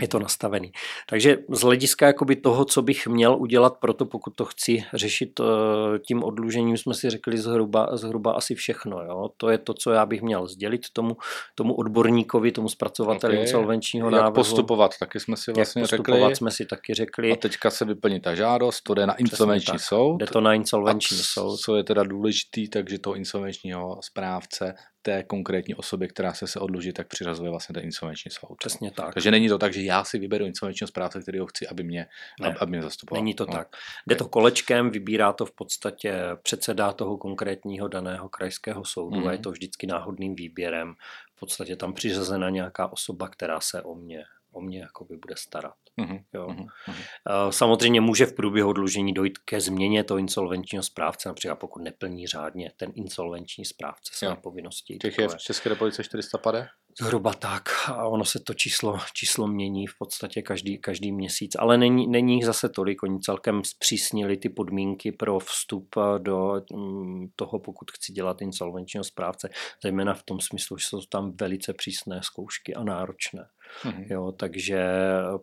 je 0.00 0.08
to 0.08 0.18
nastavený. 0.18 0.72
Takže 1.10 1.38
z 1.50 1.60
hlediska 1.60 2.06
jakoby 2.06 2.36
toho, 2.36 2.64
co 2.64 2.82
bych 2.82 3.06
měl 3.06 3.36
udělat 3.36 3.78
pro 3.80 3.92
to, 3.92 4.06
pokud 4.06 4.30
to 4.36 4.44
chci 4.44 4.84
řešit 4.94 5.40
eh, 5.40 5.98
tím 5.98 6.24
odlužením, 6.24 6.76
jsme 6.76 6.94
si 6.94 7.10
řekli 7.10 7.38
zhruba, 7.38 7.88
zhruba 7.92 8.32
asi 8.32 8.54
všechno. 8.54 9.00
Jo? 9.00 9.30
To 9.36 9.50
je 9.50 9.58
to, 9.58 9.74
co 9.74 9.90
já 9.90 10.06
bych 10.06 10.22
měl 10.22 10.46
sdělit 10.46 10.80
tomu, 10.92 11.16
tomu 11.54 11.74
odborníkovi, 11.74 12.52
tomu 12.52 12.68
zpracovateli 12.68 13.32
okay. 13.34 13.42
insolvenčního 13.42 14.06
Jak 14.10 14.14
návrhu. 14.14 14.34
postupovat, 14.34 14.90
taky 14.98 15.20
jsme 15.20 15.36
si 15.36 15.52
vlastně 15.52 15.82
Jak 15.82 15.90
postupovat 15.90 16.20
řekli. 16.20 16.36
jsme 16.36 16.50
si 16.50 16.66
taky 16.66 16.94
řekli. 16.94 17.32
A 17.32 17.36
teďka 17.36 17.70
se 17.70 17.84
vyplní 17.84 18.20
ta 18.20 18.34
žádost, 18.34 18.80
to 18.80 18.94
jde 18.94 19.06
na 19.06 19.14
insolvenční 19.14 19.78
soud. 19.78 20.16
Jde 20.18 20.26
to 20.26 20.40
na 20.40 20.54
insolvenční 20.54 21.18
a 21.18 21.22
soud. 21.22 21.56
Co 21.56 21.76
je 21.76 21.84
teda 21.84 22.02
důležitý, 22.02 22.68
takže 22.68 22.98
toho 22.98 23.14
insolvenčního 23.14 23.98
správce 24.02 24.74
té 25.02 25.22
konkrétní 25.22 25.74
osobě, 25.74 26.08
která 26.08 26.34
se 26.34 26.46
se 26.46 26.60
odluží, 26.60 26.92
tak 26.92 27.08
přirazuje 27.08 27.50
vlastně 27.50 27.72
ten 27.72 27.84
insolvenční 27.84 28.30
soud. 28.30 28.56
Přesně 28.58 28.90
tak. 28.90 29.14
Takže 29.14 29.30
není 29.30 29.48
to 29.48 29.58
tak, 29.58 29.72
že 29.72 29.82
já 29.82 30.04
si 30.04 30.18
vyberu 30.18 30.44
insolvenčního 30.44 30.88
správce, 30.88 31.22
který 31.22 31.38
ho 31.38 31.46
chci, 31.46 31.66
aby 31.66 31.82
mě, 31.82 32.06
ne, 32.40 32.54
aby 32.60 32.70
mě 32.70 32.82
zastupoval. 32.82 33.22
Není 33.22 33.34
to 33.34 33.46
no. 33.46 33.52
tak. 33.52 33.76
Jde 34.06 34.16
to 34.16 34.28
kolečkem, 34.28 34.90
vybírá 34.90 35.32
to 35.32 35.46
v 35.46 35.52
podstatě 35.52 36.14
předseda 36.42 36.92
toho 36.92 37.16
konkrétního 37.18 37.88
daného 37.88 38.28
krajského 38.28 38.84
soudu 38.84 39.20
mm. 39.20 39.26
a 39.26 39.30
je 39.32 39.36
mhm. 39.36 39.42
to 39.42 39.50
vždycky 39.50 39.86
náhodným 39.86 40.34
výběrem. 40.34 40.94
V 41.36 41.40
podstatě 41.40 41.76
tam 41.76 41.92
přiřazena 41.92 42.50
nějaká 42.50 42.92
osoba, 42.92 43.28
která 43.28 43.60
se 43.60 43.82
o 43.82 43.94
mě 43.94 44.24
o 44.52 44.60
mě 44.60 44.80
jakoby 44.80 45.16
bude 45.16 45.36
starat. 45.36 45.74
Mm-hmm. 46.00 46.24
Jo. 46.34 46.46
Mm-hmm. 46.46 47.50
Samozřejmě 47.50 48.00
může 48.00 48.26
v 48.26 48.34
průběhu 48.34 48.72
dlužení 48.72 49.12
dojít 49.14 49.38
ke 49.38 49.60
změně 49.60 50.04
toho 50.04 50.18
insolvenčního 50.18 50.82
správce, 50.82 51.28
například 51.28 51.56
pokud 51.56 51.82
neplní 51.82 52.26
řádně 52.26 52.72
ten 52.76 52.92
insolvenční 52.94 53.64
správce 53.64 54.12
své 54.14 54.36
povinnosti. 54.36 54.98
Těch 54.98 55.18
je 55.18 55.28
v 55.28 55.36
České 55.36 55.68
republice 55.68 56.04
450? 56.04 56.68
Zhruba 57.00 57.34
tak. 57.34 57.62
A 57.86 58.06
ono 58.06 58.24
se 58.24 58.40
to 58.40 58.54
číslo, 58.54 58.98
číslo 59.12 59.46
mění 59.46 59.86
v 59.86 59.98
podstatě 59.98 60.42
každý, 60.42 60.78
každý 60.78 61.12
měsíc. 61.12 61.52
Ale 61.58 61.78
není, 61.78 62.06
není 62.06 62.34
jich 62.34 62.44
zase 62.44 62.68
tolik. 62.68 63.02
Oni 63.02 63.20
celkem 63.20 63.64
zpřísnili 63.64 64.36
ty 64.36 64.48
podmínky 64.48 65.12
pro 65.12 65.38
vstup 65.38 65.88
do 66.18 66.62
mm, 66.72 67.26
toho, 67.36 67.58
pokud 67.58 67.90
chci 67.90 68.12
dělat 68.12 68.42
insolvenčního 68.42 69.04
správce. 69.04 69.50
Zejména 69.82 70.14
v 70.14 70.22
tom 70.22 70.40
smyslu, 70.40 70.78
že 70.78 70.86
jsou 70.88 71.00
tam 71.00 71.32
velice 71.40 71.72
přísné 71.72 72.20
zkoušky 72.22 72.74
a 72.74 72.84
náročné. 72.84 73.48
Mm-hmm. 73.84 74.06
Jo, 74.10 74.32
takže 74.36 74.84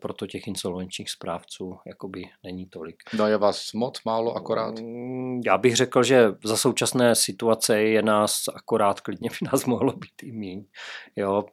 proto 0.01 0.27
těch 0.27 0.47
insolvenčních 0.47 1.09
správců 1.09 1.77
jakoby 1.87 2.23
není 2.43 2.65
tolik. 2.65 2.95
No 3.17 3.27
je 3.27 3.37
vás 3.37 3.73
moc, 3.73 4.03
málo, 4.05 4.35
akorát? 4.35 4.79
Mm, 4.79 5.41
já 5.45 5.57
bych 5.57 5.75
řekl, 5.75 6.03
že 6.03 6.25
za 6.43 6.57
současné 6.57 7.15
situace 7.15 7.81
je 7.81 8.01
nás 8.01 8.43
akorát, 8.55 9.01
klidně 9.01 9.29
by 9.41 9.49
nás 9.51 9.65
mohlo 9.65 9.91
být 9.91 10.23
i 10.23 10.31
míň. 10.31 10.65
Jo, 11.15 11.43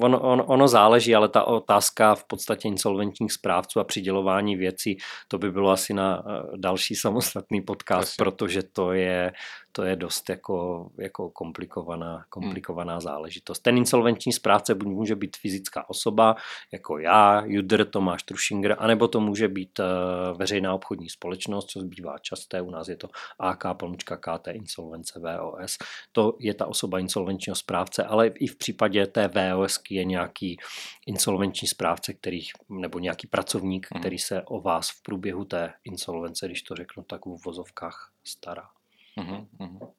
ono, 0.00 0.20
on, 0.20 0.42
ono 0.46 0.68
záleží, 0.68 1.14
ale 1.14 1.28
ta 1.28 1.44
otázka 1.44 2.14
v 2.14 2.24
podstatě 2.24 2.68
insolvenčních 2.68 3.32
správců 3.32 3.80
a 3.80 3.84
přidělování 3.84 4.56
věcí, 4.56 4.96
to 5.28 5.38
by 5.38 5.50
bylo 5.50 5.70
asi 5.70 5.94
na 5.94 6.22
eh, 6.26 6.42
další 6.56 6.94
samostatný 6.94 7.60
podcast, 7.60 8.08
Asi. 8.08 8.16
protože 8.16 8.62
to 8.62 8.92
je, 8.92 9.32
to 9.72 9.84
je 9.84 9.96
dost 9.96 10.28
jako, 10.28 10.88
jako 10.98 11.30
komplikovaná, 11.30 12.24
komplikovaná 12.28 12.92
hmm. 12.92 13.00
záležitost. 13.00 13.60
Ten 13.60 13.76
insolvenční 13.76 14.32
správce 14.32 14.74
může 14.74 15.16
být 15.16 15.36
fyzická 15.36 15.90
osoba, 15.90 16.09
jako 16.72 16.98
já, 16.98 17.42
Judr, 17.44 17.84
Tomáš 17.84 18.22
Trušinger, 18.22 18.76
anebo 18.78 19.08
to 19.08 19.20
může 19.20 19.48
být 19.48 19.78
uh, 19.78 19.86
veřejná 20.38 20.74
obchodní 20.74 21.08
společnost, 21.08 21.66
co 21.66 21.80
zbývá 21.80 22.18
časté, 22.18 22.60
u 22.60 22.70
nás 22.70 22.88
je 22.88 22.96
to 22.96 23.08
AK, 23.38 23.64
pomlčka 23.78 24.16
KT, 24.16 24.48
insolvence, 24.48 25.20
VOS. 25.20 25.78
To 26.12 26.36
je 26.38 26.54
ta 26.54 26.66
osoba 26.66 26.98
insolvenčního 26.98 27.56
správce, 27.56 28.04
ale 28.04 28.26
i 28.26 28.46
v 28.46 28.56
případě 28.56 29.06
té 29.06 29.28
VOS 29.28 29.80
je 29.90 30.04
nějaký 30.04 30.56
insolvenční 31.06 31.68
správce, 31.68 32.12
který, 32.12 32.40
nebo 32.68 32.98
nějaký 32.98 33.26
pracovník, 33.26 33.86
hmm. 33.90 34.00
který 34.00 34.18
se 34.18 34.42
o 34.42 34.60
vás 34.60 34.90
v 34.90 35.02
průběhu 35.02 35.44
té 35.44 35.72
insolvence, 35.84 36.46
když 36.46 36.62
to 36.62 36.74
řeknu 36.74 37.02
tak 37.02 37.26
v 37.26 37.44
vozovkách, 37.44 38.12
stará. 38.24 38.68
Mm-hmm. 39.18 39.90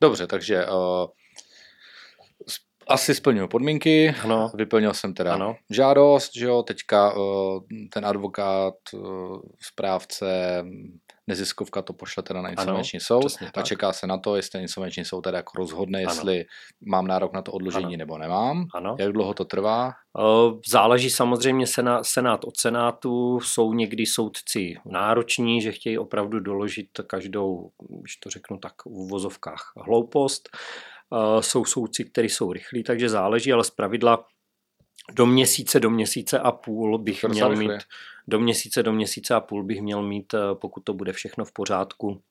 Dobře, 0.00 0.26
takže 0.26 0.66
uh, 0.66 1.06
asi 2.88 3.14
splňuji 3.14 3.48
podmínky, 3.48 4.14
ano. 4.24 4.50
vyplnil 4.54 4.94
jsem 4.94 5.14
teda 5.14 5.34
ano. 5.34 5.56
žádost, 5.70 6.30
že 6.36 6.46
jo, 6.46 6.62
teďka 6.62 7.12
uh, 7.12 7.62
ten 7.92 8.06
advokát, 8.06 8.74
uh, 8.94 9.40
správce, 9.60 10.64
neziskovka 11.28 11.82
to 11.82 11.92
pošle 11.92 12.22
teda 12.22 12.42
na 12.42 12.50
insolvenční 12.50 13.00
soud 13.00 13.32
a 13.54 13.62
čeká 13.62 13.92
se 13.92 14.06
na 14.06 14.18
to, 14.18 14.36
jestli 14.36 14.50
ten 14.50 14.62
insolvenční 14.62 15.04
soud 15.04 15.20
teda 15.20 15.36
jako 15.36 15.58
rozhodne, 15.58 15.98
ano. 15.98 16.10
jestli 16.10 16.44
mám 16.86 17.06
nárok 17.06 17.32
na 17.32 17.42
to 17.42 17.52
odložení 17.52 17.94
ano. 17.94 17.96
nebo 17.96 18.18
nemám. 18.18 18.66
Ano. 18.74 18.96
Jak 18.98 19.12
dlouho 19.12 19.34
to 19.34 19.44
trvá? 19.44 19.92
Záleží 20.68 21.10
samozřejmě 21.10 21.66
senát, 21.66 22.06
senát 22.06 22.44
od 22.44 22.56
senátu. 22.56 23.40
Jsou 23.40 23.72
někdy 23.72 24.06
soudci 24.06 24.74
nároční, 24.86 25.60
že 25.60 25.72
chtějí 25.72 25.98
opravdu 25.98 26.40
doložit 26.40 26.88
každou, 27.06 27.70
když 28.00 28.16
to 28.16 28.30
řeknu 28.30 28.58
tak 28.58 28.72
v 28.84 28.86
uvozovkách, 28.86 29.72
hloupost. 29.76 30.48
Jsou 31.40 31.64
soudci, 31.64 32.04
kteří 32.04 32.28
jsou 32.28 32.52
rychlí, 32.52 32.82
takže 32.82 33.08
záleží, 33.08 33.52
ale 33.52 33.64
z 33.64 33.70
pravidla 33.70 34.26
do 35.12 35.26
měsíce, 35.26 35.80
do 35.80 35.90
měsíce 35.90 36.38
a 36.38 36.52
půl 36.52 36.98
bych 36.98 37.24
měl 37.24 37.56
mít, 37.56 37.70
do 38.28 38.40
měsíce, 38.40 38.82
do 38.82 38.92
měsíce 38.92 39.34
a 39.34 39.40
půl 39.40 39.64
bych 39.64 39.82
měl 39.82 40.02
mít, 40.02 40.34
eh, 40.34 40.38
pokud 40.54 40.80
to 40.84 40.94
bude 40.94 41.12
všechno 41.12 41.44
v 41.44 41.52
pořádku, 41.52 42.22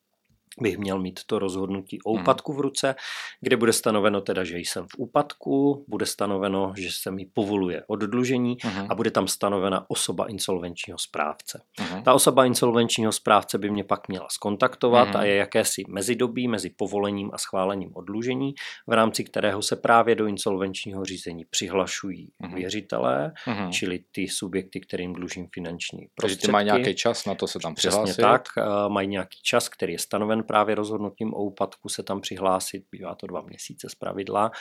bych 0.62 0.78
měl 0.78 1.00
mít 1.00 1.20
to 1.26 1.40
rozhodnutí 1.40 2.02
o 2.02 2.14
hmm. 2.14 2.22
úpadku 2.22 2.54
v 2.54 2.60
ruce, 2.60 2.96
kde 3.42 3.58
bude 3.58 3.74
stanoveno 3.74 4.22
teda, 4.22 4.44
že 4.44 4.58
jsem 4.58 4.84
v 4.84 4.98
úpadku, 4.98 5.86
bude 5.88 6.06
stanoveno, 6.06 6.74
že 6.78 6.90
se 6.92 7.12
mi 7.12 7.26
povoluje 7.26 7.84
oddlužení 7.88 8.58
uh-huh. 8.58 8.88
a 8.90 8.96
bude 8.96 9.12
tam 9.12 9.28
stanovena 9.28 9.86
osoba 9.88 10.26
insolvenčního 10.30 11.00
správce. 11.00 11.62
Uh-huh. 11.80 12.04
Ta 12.04 12.14
osoba 12.14 12.46
insolvenčního 12.46 13.12
správce 13.12 13.58
by 13.58 13.70
mě 13.70 13.84
pak 13.84 14.08
měla 14.08 14.28
skontaktovat 14.32 15.08
uh-huh. 15.10 15.20
a 15.20 15.24
je 15.24 15.36
jakési 15.36 15.84
mezidobí 15.88 16.48
mezi 16.48 16.70
povolením 16.70 17.30
a 17.34 17.38
schválením 17.38 17.92
oddlužení, 17.94 18.54
v 18.88 18.92
rámci 18.92 19.24
kterého 19.24 19.62
se 19.62 19.76
právě 19.76 20.16
do 20.16 20.26
insolvenčního 20.26 21.06
řízení 21.06 21.46
přihlašují 21.50 22.32
uh-huh. 22.44 22.56
věřitelé, 22.56 23.34
uh-huh. 23.48 23.70
čili 23.70 24.00
ty 24.12 24.28
subjekty, 24.28 24.80
kterým 24.80 25.14
dlužím 25.14 25.48
finanční 25.54 26.08
prostředky. 26.16 26.42
Takže 26.42 26.52
mají 26.52 26.66
nějaký 26.66 26.96
čas 26.96 27.26
na 27.26 27.36
to 27.36 27.48
se 27.48 27.60
tam 27.60 27.76
přihlásit? 27.76 28.04
Přesně 28.04 28.24
tak, 28.24 28.48
eh, 28.58 28.90
mají 28.90 29.08
nějaký 29.08 29.38
čas, 29.44 29.70
který 29.70 29.94
je 29.94 30.00
stanoven 30.00 30.44
právě 30.48 30.76
rozhodnutím 30.76 31.34
o 31.34 31.44
úpadku 31.44 31.90
se 31.90 32.04
tam 32.04 32.22
přihlásit, 32.22 32.84
bývá 32.92 33.16
to 33.16 33.28
dva 33.28 33.42
měsíce 33.42 33.90
z 33.90 33.96
pravidla, 33.96 34.52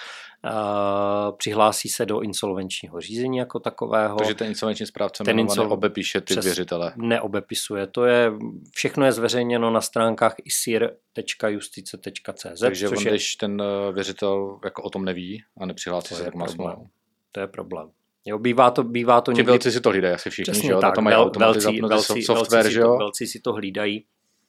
přihlásí 1.37 1.89
se 1.89 2.07
do 2.07 2.21
insolvenčního 2.21 3.01
řízení 3.01 3.37
jako 3.37 3.61
takového. 3.61 4.17
Takže 4.17 4.35
ten 4.35 4.47
insolvenční 4.47 4.87
správce 4.87 5.25
ten 5.25 5.39
insol... 5.39 5.65
neobepíše 5.65 6.21
ty 6.21 6.41
věřitele. 6.41 6.93
Neobepisuje, 6.97 7.87
to 7.87 8.05
je, 8.05 8.33
všechno 8.73 9.07
je 9.07 9.13
zveřejněno 9.13 9.71
na 9.71 9.81
stránkách 9.81 10.35
isir.justice.cz. 10.45 12.61
Takže 12.61 12.89
on, 12.89 12.99
je... 12.99 13.11
když 13.11 13.37
ten 13.37 13.63
eh, 13.63 13.93
věřitel 13.93 14.59
jako 14.65 14.83
o 14.83 14.91
tom 14.91 15.05
neví 15.05 15.43
a 15.61 15.67
nepřihlásí 15.67 16.15
se, 16.15 16.25
tak 16.25 16.35
má 16.35 16.47
smlouvu. 16.47 16.87
To 17.33 17.41
je 17.41 17.47
problém. 17.47 17.91
Jo, 18.29 18.39
bývá 18.39 18.71
to, 18.71 18.85
bývá 18.85 19.21
to 19.21 19.33
Ti 19.33 19.37
někdy... 19.37 19.53
velci 19.53 19.73
si 19.73 19.81
to 19.81 19.91
hlídají 19.91 20.15
asi 20.15 20.31
všichni, 20.31 20.63
že 20.63 20.73
jo? 20.73 20.81
Tak, 20.81 20.95
to 20.95 21.01
mají 21.01 21.17
velcí, 21.39 21.81
velcí, 21.81 22.23
software, 22.23 22.63
velcí, 22.63 22.75
že 22.75 22.81
jo? 22.81 22.97
Velcí 22.97 23.27
si 23.27 23.41
to 23.41 23.53
hlídají. 23.53 24.05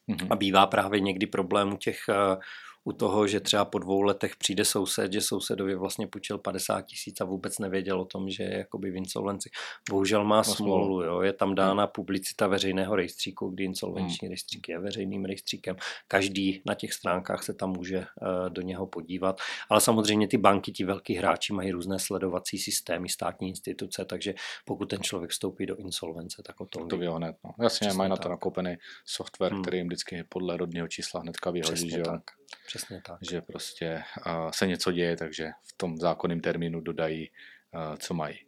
Mm-hmm. 0.09 0.27
A 0.29 0.35
bývá 0.35 0.65
právě 0.65 0.99
někdy 0.99 1.25
problém 1.25 1.73
u 1.73 1.77
těch 1.77 1.99
uh, 2.09 2.41
u 2.87 2.91
toho, 2.91 3.27
že 3.27 3.39
třeba 3.39 3.65
po 3.65 3.79
dvou 3.79 4.01
letech 4.01 4.35
přijde 4.35 4.65
soused, 4.65 5.13
že 5.13 5.21
sousedovi 5.21 5.75
vlastně 5.75 6.07
půjčil 6.07 6.37
50 6.37 6.81
tisíc 6.81 7.21
a 7.21 7.25
vůbec 7.25 7.59
nevěděl 7.59 8.01
o 8.01 8.05
tom, 8.05 8.29
že 8.29 8.43
je 8.43 8.57
jakoby 8.57 8.91
v 8.91 8.95
insolvenci. 8.95 9.49
Bohužel 9.89 10.23
má 10.23 10.43
smůlu, 10.43 11.03
jo. 11.03 11.21
je 11.21 11.33
tam 11.33 11.55
dána 11.55 11.83
hmm. 11.83 11.91
publicita 11.91 12.47
veřejného 12.47 12.95
rejstříku, 12.95 13.49
kdy 13.49 13.63
insolvenční 13.63 14.27
hmm. 14.27 14.29
rejstřík 14.29 14.69
je 14.69 14.79
veřejným 14.79 15.25
rejstříkem. 15.25 15.75
Každý 16.07 16.61
na 16.65 16.73
těch 16.73 16.93
stránkách 16.93 17.43
se 17.43 17.53
tam 17.53 17.71
může 17.71 17.97
uh, 17.97 18.49
do 18.49 18.61
něho 18.61 18.87
podívat, 18.87 19.41
ale 19.69 19.81
samozřejmě 19.81 20.27
ty 20.27 20.37
banky, 20.37 20.71
ti 20.71 20.83
velký 20.85 21.15
hráči 21.15 21.53
mají 21.53 21.71
různé 21.71 21.99
sledovací 21.99 22.57
systémy, 22.57 23.09
státní 23.09 23.49
instituce, 23.49 24.05
takže 24.05 24.33
pokud 24.65 24.85
ten 24.85 25.01
člověk 25.01 25.31
vstoupí 25.31 25.65
do 25.65 25.75
insolvence, 25.75 26.43
tak 26.45 26.61
o 26.61 26.65
tom 26.65 26.87
to 26.87 26.97
ví 26.97 27.07
hned. 27.07 27.35
No. 27.43 27.63
Jasně, 27.63 27.93
mají 27.93 28.09
na 28.09 28.17
to 28.17 28.29
nakoupený 28.29 28.75
software, 29.05 29.53
hmm. 29.53 29.61
který 29.61 29.77
jim 29.77 29.87
vždycky 29.87 30.23
podle 30.29 30.57
rodného 30.57 30.87
čísla 30.87 31.19
hnedka 31.21 31.51
vyhodí. 31.51 31.89
že 31.89 31.99
jo? 31.99 32.05
tak. 32.05 32.21
Přesně 32.67 32.76
tak. 33.05 33.17
Že 33.29 33.41
prostě 33.41 34.03
uh, 34.27 34.51
se 34.51 34.67
něco 34.67 34.91
děje, 34.91 35.17
takže 35.17 35.49
v 35.63 35.77
tom 35.77 35.97
zákonném 35.97 36.39
termínu 36.39 36.81
dodají, 36.81 37.29
uh, 37.73 37.95
co 37.95 38.13
mají. 38.13 38.39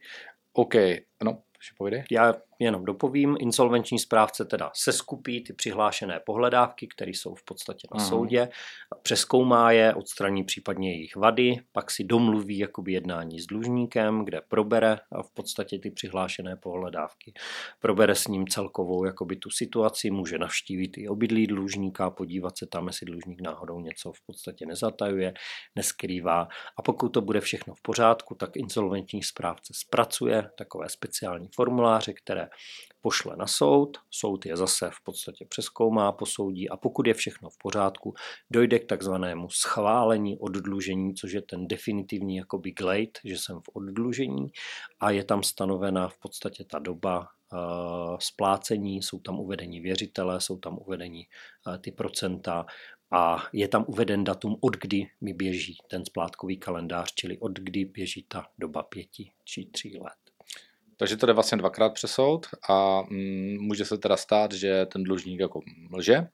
OK, 0.53 0.73
no, 1.23 1.43
ještě 1.59 1.73
povídej. 1.77 2.03
Já 2.11 2.34
jenom 2.60 2.86
dopovím, 2.86 3.38
insolvenční 3.39 3.99
správce 3.99 4.45
teda 4.45 4.72
seskupí 4.76 5.43
ty 5.43 5.53
přihlášené 5.53 6.20
pohledávky, 6.26 6.88
které 6.88 7.12
jsou 7.12 7.36
v 7.36 7.43
podstatě 7.43 7.88
na 7.93 7.97
Mhm. 7.99 8.10
soudě, 8.10 8.49
přeskoumá 9.01 9.72
je, 9.72 9.93
odstraní 9.93 10.43
případně 10.43 10.91
jejich 10.91 11.16
vady, 11.16 11.60
pak 11.72 11.91
si 11.91 12.03
domluví 12.03 12.57
jakoby 12.57 12.93
jednání 12.93 13.39
s 13.39 13.45
dlužníkem, 13.45 14.26
kde 14.26 14.41
probere 14.47 14.97
v 15.22 15.34
podstatě 15.34 15.80
ty 15.80 15.91
přihlášené 15.91 16.55
pohledávky. 16.55 17.34
Probere 17.80 18.16
s 18.16 18.28
ním 18.28 18.47
celkovou 18.47 19.05
jakoby 19.05 19.36
tu 19.36 19.49
situaci, 19.49 20.12
může 20.12 20.38
navštívit 20.38 20.97
i 20.97 21.07
obydlí 21.07 21.47
dlužníka, 21.47 22.10
podívat 22.10 22.57
se 22.57 22.66
tam, 22.68 22.88
jestli 22.88 23.05
dlužník 23.05 23.41
náhodou 23.41 23.80
něco 23.80 24.12
v 24.12 24.22
podstatě 24.26 24.66
nezatajuje, 24.66 25.34
neskrývá. 25.76 26.47
A 26.78 26.82
pokud 26.82 27.10
to 27.10 27.22
bude 27.22 27.41
všechno 27.41 27.74
v 27.74 27.82
pořádku, 27.82 28.36
tak 28.36 28.57
insolvenční 28.57 29.24
správce 29.24 29.74
zpracuje 29.76 30.49
takové 30.57 30.89
speciální 30.89 31.49
formuláře, 31.55 32.14
které 32.14 32.49
pošle 33.02 33.36
na 33.36 33.47
soud, 33.47 33.97
soud 34.10 34.45
je 34.45 34.58
zase 34.58 34.89
v 34.93 35.04
podstatě 35.04 35.45
přeskoumá, 35.45 36.12
posoudí 36.12 36.70
a 36.70 36.78
pokud 36.78 37.08
je 37.08 37.14
všechno 37.14 37.50
v 37.50 37.58
pořádku, 37.58 38.14
dojde 38.52 38.80
k 38.80 38.86
takzvanému 38.86 39.50
schválení 39.50 40.38
oddlužení, 40.38 41.14
což 41.14 41.32
je 41.32 41.41
ten 41.41 41.68
definitivní 41.68 42.36
jakoby 42.36 42.72
glade, 42.72 43.20
že 43.24 43.38
jsem 43.38 43.60
v 43.60 43.70
oddlužení 43.74 44.52
a 45.00 45.12
je 45.12 45.24
tam 45.24 45.43
stanovena 45.43 46.08
v 46.08 46.18
podstatě 46.18 46.64
ta 46.64 46.80
doba 46.80 47.20
uh, 47.20 48.18
splácení, 48.20 49.02
jsou 49.02 49.20
tam 49.20 49.39
uvedení 49.39 49.80
věřitele, 49.80 50.41
jsou 50.41 50.58
tam 50.58 50.78
uvedení 50.78 51.28
uh, 51.68 51.78
ty 51.78 51.91
procenta 51.91 52.66
a 53.12 53.43
je 53.54 53.68
tam 53.68 53.86
uveden 53.88 54.24
datum, 54.24 54.58
od 54.62 54.78
kdy 54.78 55.08
mi 55.22 55.34
běží 55.34 55.78
ten 55.88 56.06
splátkový 56.06 56.58
kalendář, 56.58 57.14
čili 57.16 57.38
od 57.38 57.60
kdy 57.60 57.86
běží 57.86 58.26
ta 58.28 58.47
doba 58.58 58.84
pěti 58.84 59.32
či 59.43 59.66
tří 59.66 59.97
let. 60.00 60.28
Takže 61.00 61.18
to 61.18 61.26
jde 61.26 61.34
vlastně 61.34 61.58
dvakrát 61.58 61.89
přes 61.93 62.12
soud 62.12 62.47
a 62.70 63.02
mm, 63.10 63.58
může 63.62 63.86
se 63.86 63.97
teda 63.97 64.18
stát, 64.18 64.52
že 64.52 64.86
ten 64.86 65.04
dlužník 65.04 65.39
jako 65.39 65.60
lže, 65.93 66.28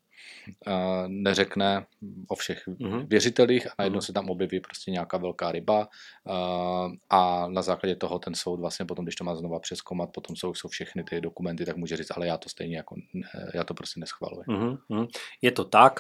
neřekne 1.08 1.86
o 2.28 2.36
všech 2.36 2.64
Mhm. 2.80 3.06
věřitelích 3.08 3.68
a 3.68 3.74
najednou 3.80 3.98
Mhm. 3.98 4.02
se 4.02 4.14
tam 4.14 4.30
objeví 4.30 4.60
prostě 4.60 4.92
nějaká 4.92 5.18
velká 5.18 5.52
ryba 5.52 5.88
a, 7.10 7.48
na 7.48 7.62
základě 7.62 7.96
toho 7.96 8.20
ten 8.20 8.36
soud 8.36 8.60
vlastně 8.60 8.86
potom, 8.86 9.06
když 9.06 9.16
to 9.16 9.24
má 9.24 9.36
znova 9.36 9.60
přeskoumat, 9.60 10.10
potom 10.14 10.36
jsou, 10.36 10.54
jsou 10.54 10.68
všechny 10.68 11.04
ty 11.04 11.22
dokumenty, 11.22 11.66
tak 11.66 11.78
může 11.78 11.98
říct, 11.98 12.12
ale 12.16 12.28
já 12.28 12.38
to 12.38 12.50
stejně 12.50 12.78
jako, 12.78 12.96
já 13.54 13.64
to 13.64 13.74
prostě 13.74 14.00
neschvaluji. 14.00 14.44
Mhm. 14.48 15.08
Je 15.42 15.52
to 15.52 15.64
tak. 15.66 16.00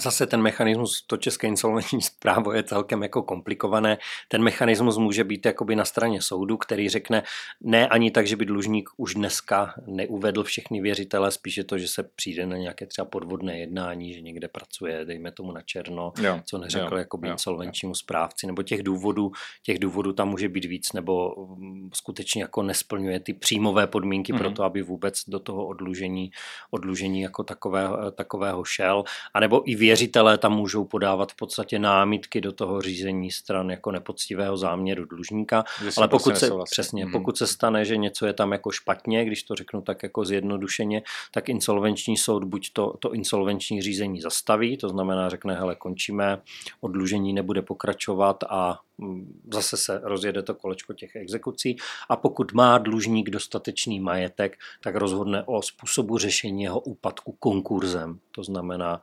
Zase 0.00 0.26
ten 0.26 0.42
mechanismus, 0.42 1.02
to 1.06 1.16
české 1.16 1.46
insolvenční 1.46 1.98
právo 2.18 2.52
je 2.52 2.62
celkem 2.62 3.02
jako 3.02 3.22
komplikované. 3.22 3.98
Ten 4.28 4.42
mechanismus 4.42 4.98
může 4.98 5.24
být 5.24 5.46
jakoby 5.46 5.76
na 5.76 5.84
straně 5.84 6.22
soudu, 6.22 6.56
který 6.56 6.88
řekne 6.88 7.22
ne 7.60 7.88
ani 7.88 8.10
tak, 8.10 8.26
že 8.26 8.36
by 8.36 8.44
dlužník 8.44 8.90
už 8.96 9.14
dneska 9.14 9.74
neuvedl 9.86 10.42
všechny 10.44 10.80
věřitele, 10.80 11.30
spíš 11.30 11.56
je 11.56 11.64
to, 11.64 11.78
že 11.78 11.88
se 11.88 12.02
přijde 12.02 12.46
na 12.46 12.56
nějaké 12.56 12.86
třeba 12.86 13.04
podvodné 13.04 13.58
jednání, 13.58 14.12
že 14.14 14.20
někde 14.20 14.48
pracuje, 14.48 15.04
dejme 15.04 15.32
tomu 15.32 15.52
na 15.52 15.60
černo, 15.62 16.12
Jo, 16.22 16.40
co 16.44 16.58
neřekl 16.58 16.94
jo, 16.94 16.98
jakoby 16.98 17.28
jo, 17.28 17.32
insolvenčnímu 17.32 17.94
správci, 17.94 18.46
nebo 18.46 18.62
těch 18.62 18.82
důvodů, 18.82 19.32
těch 19.62 19.78
důvodů 19.78 20.12
tam 20.12 20.28
může 20.28 20.48
být 20.48 20.64
víc, 20.64 20.92
nebo 20.92 21.34
mm, 21.58 21.90
skutečně 21.94 22.42
jako 22.42 22.62
nesplňuje 22.62 23.20
ty 23.20 23.32
příjmové 23.34 23.86
podmínky 23.86 24.32
pro 24.32 24.48
Mhm. 24.48 24.54
to, 24.54 24.64
aby 24.64 24.82
vůbec 24.82 25.22
do 25.28 25.38
toho 25.38 25.66
odlužení, 25.66 26.30
odlužení 26.70 27.20
jako 27.20 27.44
takového, 27.44 28.10
takového 28.10 28.64
šel, 28.64 29.04
a 29.34 29.40
nebo 29.40 29.70
i 29.70 29.74
věřitelé 29.82 30.38
tam 30.38 30.52
můžou 30.56 30.84
podávat 30.84 31.32
v 31.32 31.36
podstatě 31.36 31.78
námitky 31.78 32.40
do 32.40 32.52
toho 32.52 32.80
řízení 32.82 33.30
stran 33.30 33.70
jako 33.70 33.90
nepoctivého 33.90 34.56
záměru 34.56 35.04
dlužníka, 35.04 35.64
s 35.90 35.98
ale 35.98 36.08
prostě 36.08 36.30
pokud 36.30 36.38
se, 36.38 36.46
nesouhlasí. 36.46 36.70
přesně, 36.70 37.04
Mhm. 37.04 37.12
pokud 37.12 37.38
se 37.38 37.46
stane, 37.46 37.84
že 37.84 37.96
něco 37.96 38.26
je 38.26 38.32
tam 38.32 38.52
jako 38.52 38.70
špatně, 38.70 39.24
když 39.24 39.42
to 39.42 39.54
řeknu 39.54 39.82
tak 39.82 40.02
jako 40.02 40.24
zjednodušeně, 40.24 41.02
tak 41.30 41.48
insolvenční 41.48 42.16
soud 42.16 42.44
buď 42.44 42.70
to, 42.72 42.94
to 42.98 43.12
insolvenční 43.12 43.82
řízení 43.82 44.20
zastaví, 44.20 44.76
to 44.76 44.88
znamená 44.88 45.28
řekne, 45.28 45.54
hele, 45.54 45.74
končíme, 45.74 46.38
odlužení 46.80 47.32
nebude 47.32 47.62
pokračovat 47.62 48.44
a 48.48 48.78
mm, 48.98 49.40
zase 49.52 49.76
se 49.76 50.00
rozjede 50.04 50.42
to 50.42 50.54
kolečko 50.54 50.92
těch 50.94 51.16
exekucí 51.16 51.76
a 52.08 52.16
pokud 52.16 52.52
má 52.52 52.78
dlužník 52.78 53.30
dostatečný 53.30 54.00
majetek, 54.00 54.56
tak 54.80 54.94
rozhodne 54.94 55.42
o 55.46 55.62
způsobu 55.62 56.18
řešení 56.18 56.62
jeho 56.62 56.80
úpadku 56.80 57.32
konkurzem. 57.38 58.18
To 58.34 58.44
znamená, 58.44 59.00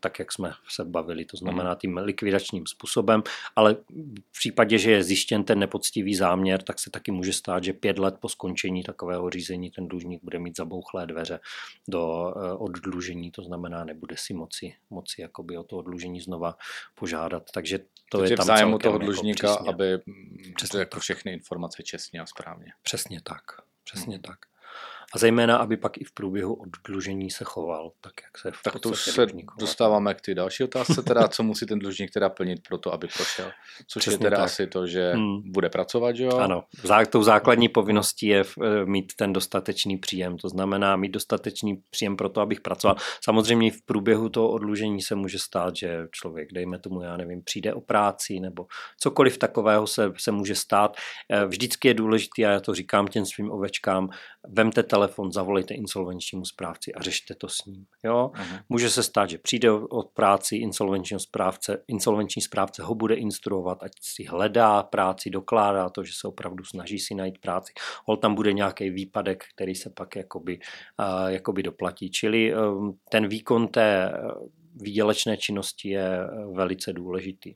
tak 0.00 0.18
jak 0.18 0.32
jsme 0.32 0.52
se 0.68 0.84
bavili, 0.84 1.24
to 1.24 1.36
znamená 1.36 1.74
tím 1.74 1.96
likvidačním 1.96 2.66
způsobem, 2.66 3.22
ale 3.56 3.76
v 4.32 4.38
případě, 4.38 4.78
že 4.78 4.90
je 4.90 5.02
zjištěn 5.02 5.44
ten 5.44 5.58
nepoctivý 5.58 6.14
záměr, 6.14 6.62
tak 6.62 6.78
se 6.78 6.90
taky 6.90 7.10
může 7.10 7.32
stát, 7.32 7.64
že 7.64 7.72
pět 7.72 7.98
let 7.98 8.14
po 8.20 8.28
skončení 8.28 8.82
takového 8.82 9.30
řízení 9.30 9.70
ten 9.70 9.88
dlužník 9.88 10.20
bude 10.24 10.38
mít 10.38 10.56
zabouchlé 10.56 11.06
dveře 11.06 11.40
do 11.88 12.32
eh, 12.36 12.52
oddlužení, 12.52 13.30
to 13.30 13.42
znamená, 13.42 13.84
nebude 13.84 14.16
si 14.18 14.34
moci, 14.34 14.74
moci 14.90 15.20
jakoby 15.22 15.56
o 15.56 15.62
to 15.64 15.76
oddlužení 15.76 16.20
znova 16.20 16.56
požádat. 16.94 17.42
Takže 17.54 17.78
to 18.10 18.18
Takže 18.18 18.32
je 18.32 18.36
v 18.36 18.38
tam 18.38 18.46
zájmu 18.46 18.70
celkem 18.70 18.78
toho 18.78 18.94
jako 18.94 19.04
dlužníka, 19.04 19.54
přísně. 19.54 19.68
aby 19.72 19.98
mm, 20.06 20.52
Přesně 20.56 20.78
jako 20.78 21.00
všechny 21.00 21.32
informace 21.32 21.82
čestně 21.82 22.20
a 22.20 22.26
správně. 22.26 22.72
Přesně 22.82 23.20
tak. 23.22 23.42
Přesně 23.84 24.14
Hmm. 24.14 24.22
tak. 24.22 24.38
A 25.14 25.18
zejména, 25.18 25.56
aby 25.56 25.76
pak 25.76 25.98
i 25.98 26.04
v 26.04 26.12
průběhu 26.12 26.54
oddlužení 26.54 27.30
se 27.30 27.44
choval 27.44 27.92
tak, 28.00 28.12
jak 28.22 28.38
se 28.38 28.50
v 28.50 28.62
Tak 28.62 28.80
to 28.80 28.88
už 28.88 29.02
se 29.02 29.26
dostáváme 29.58 30.14
k 30.14 30.20
ty 30.20 30.34
další 30.34 30.64
otázce, 30.64 31.02
teda 31.02 31.28
co 31.28 31.42
musí 31.42 31.66
ten 31.66 31.78
dlužník 31.78 32.10
teda 32.10 32.28
plnit 32.28 32.60
pro 32.68 32.78
to, 32.78 32.92
aby 32.92 33.08
prošel. 33.16 33.50
Což 33.86 34.00
Přesně 34.00 34.14
je 34.14 34.18
teda 34.18 34.36
tak. 34.36 34.44
asi 34.46 34.66
to, 34.66 34.86
že 34.86 35.12
Hmm. 35.12 35.52
bude 35.52 35.68
pracovat, 35.68 36.16
že 36.16 36.24
jo? 36.24 36.36
Ano, 36.36 36.64
zá, 36.82 37.04
tou 37.04 37.22
základní 37.22 37.68
povinností 37.68 38.26
je 38.26 38.40
eh, 38.62 38.84
mít 38.84 39.12
ten 39.16 39.32
dostatečný 39.32 39.98
příjem. 39.98 40.36
To 40.38 40.48
znamená 40.48 40.96
mít 40.96 41.08
dostatečný 41.12 41.82
příjem 41.90 42.16
pro 42.16 42.28
to, 42.28 42.40
abych 42.40 42.60
pracoval. 42.60 42.96
Samozřejmě 43.24 43.70
v 43.70 43.82
průběhu 43.84 44.28
toho 44.28 44.50
odlužení 44.50 45.02
se 45.02 45.14
může 45.14 45.38
stát, 45.38 45.76
že 45.76 46.06
člověk, 46.10 46.52
dejme 46.52 46.78
tomu, 46.78 47.02
já 47.02 47.16
nevím, 47.16 47.42
přijde 47.42 47.74
o 47.74 47.80
práci 47.80 48.40
nebo 48.40 48.66
cokoliv 49.00 49.38
takového 49.38 49.86
se, 49.86 50.12
se 50.18 50.32
může 50.32 50.54
stát. 50.54 50.96
Eh, 51.30 51.46
Vždycky 51.46 51.88
je 51.88 51.94
důležité, 51.94 52.42
a 52.42 52.50
já 52.50 52.60
to 52.60 52.74
říkám 52.74 53.06
těm 53.06 53.26
svým 53.26 53.50
ovečkám, 53.50 54.08
vemte 54.48 54.82
telefon, 54.82 55.01
zavolejte 55.30 55.74
insolvenčnímu 55.74 56.44
správci 56.44 56.94
a 56.94 57.02
řešte 57.02 57.34
to 57.34 57.48
s 57.48 57.64
ním. 57.64 57.86
Jo? 58.04 58.30
Může 58.68 58.90
se 58.90 59.02
stát, 59.02 59.30
že 59.30 59.38
přijde 59.38 59.70
od 59.70 60.08
práci 60.08 60.56
insolvenčního 60.56 61.20
správce, 61.20 61.84
insolvenční 61.88 62.42
správce 62.42 62.82
ho 62.82 62.94
bude 62.94 63.14
instruovat, 63.14 63.82
ať 63.82 63.92
si 64.00 64.24
hledá 64.24 64.82
práci, 64.82 65.30
dokládá 65.30 65.88
to, 65.88 66.04
že 66.04 66.12
se 66.20 66.28
opravdu 66.28 66.64
snaží 66.64 66.98
si 66.98 67.14
najít 67.14 67.38
práci. 67.38 67.72
Hol 68.04 68.16
tam 68.16 68.34
bude 68.34 68.52
nějaký 68.52 68.90
výpadek, 68.90 69.44
který 69.54 69.74
se 69.74 69.90
pak 69.90 70.16
jakoby, 70.16 70.58
uh, 70.98 71.28
jakoby 71.28 71.62
doplatí. 71.62 72.10
Čili 72.10 72.54
um, 72.54 72.98
ten 73.10 73.28
výkon 73.28 73.68
té 73.68 74.12
výdělečné 74.80 75.36
činnosti 75.36 75.88
je 75.88 76.18
eh, 76.18 76.28
velice 76.54 76.92
důležitý. 76.92 77.54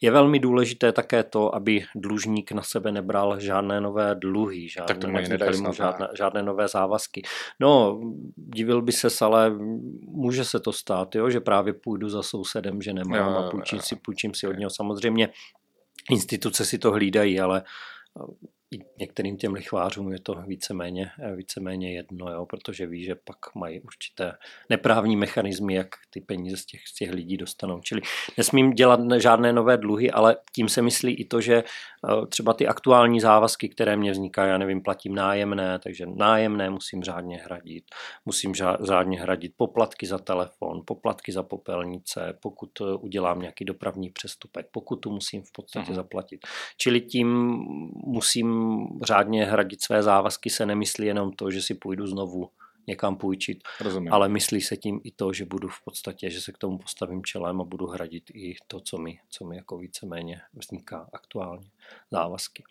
Je 0.00 0.10
velmi 0.10 0.38
důležité 0.38 0.92
také 0.92 1.22
to, 1.22 1.54
aby 1.54 1.84
dlužník 1.96 2.52
na 2.52 2.62
sebe 2.62 2.92
nebral 2.92 3.40
žádné 3.40 3.80
nové 3.80 4.14
dluhy, 4.14 4.68
žádné, 4.68 4.86
Tak 4.86 4.98
to 4.98 5.06
mu 5.06 5.12
nevznikaly 5.12 5.58
žádné, 5.72 6.08
žádné 6.18 6.42
nové 6.42 6.68
závazky. 6.68 7.22
No, 7.60 8.00
divil 8.36 8.82
by 8.82 8.92
se, 8.92 9.24
ale 9.24 9.52
může 10.00 10.44
se 10.44 10.60
to 10.60 10.72
stát, 10.72 11.14
jo, 11.14 11.30
že 11.30 11.40
právě 11.40 11.72
půjdu 11.72 12.08
za 12.08 12.22
sousedem, 12.22 12.82
že 12.82 12.92
nemám 12.92 13.32
Jo, 13.32 13.38
a 13.38 13.50
půjčím 13.50 13.76
jo. 13.76 13.82
si, 13.82 13.96
půjčím 13.96 14.34
si 14.34 14.46
od 14.46 14.58
něho. 14.58 14.70
Samozřejmě 14.70 15.28
instituce 16.10 16.64
si 16.64 16.78
to 16.78 16.90
hlídají, 16.92 17.40
ale 17.40 17.62
eh, 17.62 18.46
některým 18.98 19.36
těm 19.36 19.52
lichvářům 19.52 20.12
je 20.12 20.20
to 20.20 20.34
víceméně, 20.46 21.10
víceméně 21.36 21.92
jedno, 21.94 22.32
jo, 22.32 22.46
protože 22.46 22.86
ví, 22.86 23.04
že 23.04 23.14
pak 23.14 23.54
mají 23.54 23.80
určité 23.80 24.32
neprávní 24.70 25.16
mechanismy, 25.16 25.74
jak 25.74 25.88
ty 26.10 26.20
peníze 26.20 26.56
z 26.56 26.64
těch, 26.64 26.80
z 26.88 26.94
těch 26.94 27.10
lidí 27.12 27.36
dostanou. 27.36 27.80
Čili 27.80 28.00
nesmím 28.38 28.70
dělat 28.72 29.00
žádné 29.18 29.52
nové 29.52 29.76
dluhy, 29.76 30.10
ale 30.10 30.36
tím 30.54 30.68
se 30.68 30.82
myslí 30.82 31.14
i 31.14 31.24
to, 31.24 31.40
že 31.40 31.54
eh, 31.54 32.26
třeba 32.26 32.52
ty 32.52 32.66
aktuální 32.66 33.20
závazky, 33.20 33.68
které 33.68 33.96
mě 33.96 34.10
vznikají, 34.12 34.50
já 34.50 34.58
nevím, 34.58 34.82
platím 34.82 35.14
nájemné, 35.14 35.78
takže 35.78 36.06
nájemné 36.06 36.70
musím 36.70 37.02
řádně 37.02 37.36
hradit, 37.36 37.84
musím 38.24 38.54
řádně 38.80 39.20
hradit 39.20 39.52
poplatky 39.56 40.06
za 40.06 40.18
telefon, 40.18 40.82
poplatky 40.86 41.32
za 41.32 41.42
popelnice, 41.42 42.38
pokud 42.42 42.70
eh, 42.80 42.84
udělám 42.94 43.40
nějaký 43.40 43.64
dopravní 43.64 44.10
přestupek, 44.10 44.66
pokud 44.72 44.96
tu 44.96 45.10
musím 45.10 45.42
v 45.42 45.52
podstatě 45.52 45.86
Mhm. 45.86 45.94
zaplatit. 45.94 46.40
Čili 46.78 47.00
tím 47.00 47.28
musím 48.06 48.63
řádně 49.02 49.44
hradit 49.44 49.82
své 49.82 50.02
závazky, 50.02 50.50
se 50.50 50.66
nemyslí 50.66 51.06
jenom 51.06 51.32
to, 51.32 51.50
že 51.50 51.62
si 51.62 51.74
půjdu 51.74 52.06
znovu 52.06 52.50
někam 52.86 53.16
půjčit, 53.16 53.58
Rozumím. 53.80 54.12
ale 54.12 54.28
myslí 54.28 54.60
se 54.60 54.76
tím 54.76 55.00
i 55.04 55.10
to, 55.10 55.32
že 55.32 55.44
budu 55.44 55.68
v 55.68 55.84
podstatě, 55.84 56.30
že 56.30 56.40
se 56.40 56.52
k 56.52 56.58
tomu 56.58 56.78
postavím 56.78 57.24
čelem 57.24 57.60
a 57.60 57.64
budu 57.64 57.86
hradit 57.86 58.30
i 58.34 58.54
to, 58.66 58.80
co 58.80 58.98
mi, 58.98 59.18
co 59.28 59.44
mi 59.44 59.56
jako 59.56 59.78
víceméně 59.78 60.40
vzniká 60.54 61.08
aktuálně, 61.12 61.68
závazky. 62.10 62.64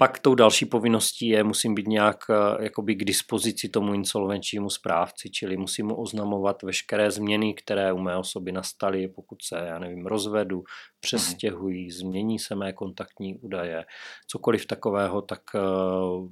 Pak 0.00 0.18
tou 0.18 0.34
další 0.34 0.66
povinností 0.66 1.28
je, 1.28 1.44
musím 1.44 1.74
být 1.74 1.88
nějak 1.88 2.16
eh, 2.30 2.64
jakoby 2.64 2.94
k 2.94 3.04
dispozici 3.04 3.68
tomu 3.68 3.94
insolvenčnímu 3.94 4.70
správci, 4.70 5.30
čili 5.30 5.56
musím 5.56 5.86
mu 5.86 5.94
oznamovat 5.94 6.62
veškeré 6.62 7.10
změny, 7.10 7.54
které 7.54 7.92
u 7.92 7.98
mé 7.98 8.16
osoby 8.16 8.52
nastaly, 8.52 9.08
pokud 9.08 9.42
se, 9.42 9.56
já 9.66 9.78
nevím, 9.78 10.06
rozvedu, 10.06 10.64
přestěhují, 11.00 11.90
změní 11.90 12.38
se 12.38 12.54
mé 12.54 12.72
kontaktní 12.72 13.34
údaje, 13.34 13.84
cokoliv 14.26 14.66
takového, 14.66 15.22
tak 15.22 15.42
eh, 15.54 15.60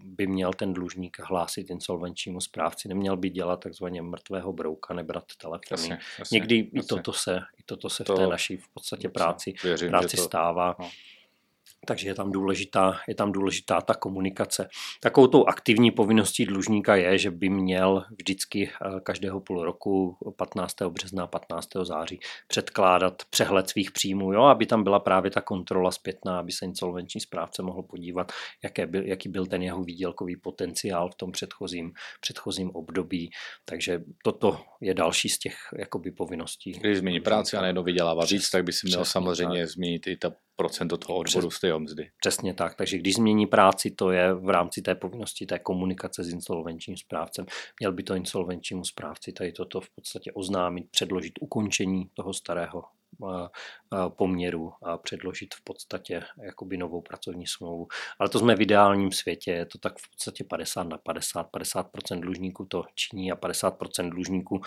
by 0.04 0.26
měl 0.26 0.52
ten 0.52 0.72
dlužník 0.72 1.16
hlásit 1.20 1.70
insolvenčnímu 1.70 2.40
správci. 2.40 2.88
Neměl 2.88 3.16
by 3.16 3.30
dělat 3.30 3.60
takzvaně 3.60 4.02
mrtvého 4.02 4.52
brouka, 4.52 4.94
nebrat 4.94 5.24
telefony. 5.40 5.60
Jasně, 5.70 5.98
jasně, 6.18 6.36
Někdy 6.36 6.56
jasně. 6.56 6.80
i 6.80 6.82
toto 6.82 7.12
se, 7.12 7.36
i 7.36 7.62
toto 7.66 7.90
se 7.90 8.04
to, 8.04 8.14
v 8.14 8.18
té 8.18 8.26
naší 8.26 8.56
v 8.56 8.68
podstatě 8.68 9.08
práci, 9.08 9.54
věřím, 9.64 9.88
práci 9.88 10.16
to, 10.16 10.22
stává. 10.22 10.76
No 10.78 10.88
takže 11.86 12.08
je 12.08 12.14
tam 12.14 12.32
důležitá, 12.32 13.00
je 13.08 13.14
tam 13.14 13.32
důležitá 13.32 13.80
ta 13.80 13.94
komunikace. 13.94 14.68
Takovou 15.00 15.26
tou 15.26 15.44
aktivní 15.44 15.90
povinností 15.90 16.46
dlužníka 16.46 16.96
je, 16.96 17.18
že 17.18 17.30
by 17.30 17.48
měl 17.48 18.04
vždycky 18.18 18.70
eh, 18.70 19.00
každého 19.00 19.40
půl 19.40 19.64
roku 19.64 20.16
15. 20.36 20.74
března, 20.88 21.26
15. 21.26 21.68
září 21.82 22.20
předkládat 22.48 23.22
přehled 23.30 23.68
svých 23.68 23.90
příjmů, 23.90 24.32
jo, 24.32 24.42
aby 24.42 24.66
tam 24.66 24.84
byla 24.84 25.00
právě 25.00 25.30
ta 25.30 25.40
kontrola 25.40 25.90
zpětná, 25.90 26.38
aby 26.38 26.52
se 26.52 26.64
insolvenční 26.64 27.20
správce 27.20 27.62
mohl 27.62 27.82
podívat, 27.82 28.32
jaké 28.62 28.86
byl, 28.86 29.06
jaký 29.06 29.28
byl 29.28 29.46
ten 29.46 29.62
jeho 29.62 29.82
výdělkový 29.82 30.36
potenciál 30.36 31.10
v 31.10 31.14
tom 31.14 31.32
předchozím, 31.32 31.92
předchozím 32.20 32.70
období. 32.70 33.30
Takže 33.64 34.02
toto 34.24 34.60
je 34.80 34.94
další 34.94 35.28
z 35.28 35.38
těch 35.38 35.54
jakoby, 35.78 36.10
povinností. 36.10 36.72
Když 36.72 36.98
změní 36.98 37.20
práci 37.20 37.56
a 37.56 37.60
najednou 37.60 37.82
vydělává 37.82 38.24
víc, 38.24 38.50
tak 38.50 38.64
by 38.64 38.72
si 38.72 38.86
měl 38.86 39.04
samozřejmě 39.04 39.60
tak. 39.60 39.70
změnit 39.70 40.06
i 40.06 40.16
ta 40.16 40.30
procento 40.58 40.96
toho 40.96 41.18
odvodu 41.18 41.50
z 41.50 41.60
té 41.60 41.78
mzdy. 41.78 42.10
Přesně 42.20 42.54
tak, 42.54 42.74
takže 42.74 42.98
když 42.98 43.14
změní 43.14 43.46
práci, 43.46 43.90
to 43.90 44.10
je 44.10 44.34
v 44.34 44.48
rámci 44.48 44.82
té 44.82 44.94
povinnosti 44.94 45.46
té 45.46 45.58
komunikace 45.58 46.24
s 46.24 46.28
insolvenčním 46.28 46.96
správcem. 46.96 47.46
Měl 47.80 47.92
by 47.92 48.02
to 48.02 48.14
insolvenčnímu 48.14 48.84
správci 48.84 49.32
tady 49.32 49.52
toto 49.52 49.80
v 49.80 49.90
podstatě 49.90 50.32
oznámit, 50.32 50.86
předložit 50.90 51.32
ukončení 51.40 52.10
toho 52.14 52.34
starého 52.34 52.84
poměru 54.08 54.72
a 54.82 54.98
předložit 54.98 55.54
v 55.54 55.64
podstatě 55.64 56.22
jakoby 56.42 56.76
novou 56.76 57.00
pracovní 57.00 57.46
smlouvu. 57.46 57.88
Ale 58.18 58.28
to 58.28 58.38
jsme 58.38 58.56
v 58.56 58.60
ideálním 58.60 59.12
světě, 59.12 59.50
je 59.50 59.66
to 59.66 59.78
tak 59.78 59.98
v 59.98 60.10
podstatě 60.10 60.44
50 60.44 60.82
na 60.82 60.98
50, 60.98 61.48
50% 61.52 62.20
dlužníků 62.20 62.64
to 62.64 62.84
činí 62.94 63.32
a 63.32 63.36
50% 63.36 64.10
dlužníků 64.10 64.60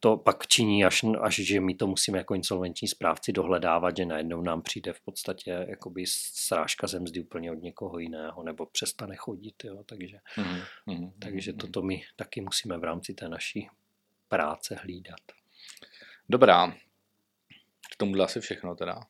to 0.00 0.16
pak 0.16 0.46
činí, 0.46 0.84
až, 0.84 1.04
až 1.20 1.34
že 1.34 1.60
my 1.60 1.74
to 1.74 1.86
musíme 1.86 2.18
jako 2.18 2.34
insolvenční 2.34 2.88
správci 2.88 3.32
dohledávat, 3.32 3.96
že 3.96 4.04
najednou 4.04 4.42
nám 4.42 4.62
přijde 4.62 4.92
v 4.92 5.00
podstatě 5.00 5.66
jakoby 5.68 6.04
srážka 6.32 6.86
ze 6.86 7.00
mzdy 7.00 7.20
úplně 7.20 7.52
od 7.52 7.62
někoho 7.62 7.98
jiného, 7.98 8.42
nebo 8.42 8.66
přestane 8.66 9.16
chodit, 9.16 9.64
jo, 9.64 9.84
takže, 9.86 10.18
mm, 10.36 10.94
mm, 10.94 11.10
takže 11.18 11.52
mm, 11.52 11.58
toto 11.58 11.82
my 11.82 12.02
taky 12.16 12.40
musíme 12.40 12.78
v 12.78 12.84
rámci 12.84 13.14
té 13.14 13.28
naší 13.28 13.68
práce 14.28 14.74
hlídat. 14.74 15.20
Dobrá, 16.28 16.74
k 17.92 17.96
tomu 17.96 18.22
asi 18.22 18.40
všechno 18.40 18.74
teda. 18.74 19.00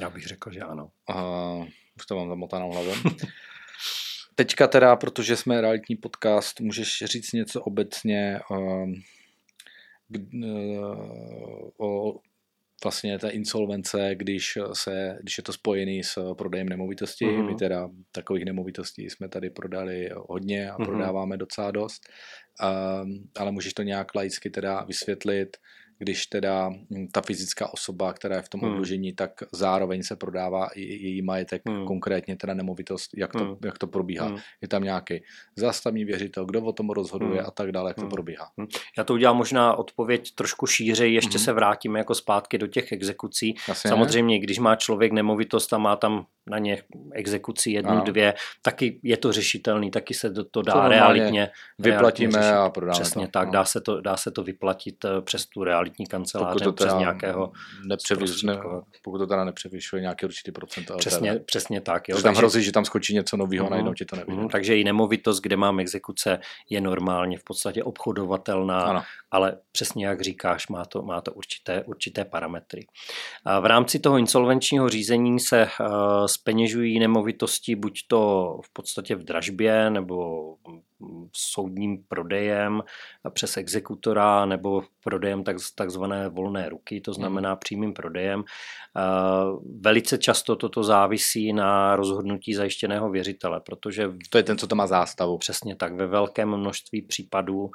Já 0.00 0.10
bych 0.10 0.26
řekl, 0.26 0.52
že 0.52 0.60
ano. 0.60 0.90
Uh, 1.10 1.66
už 1.96 2.06
to 2.06 2.16
mám 2.16 2.28
zamotanou 2.28 2.72
hlavou. 2.72 2.94
Teďka 4.34 4.66
teda, 4.66 4.96
protože 4.96 5.36
jsme 5.36 5.60
realitní 5.60 5.96
podcast, 5.96 6.60
můžeš 6.60 7.02
říct 7.06 7.32
něco 7.32 7.62
obecně 7.62 8.40
uh, 8.50 8.88
o 11.78 12.14
vlastně 12.84 13.18
té 13.18 13.28
insolvence, 13.28 14.14
když, 14.14 14.58
se, 14.72 15.18
když 15.20 15.38
je 15.38 15.44
to 15.44 15.52
spojený 15.52 16.02
s 16.04 16.34
prodejem 16.34 16.68
nemovitosti. 16.68 17.24
Mm-hmm. 17.24 17.46
My 17.46 17.54
teda 17.54 17.88
takových 18.12 18.44
nemovitostí 18.44 19.10
jsme 19.10 19.28
tady 19.28 19.50
prodali 19.50 20.10
hodně 20.28 20.70
a 20.70 20.78
mm-hmm. 20.78 20.84
prodáváme 20.84 21.36
docela 21.36 21.70
dost. 21.70 22.02
Um, 22.62 23.28
ale 23.36 23.52
můžeš 23.52 23.74
to 23.74 23.82
nějak 23.82 24.14
laicky 24.14 24.50
teda 24.50 24.84
vysvětlit, 24.84 25.56
když 26.00 26.26
teda 26.26 26.68
hm, 26.68 27.06
ta 27.12 27.20
fyzická 27.20 27.74
osoba, 27.74 28.12
která 28.12 28.36
je 28.36 28.42
v 28.42 28.48
tom 28.48 28.60
hmm. 28.60 28.82
tak 29.14 29.30
zároveň 29.52 30.02
se 30.02 30.16
prodává 30.16 30.68
i 30.74 30.80
její 30.80 31.22
majetek, 31.22 31.62
hmm. 31.68 31.86
konkrétně 31.86 32.36
teda 32.36 32.54
nemovitost, 32.54 33.10
jak 33.16 33.32
to, 33.32 33.38
hmm. 33.38 33.56
jak 33.64 33.78
to 33.78 33.86
probíhá. 33.86 34.26
Hmm. 34.26 34.38
Je 34.60 34.68
tam 34.68 34.82
nějaký 34.82 35.22
zástavní 35.56 36.04
věřitel, 36.04 36.44
kdo 36.44 36.62
o 36.62 36.72
tom 36.72 36.90
rozhoduje 36.90 37.40
hmm. 37.40 37.48
a 37.48 37.50
tak 37.50 37.72
dále, 37.72 37.90
jak 37.90 37.96
to 37.96 38.02
hmm. 38.02 38.10
probíhá. 38.10 38.48
Hmm. 38.58 38.66
Já 38.98 39.04
to 39.04 39.14
udělám 39.14 39.36
možná 39.36 39.74
odpověď 39.74 40.34
trošku 40.34 40.66
šířej, 40.66 41.14
ještě 41.14 41.38
hmm. 41.38 41.44
se 41.44 41.52
vrátíme 41.52 41.98
jako 41.98 42.14
zpátky 42.14 42.58
do 42.58 42.66
těch 42.66 42.92
exekucí. 42.92 43.54
Jasně. 43.68 43.88
Samozřejmě, 43.88 44.38
když 44.38 44.58
má 44.58 44.76
člověk 44.76 45.12
nemovitost 45.12 45.72
a 45.72 45.78
má 45.78 45.96
tam 45.96 46.26
na 46.46 46.58
ně 46.58 46.82
exekuci 47.12 47.70
jednu, 47.70 47.90
ano. 47.90 48.04
dvě, 48.04 48.34
taky 48.62 49.00
je 49.02 49.16
to 49.16 49.32
řešitelný, 49.32 49.90
taky 49.90 50.14
se 50.14 50.30
to, 50.30 50.44
to 50.44 50.62
dá 50.62 50.72
to 50.72 50.88
realitně 50.88 51.50
vyplatíme 51.78 52.38
realitně 52.38 52.58
a 52.58 52.70
prodáme 52.70 52.92
Přesně 52.92 53.26
to. 53.26 53.30
tak, 53.32 53.46
no. 53.46 53.52
dá, 53.52 53.64
se 53.64 53.80
to, 53.80 54.00
dá 54.00 54.16
se 54.16 54.30
to 54.30 54.42
vyplatit 54.42 55.04
eh, 55.04 55.20
přes 55.20 55.46
tu 55.46 55.64
realitní 55.90 56.06
kancelář, 56.06 56.62
to 56.62 56.72
přes 56.72 56.94
nějakého 56.94 57.52
pokud 59.02 59.18
to 59.18 59.26
teda 59.26 59.44
nepřevyšuje 59.44 60.02
nějaký 60.02 60.26
určitý 60.26 60.52
procent. 60.52 60.90
Přesně, 60.98 61.32
teda, 61.32 61.44
přesně 61.44 61.80
tak. 61.80 62.08
Jo, 62.08 62.16
že 62.16 62.22
tam 62.22 62.34
hrozí, 62.34 62.62
že 62.62 62.72
tam 62.72 62.84
skočí 62.84 63.14
něco 63.14 63.36
nového, 63.36 63.66
uh-huh, 63.66 63.70
najednou 63.70 63.94
ti 63.94 64.04
to 64.04 64.16
nevíde. 64.16 64.42
Uh-huh, 64.42 64.50
takže 64.50 64.78
i 64.78 64.84
nemovitost, 64.84 65.40
kde 65.40 65.56
mám 65.56 65.80
exekuce, 65.80 66.38
je 66.70 66.80
normálně 66.80 67.38
v 67.38 67.44
podstatě 67.44 67.84
obchodovatelná, 67.84 68.80
ano. 68.80 69.02
ale 69.30 69.58
přesně 69.72 70.06
jak 70.06 70.20
říkáš, 70.20 70.68
má 70.68 70.84
to, 70.84 71.02
má 71.02 71.20
to 71.20 71.32
určité, 71.32 71.84
určité 71.84 72.24
parametry. 72.24 72.86
A 73.44 73.60
v 73.60 73.66
rámci 73.66 73.98
toho 73.98 74.18
insolvenčního 74.18 74.88
řízení 74.88 75.40
se 75.40 75.66
uh, 75.80 75.86
speněžují 76.26 76.98
nemovitosti 76.98 77.76
buď 77.76 78.00
to 78.08 78.56
v 78.64 78.72
podstatě 78.72 79.14
v 79.14 79.24
dražbě 79.24 79.90
nebo 79.90 80.54
soudním 81.36 82.04
prodejem 82.08 82.82
přes 83.32 83.56
exekutora 83.56 84.46
nebo 84.46 84.82
prodejem 85.04 85.44
tak, 85.44 85.56
takzvané 85.74 86.28
volné 86.28 86.68
ruky, 86.68 87.00
to 87.00 87.12
znamená 87.12 87.56
přímým 87.56 87.92
prodejem. 87.92 88.44
Velice 89.80 90.18
často 90.18 90.56
toto 90.56 90.84
závisí 90.84 91.52
na 91.52 91.96
rozhodnutí 91.96 92.54
zajištěného 92.54 93.10
věřitele, 93.10 93.60
protože... 93.60 94.10
To 94.30 94.38
je 94.38 94.44
ten, 94.44 94.58
co 94.58 94.66
to 94.66 94.74
má 94.74 94.86
zástavu. 94.86 95.38
Přesně 95.38 95.76
tak, 95.76 95.94
ve 95.94 96.06
velkém 96.06 96.56
množství 96.56 97.02
případů 97.02 97.70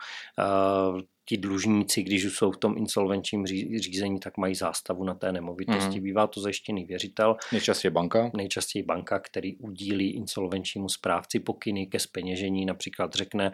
ti 1.25 1.37
dlužníci, 1.37 2.03
když 2.03 2.25
už 2.25 2.37
jsou 2.37 2.51
v 2.51 2.57
tom 2.57 2.77
insolvenčním 2.77 3.45
řízení, 3.77 4.19
tak 4.19 4.37
mají 4.37 4.55
zástavu 4.55 5.03
na 5.03 5.13
té 5.13 5.31
nemovitosti. 5.31 5.97
Mm. 5.97 6.03
Bývá 6.03 6.27
to 6.27 6.41
zajištěný 6.41 6.85
věřitel. 6.85 7.35
Nejčastěji 7.51 7.91
banka. 7.91 8.31
Nejčastěji 8.37 8.83
banka, 8.83 9.19
který 9.19 9.57
udílí 9.57 10.11
insolvenčnímu 10.11 10.89
správci 10.89 11.39
pokyny 11.39 11.87
ke 11.87 11.99
speněžení, 11.99 12.65
například 12.65 13.13
řekne, 13.13 13.51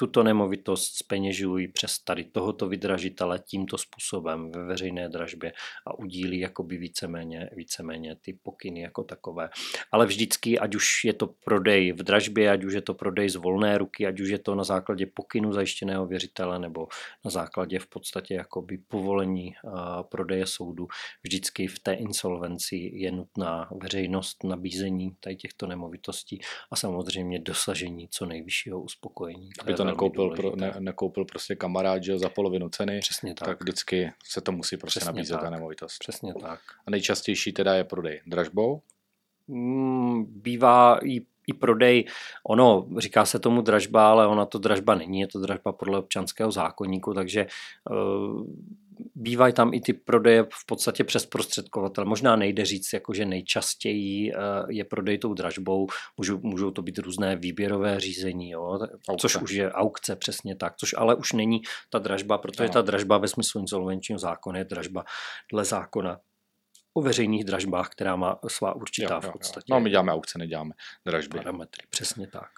tuto 0.00 0.22
nemovitost 0.22 0.96
speněžují 0.96 1.68
přes 1.68 1.98
tady 1.98 2.24
tohoto 2.24 2.68
vydražitele 2.68 3.38
tímto 3.38 3.78
způsobem 3.78 4.50
ve 4.52 4.64
veřejné 4.64 5.08
dražbě 5.08 5.52
a 5.86 5.98
udílí 5.98 6.38
jakoby 6.38 6.76
víceméně, 6.76 7.50
víceméně 7.56 8.16
ty 8.16 8.38
pokyny 8.42 8.80
jako 8.80 9.04
takové. 9.04 9.50
Ale 9.92 10.06
vždycky, 10.06 10.58
ať 10.58 10.74
už 10.74 11.04
je 11.04 11.12
to 11.12 11.26
prodej 11.26 11.92
v 11.92 12.02
dražbě, 12.02 12.50
ať 12.50 12.64
už 12.64 12.72
je 12.72 12.80
to 12.80 12.94
prodej 12.94 13.28
z 13.28 13.36
volné 13.36 13.78
ruky, 13.78 14.06
ať 14.06 14.20
už 14.20 14.28
je 14.28 14.38
to 14.38 14.54
na 14.54 14.64
základě 14.64 15.06
pokynu 15.06 15.52
zajištěného 15.52 16.06
věřitele 16.06 16.58
nebo 16.58 16.88
na 17.24 17.30
základě 17.30 17.78
v 17.78 17.86
podstatě 17.86 18.34
jakoby 18.34 18.78
povolení 18.78 19.54
prodeje 20.08 20.46
soudu, 20.46 20.88
vždycky 21.22 21.66
v 21.66 21.78
té 21.78 21.92
insolvenci 21.92 22.90
je 22.94 23.12
nutná 23.12 23.70
veřejnost 23.82 24.44
nabízení 24.44 25.16
tady 25.20 25.36
těchto 25.36 25.66
nemovitostí 25.66 26.40
a 26.70 26.76
samozřejmě 26.76 27.38
dosažení 27.38 28.08
co 28.08 28.26
nejvyššího 28.26 28.80
uspokojení. 28.80 29.50
Aby 29.60 29.74
to 29.74 29.87
nekoupil, 29.90 30.30
pro, 30.30 30.56
ne, 30.56 30.74
nekoupil 30.78 31.24
prostě 31.24 31.56
kamarád, 31.56 32.02
že 32.02 32.18
za 32.18 32.28
polovinu 32.28 32.68
ceny, 32.68 32.98
Přesně 33.00 33.34
tak. 33.34 33.48
tak 33.48 33.60
vždycky 33.60 34.12
se 34.24 34.40
to 34.40 34.52
musí 34.52 34.76
prostě 34.76 35.00
Přesně 35.00 35.12
nabízet 35.12 35.34
tak. 35.34 35.42
ta 35.42 35.50
nemovitost. 35.50 35.98
Přesně 35.98 36.34
tak. 36.40 36.60
A 36.86 36.90
nejčastější 36.90 37.52
teda 37.52 37.74
je 37.74 37.84
prodej 37.84 38.20
dražbou? 38.26 38.82
Mm, 39.48 40.24
bývá 40.42 40.98
i 41.04 41.20
i 41.48 41.54
prodej, 41.54 42.04
ono, 42.48 42.86
říká 42.98 43.24
se 43.24 43.38
tomu 43.38 43.62
dražba, 43.62 44.10
ale 44.10 44.26
ona 44.26 44.46
to 44.46 44.58
dražba 44.58 44.94
není, 44.94 45.20
je 45.20 45.26
to 45.26 45.40
dražba 45.40 45.72
podle 45.72 45.98
občanského 45.98 46.50
zákonníku, 46.50 47.14
takže 47.14 47.46
uh, 47.90 48.44
bývají 49.14 49.52
tam 49.52 49.74
i 49.74 49.80
ty 49.80 49.92
prodeje 49.92 50.42
v 50.42 50.66
podstatě 50.66 51.04
přes 51.04 51.26
prostředkovatel. 51.26 52.04
Možná 52.04 52.36
nejde 52.36 52.64
říct, 52.64 52.92
jako 52.92 53.14
že 53.14 53.24
nejčastěji 53.24 54.32
eh, 54.32 54.36
je 54.68 54.84
prodej 54.84 55.18
tou 55.18 55.34
dražbou, 55.34 55.86
můžou, 56.16 56.40
můžou 56.42 56.70
to 56.70 56.82
být 56.82 56.98
různé 56.98 57.36
výběrové 57.36 58.00
řízení, 58.00 58.50
jo? 58.50 58.78
což 59.18 59.36
už 59.36 59.50
je 59.50 59.72
aukce, 59.72 60.16
přesně 60.16 60.56
tak, 60.56 60.76
což 60.76 60.94
ale 60.98 61.14
už 61.14 61.32
není 61.32 61.60
ta 61.90 61.98
dražba, 61.98 62.38
protože 62.38 62.68
ta 62.68 62.82
dražba 62.82 63.18
ve 63.18 63.28
smyslu 63.28 63.60
insolvenčního 63.60 64.18
zákona 64.18 64.58
je 64.58 64.64
dražba 64.64 65.04
dle 65.52 65.64
zákona 65.64 66.18
o 66.98 67.02
veřejných 67.02 67.44
dražbách, 67.44 67.88
která 67.88 68.16
má 68.16 68.38
svá 68.48 68.74
určitá 68.76 69.14
jo, 69.14 69.20
jo, 69.22 69.30
v 69.30 69.32
podstatě. 69.32 69.64
Jo. 69.68 69.74
No 69.74 69.80
my 69.80 69.90
děláme 69.90 70.12
aukce, 70.12 70.38
neděláme 70.38 70.74
dražby. 71.04 71.38
Parametry, 71.38 71.86
přesně 71.90 72.26
tak. 72.26 72.50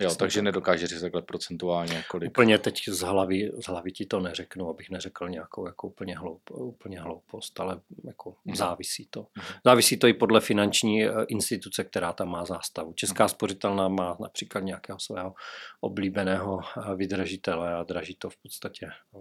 Jo, 0.00 0.14
takže 0.14 0.42
nedokáže 0.42 0.86
říct 0.86 1.00
takhle 1.00 1.22
procentuálně 1.22 2.04
kolik. 2.10 2.30
Úplně 2.30 2.58
teď 2.58 2.88
z 2.88 3.00
hlavy, 3.00 3.50
z 3.64 3.66
hlavy 3.66 3.92
ti 3.92 4.06
to 4.06 4.20
neřeknu, 4.20 4.68
abych 4.68 4.90
neřekl 4.90 5.28
nějakou 5.28 5.66
jako 5.66 5.86
úplně, 5.86 6.18
hloup, 6.18 6.50
úplně 6.50 7.00
hloupost, 7.00 7.60
ale 7.60 7.80
jako 8.04 8.36
mm. 8.44 8.56
závisí 8.56 9.06
to. 9.10 9.20
Mm. 9.20 9.42
Závisí 9.64 9.96
to 9.96 10.06
i 10.06 10.14
podle 10.14 10.40
finanční 10.40 11.04
eh, 11.04 11.12
instituce, 11.28 11.84
která 11.84 12.12
tam 12.12 12.28
má 12.28 12.44
zástavu. 12.44 12.92
Česká 12.92 13.24
mm. 13.24 13.28
spořitelná 13.28 13.88
má 13.88 14.16
například 14.20 14.60
nějakého 14.60 14.98
svého 15.00 15.34
oblíbeného 15.80 16.60
eh, 16.60 16.94
vydražitele 16.94 17.74
a 17.74 17.82
draží 17.82 18.14
to 18.14 18.30
v 18.30 18.36
podstatě 18.36 18.86
eh, 18.86 19.18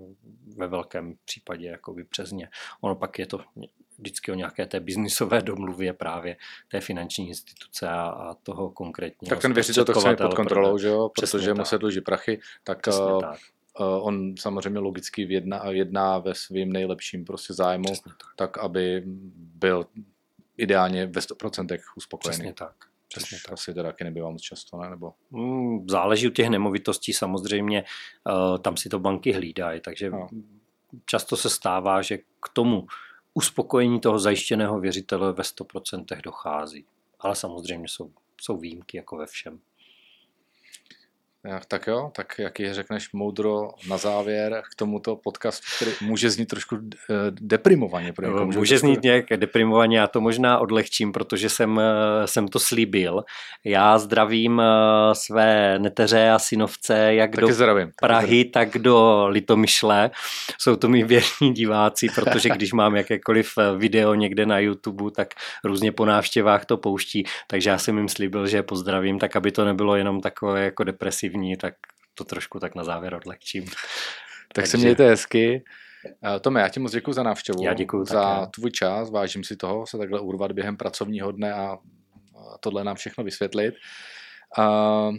ve 0.58 0.68
velkém 0.68 1.14
případě 1.26 1.68
jakoby 1.68 2.04
přes 2.04 2.32
ně. 2.32 2.50
Ono 2.82 2.96
pak 2.96 3.20
je 3.20 3.26
to 3.26 3.40
vždycky 4.04 4.32
o 4.32 4.36
nějaké 4.36 4.66
té 4.66 4.80
biznisové 4.80 5.42
domluvě 5.42 5.94
právě 5.94 6.38
té 6.72 6.82
finanční 6.82 7.28
instituce 7.28 7.90
a, 7.90 8.02
a 8.02 8.34
toho 8.34 8.70
konkrétního 8.70 9.30
Tak 9.30 9.42
ten 9.42 9.54
věřitel 9.54 9.86
to 9.86 9.94
chce 9.94 10.16
pod 10.16 10.34
kontrolou, 10.34 10.78
že 10.78 10.88
jo? 10.88 11.10
protože 11.20 11.54
mu 11.54 11.66
se 11.66 11.78
dluží 11.78 12.02
prachy, 12.02 12.40
tak, 12.64 12.88
uh, 12.88 13.22
tak. 13.22 13.40
Uh, 13.80 14.08
on 14.08 14.38
samozřejmě 14.40 14.80
logicky 14.80 15.22
jedná, 15.34 15.62
jedná 15.70 16.18
ve 16.18 16.36
svým 16.36 16.74
nejlepším 16.74 17.26
prostě 17.26 17.54
zájmu, 17.54 17.96
tak. 18.04 18.14
tak 18.36 18.58
aby 18.58 19.04
byl 19.36 19.86
ideálně 20.58 21.06
ve 21.06 21.22
100% 21.22 21.80
uspokojený. 21.98 22.38
Přesně 22.38 22.54
tak. 22.54 22.76
Přesně 23.08 23.38
tak. 23.46 23.54
asi 23.54 23.74
teda 23.74 23.90
taky 23.90 24.04
nebývá 24.04 24.30
moc 24.30 24.42
často, 24.42 24.78
ne? 24.78 24.90
Nebo... 24.90 25.14
Mm, 25.32 25.90
záleží 25.90 26.28
u 26.28 26.32
těch 26.32 26.50
nemovitostí 26.50 27.14
samozřejmě, 27.14 27.84
uh, 28.30 28.58
tam 28.58 28.78
si 28.78 28.90
to 28.90 29.00
banky 29.00 29.32
hlídají, 29.32 29.82
takže 29.82 30.10
no. 30.10 30.28
často 31.06 31.38
se 31.38 31.50
stává, 31.50 32.02
že 32.02 32.18
k 32.18 32.50
tomu 32.54 32.88
uspokojení 33.34 34.00
toho 34.00 34.20
zajištěného 34.20 34.80
věřitele 34.80 35.34
ve 35.34 35.44
100% 35.44 36.22
dochází. 36.22 36.86
Ale 37.20 37.36
samozřejmě 37.36 37.88
jsou, 37.88 38.12
jsou 38.42 38.58
výjimky 38.58 38.98
jako 38.98 39.18
ve 39.18 39.26
všem. 39.26 39.60
Tak 41.68 41.88
jo, 41.88 42.12
tak 42.16 42.40
jaký 42.40 42.74
řekneš 42.74 43.14
moudro 43.14 43.70
na 43.90 43.98
závěr 43.98 44.62
k 44.72 44.76
tomuto 44.76 45.16
podcastu, 45.16 45.66
který 45.76 45.92
může 46.02 46.30
znít 46.30 46.46
trošku 46.46 46.76
eh, 46.76 47.14
deprimovaně. 47.32 48.14
Pro 48.14 48.46
může, 48.46 48.60
může 48.60 48.78
znít 48.78 49.04
nějak 49.04 49.26
deprimovaně, 49.36 49.98
já 49.98 50.08
to 50.08 50.22
možná 50.22 50.60
odlehčím, 50.60 51.12
protože 51.12 51.50
jsem, 51.50 51.80
eh, 51.80 52.28
jsem 52.28 52.48
to 52.48 52.60
slíbil. 52.60 53.24
Já 53.64 54.00
zdravím 54.00 54.62
eh, 54.62 54.66
své 55.16 55.80
neteře 55.80 56.30
a 56.30 56.40
synovce 56.40 57.14
jak 57.14 57.32
taky 57.32 57.42
do 57.42 57.54
zdravím, 57.54 57.92
Prahy, 58.02 58.26
zdravím. 58.26 58.52
tak 58.52 58.78
do 58.78 59.28
Litomyšle. 59.28 60.12
Jsou 60.60 60.76
to 60.76 60.90
mi 60.90 61.04
věrní 61.04 61.54
diváci, 61.54 62.08
protože 62.16 62.50
když 62.50 62.74
mám 62.74 62.96
jakékoliv 62.96 63.54
video 63.78 64.14
někde 64.14 64.46
na 64.46 64.60
YouTube, 64.60 65.12
tak 65.12 65.34
různě 65.64 65.92
po 65.92 66.06
návštěvách 66.06 66.66
to 66.66 66.78
pouští, 66.78 67.26
takže 67.48 67.70
já 67.70 67.78
jsem 67.78 67.98
jim 67.98 68.10
slíbil, 68.10 68.48
že 68.48 68.58
je 68.58 68.64
pozdravím, 68.64 69.20
tak 69.20 69.36
aby 69.36 69.52
to 69.52 69.66
nebylo 69.66 69.96
jenom 69.96 70.22
takové 70.22 70.64
jako 70.64 70.84
depresivní 70.84 71.33
negativní, 71.34 71.58
tak 71.58 71.74
to 72.16 72.24
trošku 72.24 72.60
tak 72.60 72.76
na 72.76 72.84
závěr 72.84 73.14
odlehčím. 73.16 73.66
tak 73.66 73.76
Takže... 74.54 74.72
se 74.72 74.78
mějte 74.78 75.08
hezky. 75.10 75.64
Tome, 76.42 76.62
já 76.62 76.70
ti 76.70 76.80
moc 76.80 76.92
děkuji 76.92 77.14
za 77.14 77.24
návštěvu. 77.24 77.64
Já 77.64 77.74
děkuji 77.74 78.06
Za 78.06 78.22
také. 78.40 78.52
tvůj 78.52 78.72
čas, 78.72 79.12
vážím 79.12 79.44
si 79.44 79.56
toho, 79.56 79.88
se 79.88 79.98
takhle 79.98 80.20
urvat 80.20 80.52
během 80.52 80.78
pracovního 80.78 81.32
dne 81.32 81.54
a 81.54 81.78
tohle 82.60 82.84
nám 82.84 82.96
všechno 82.96 83.24
vysvětlit. 83.24 83.76
A 84.58 85.10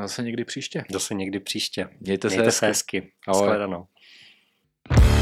zase 0.00 0.22
někdy 0.22 0.44
příště. 0.44 0.84
Zase 0.90 1.14
někdy 1.14 1.40
příště. 1.40 1.88
Mějte, 2.00 2.28
Mějte 2.28 2.50
se 2.50 2.66
hezky. 2.66 2.98
hezky. 3.00 3.12
Ahoj. 3.28 5.21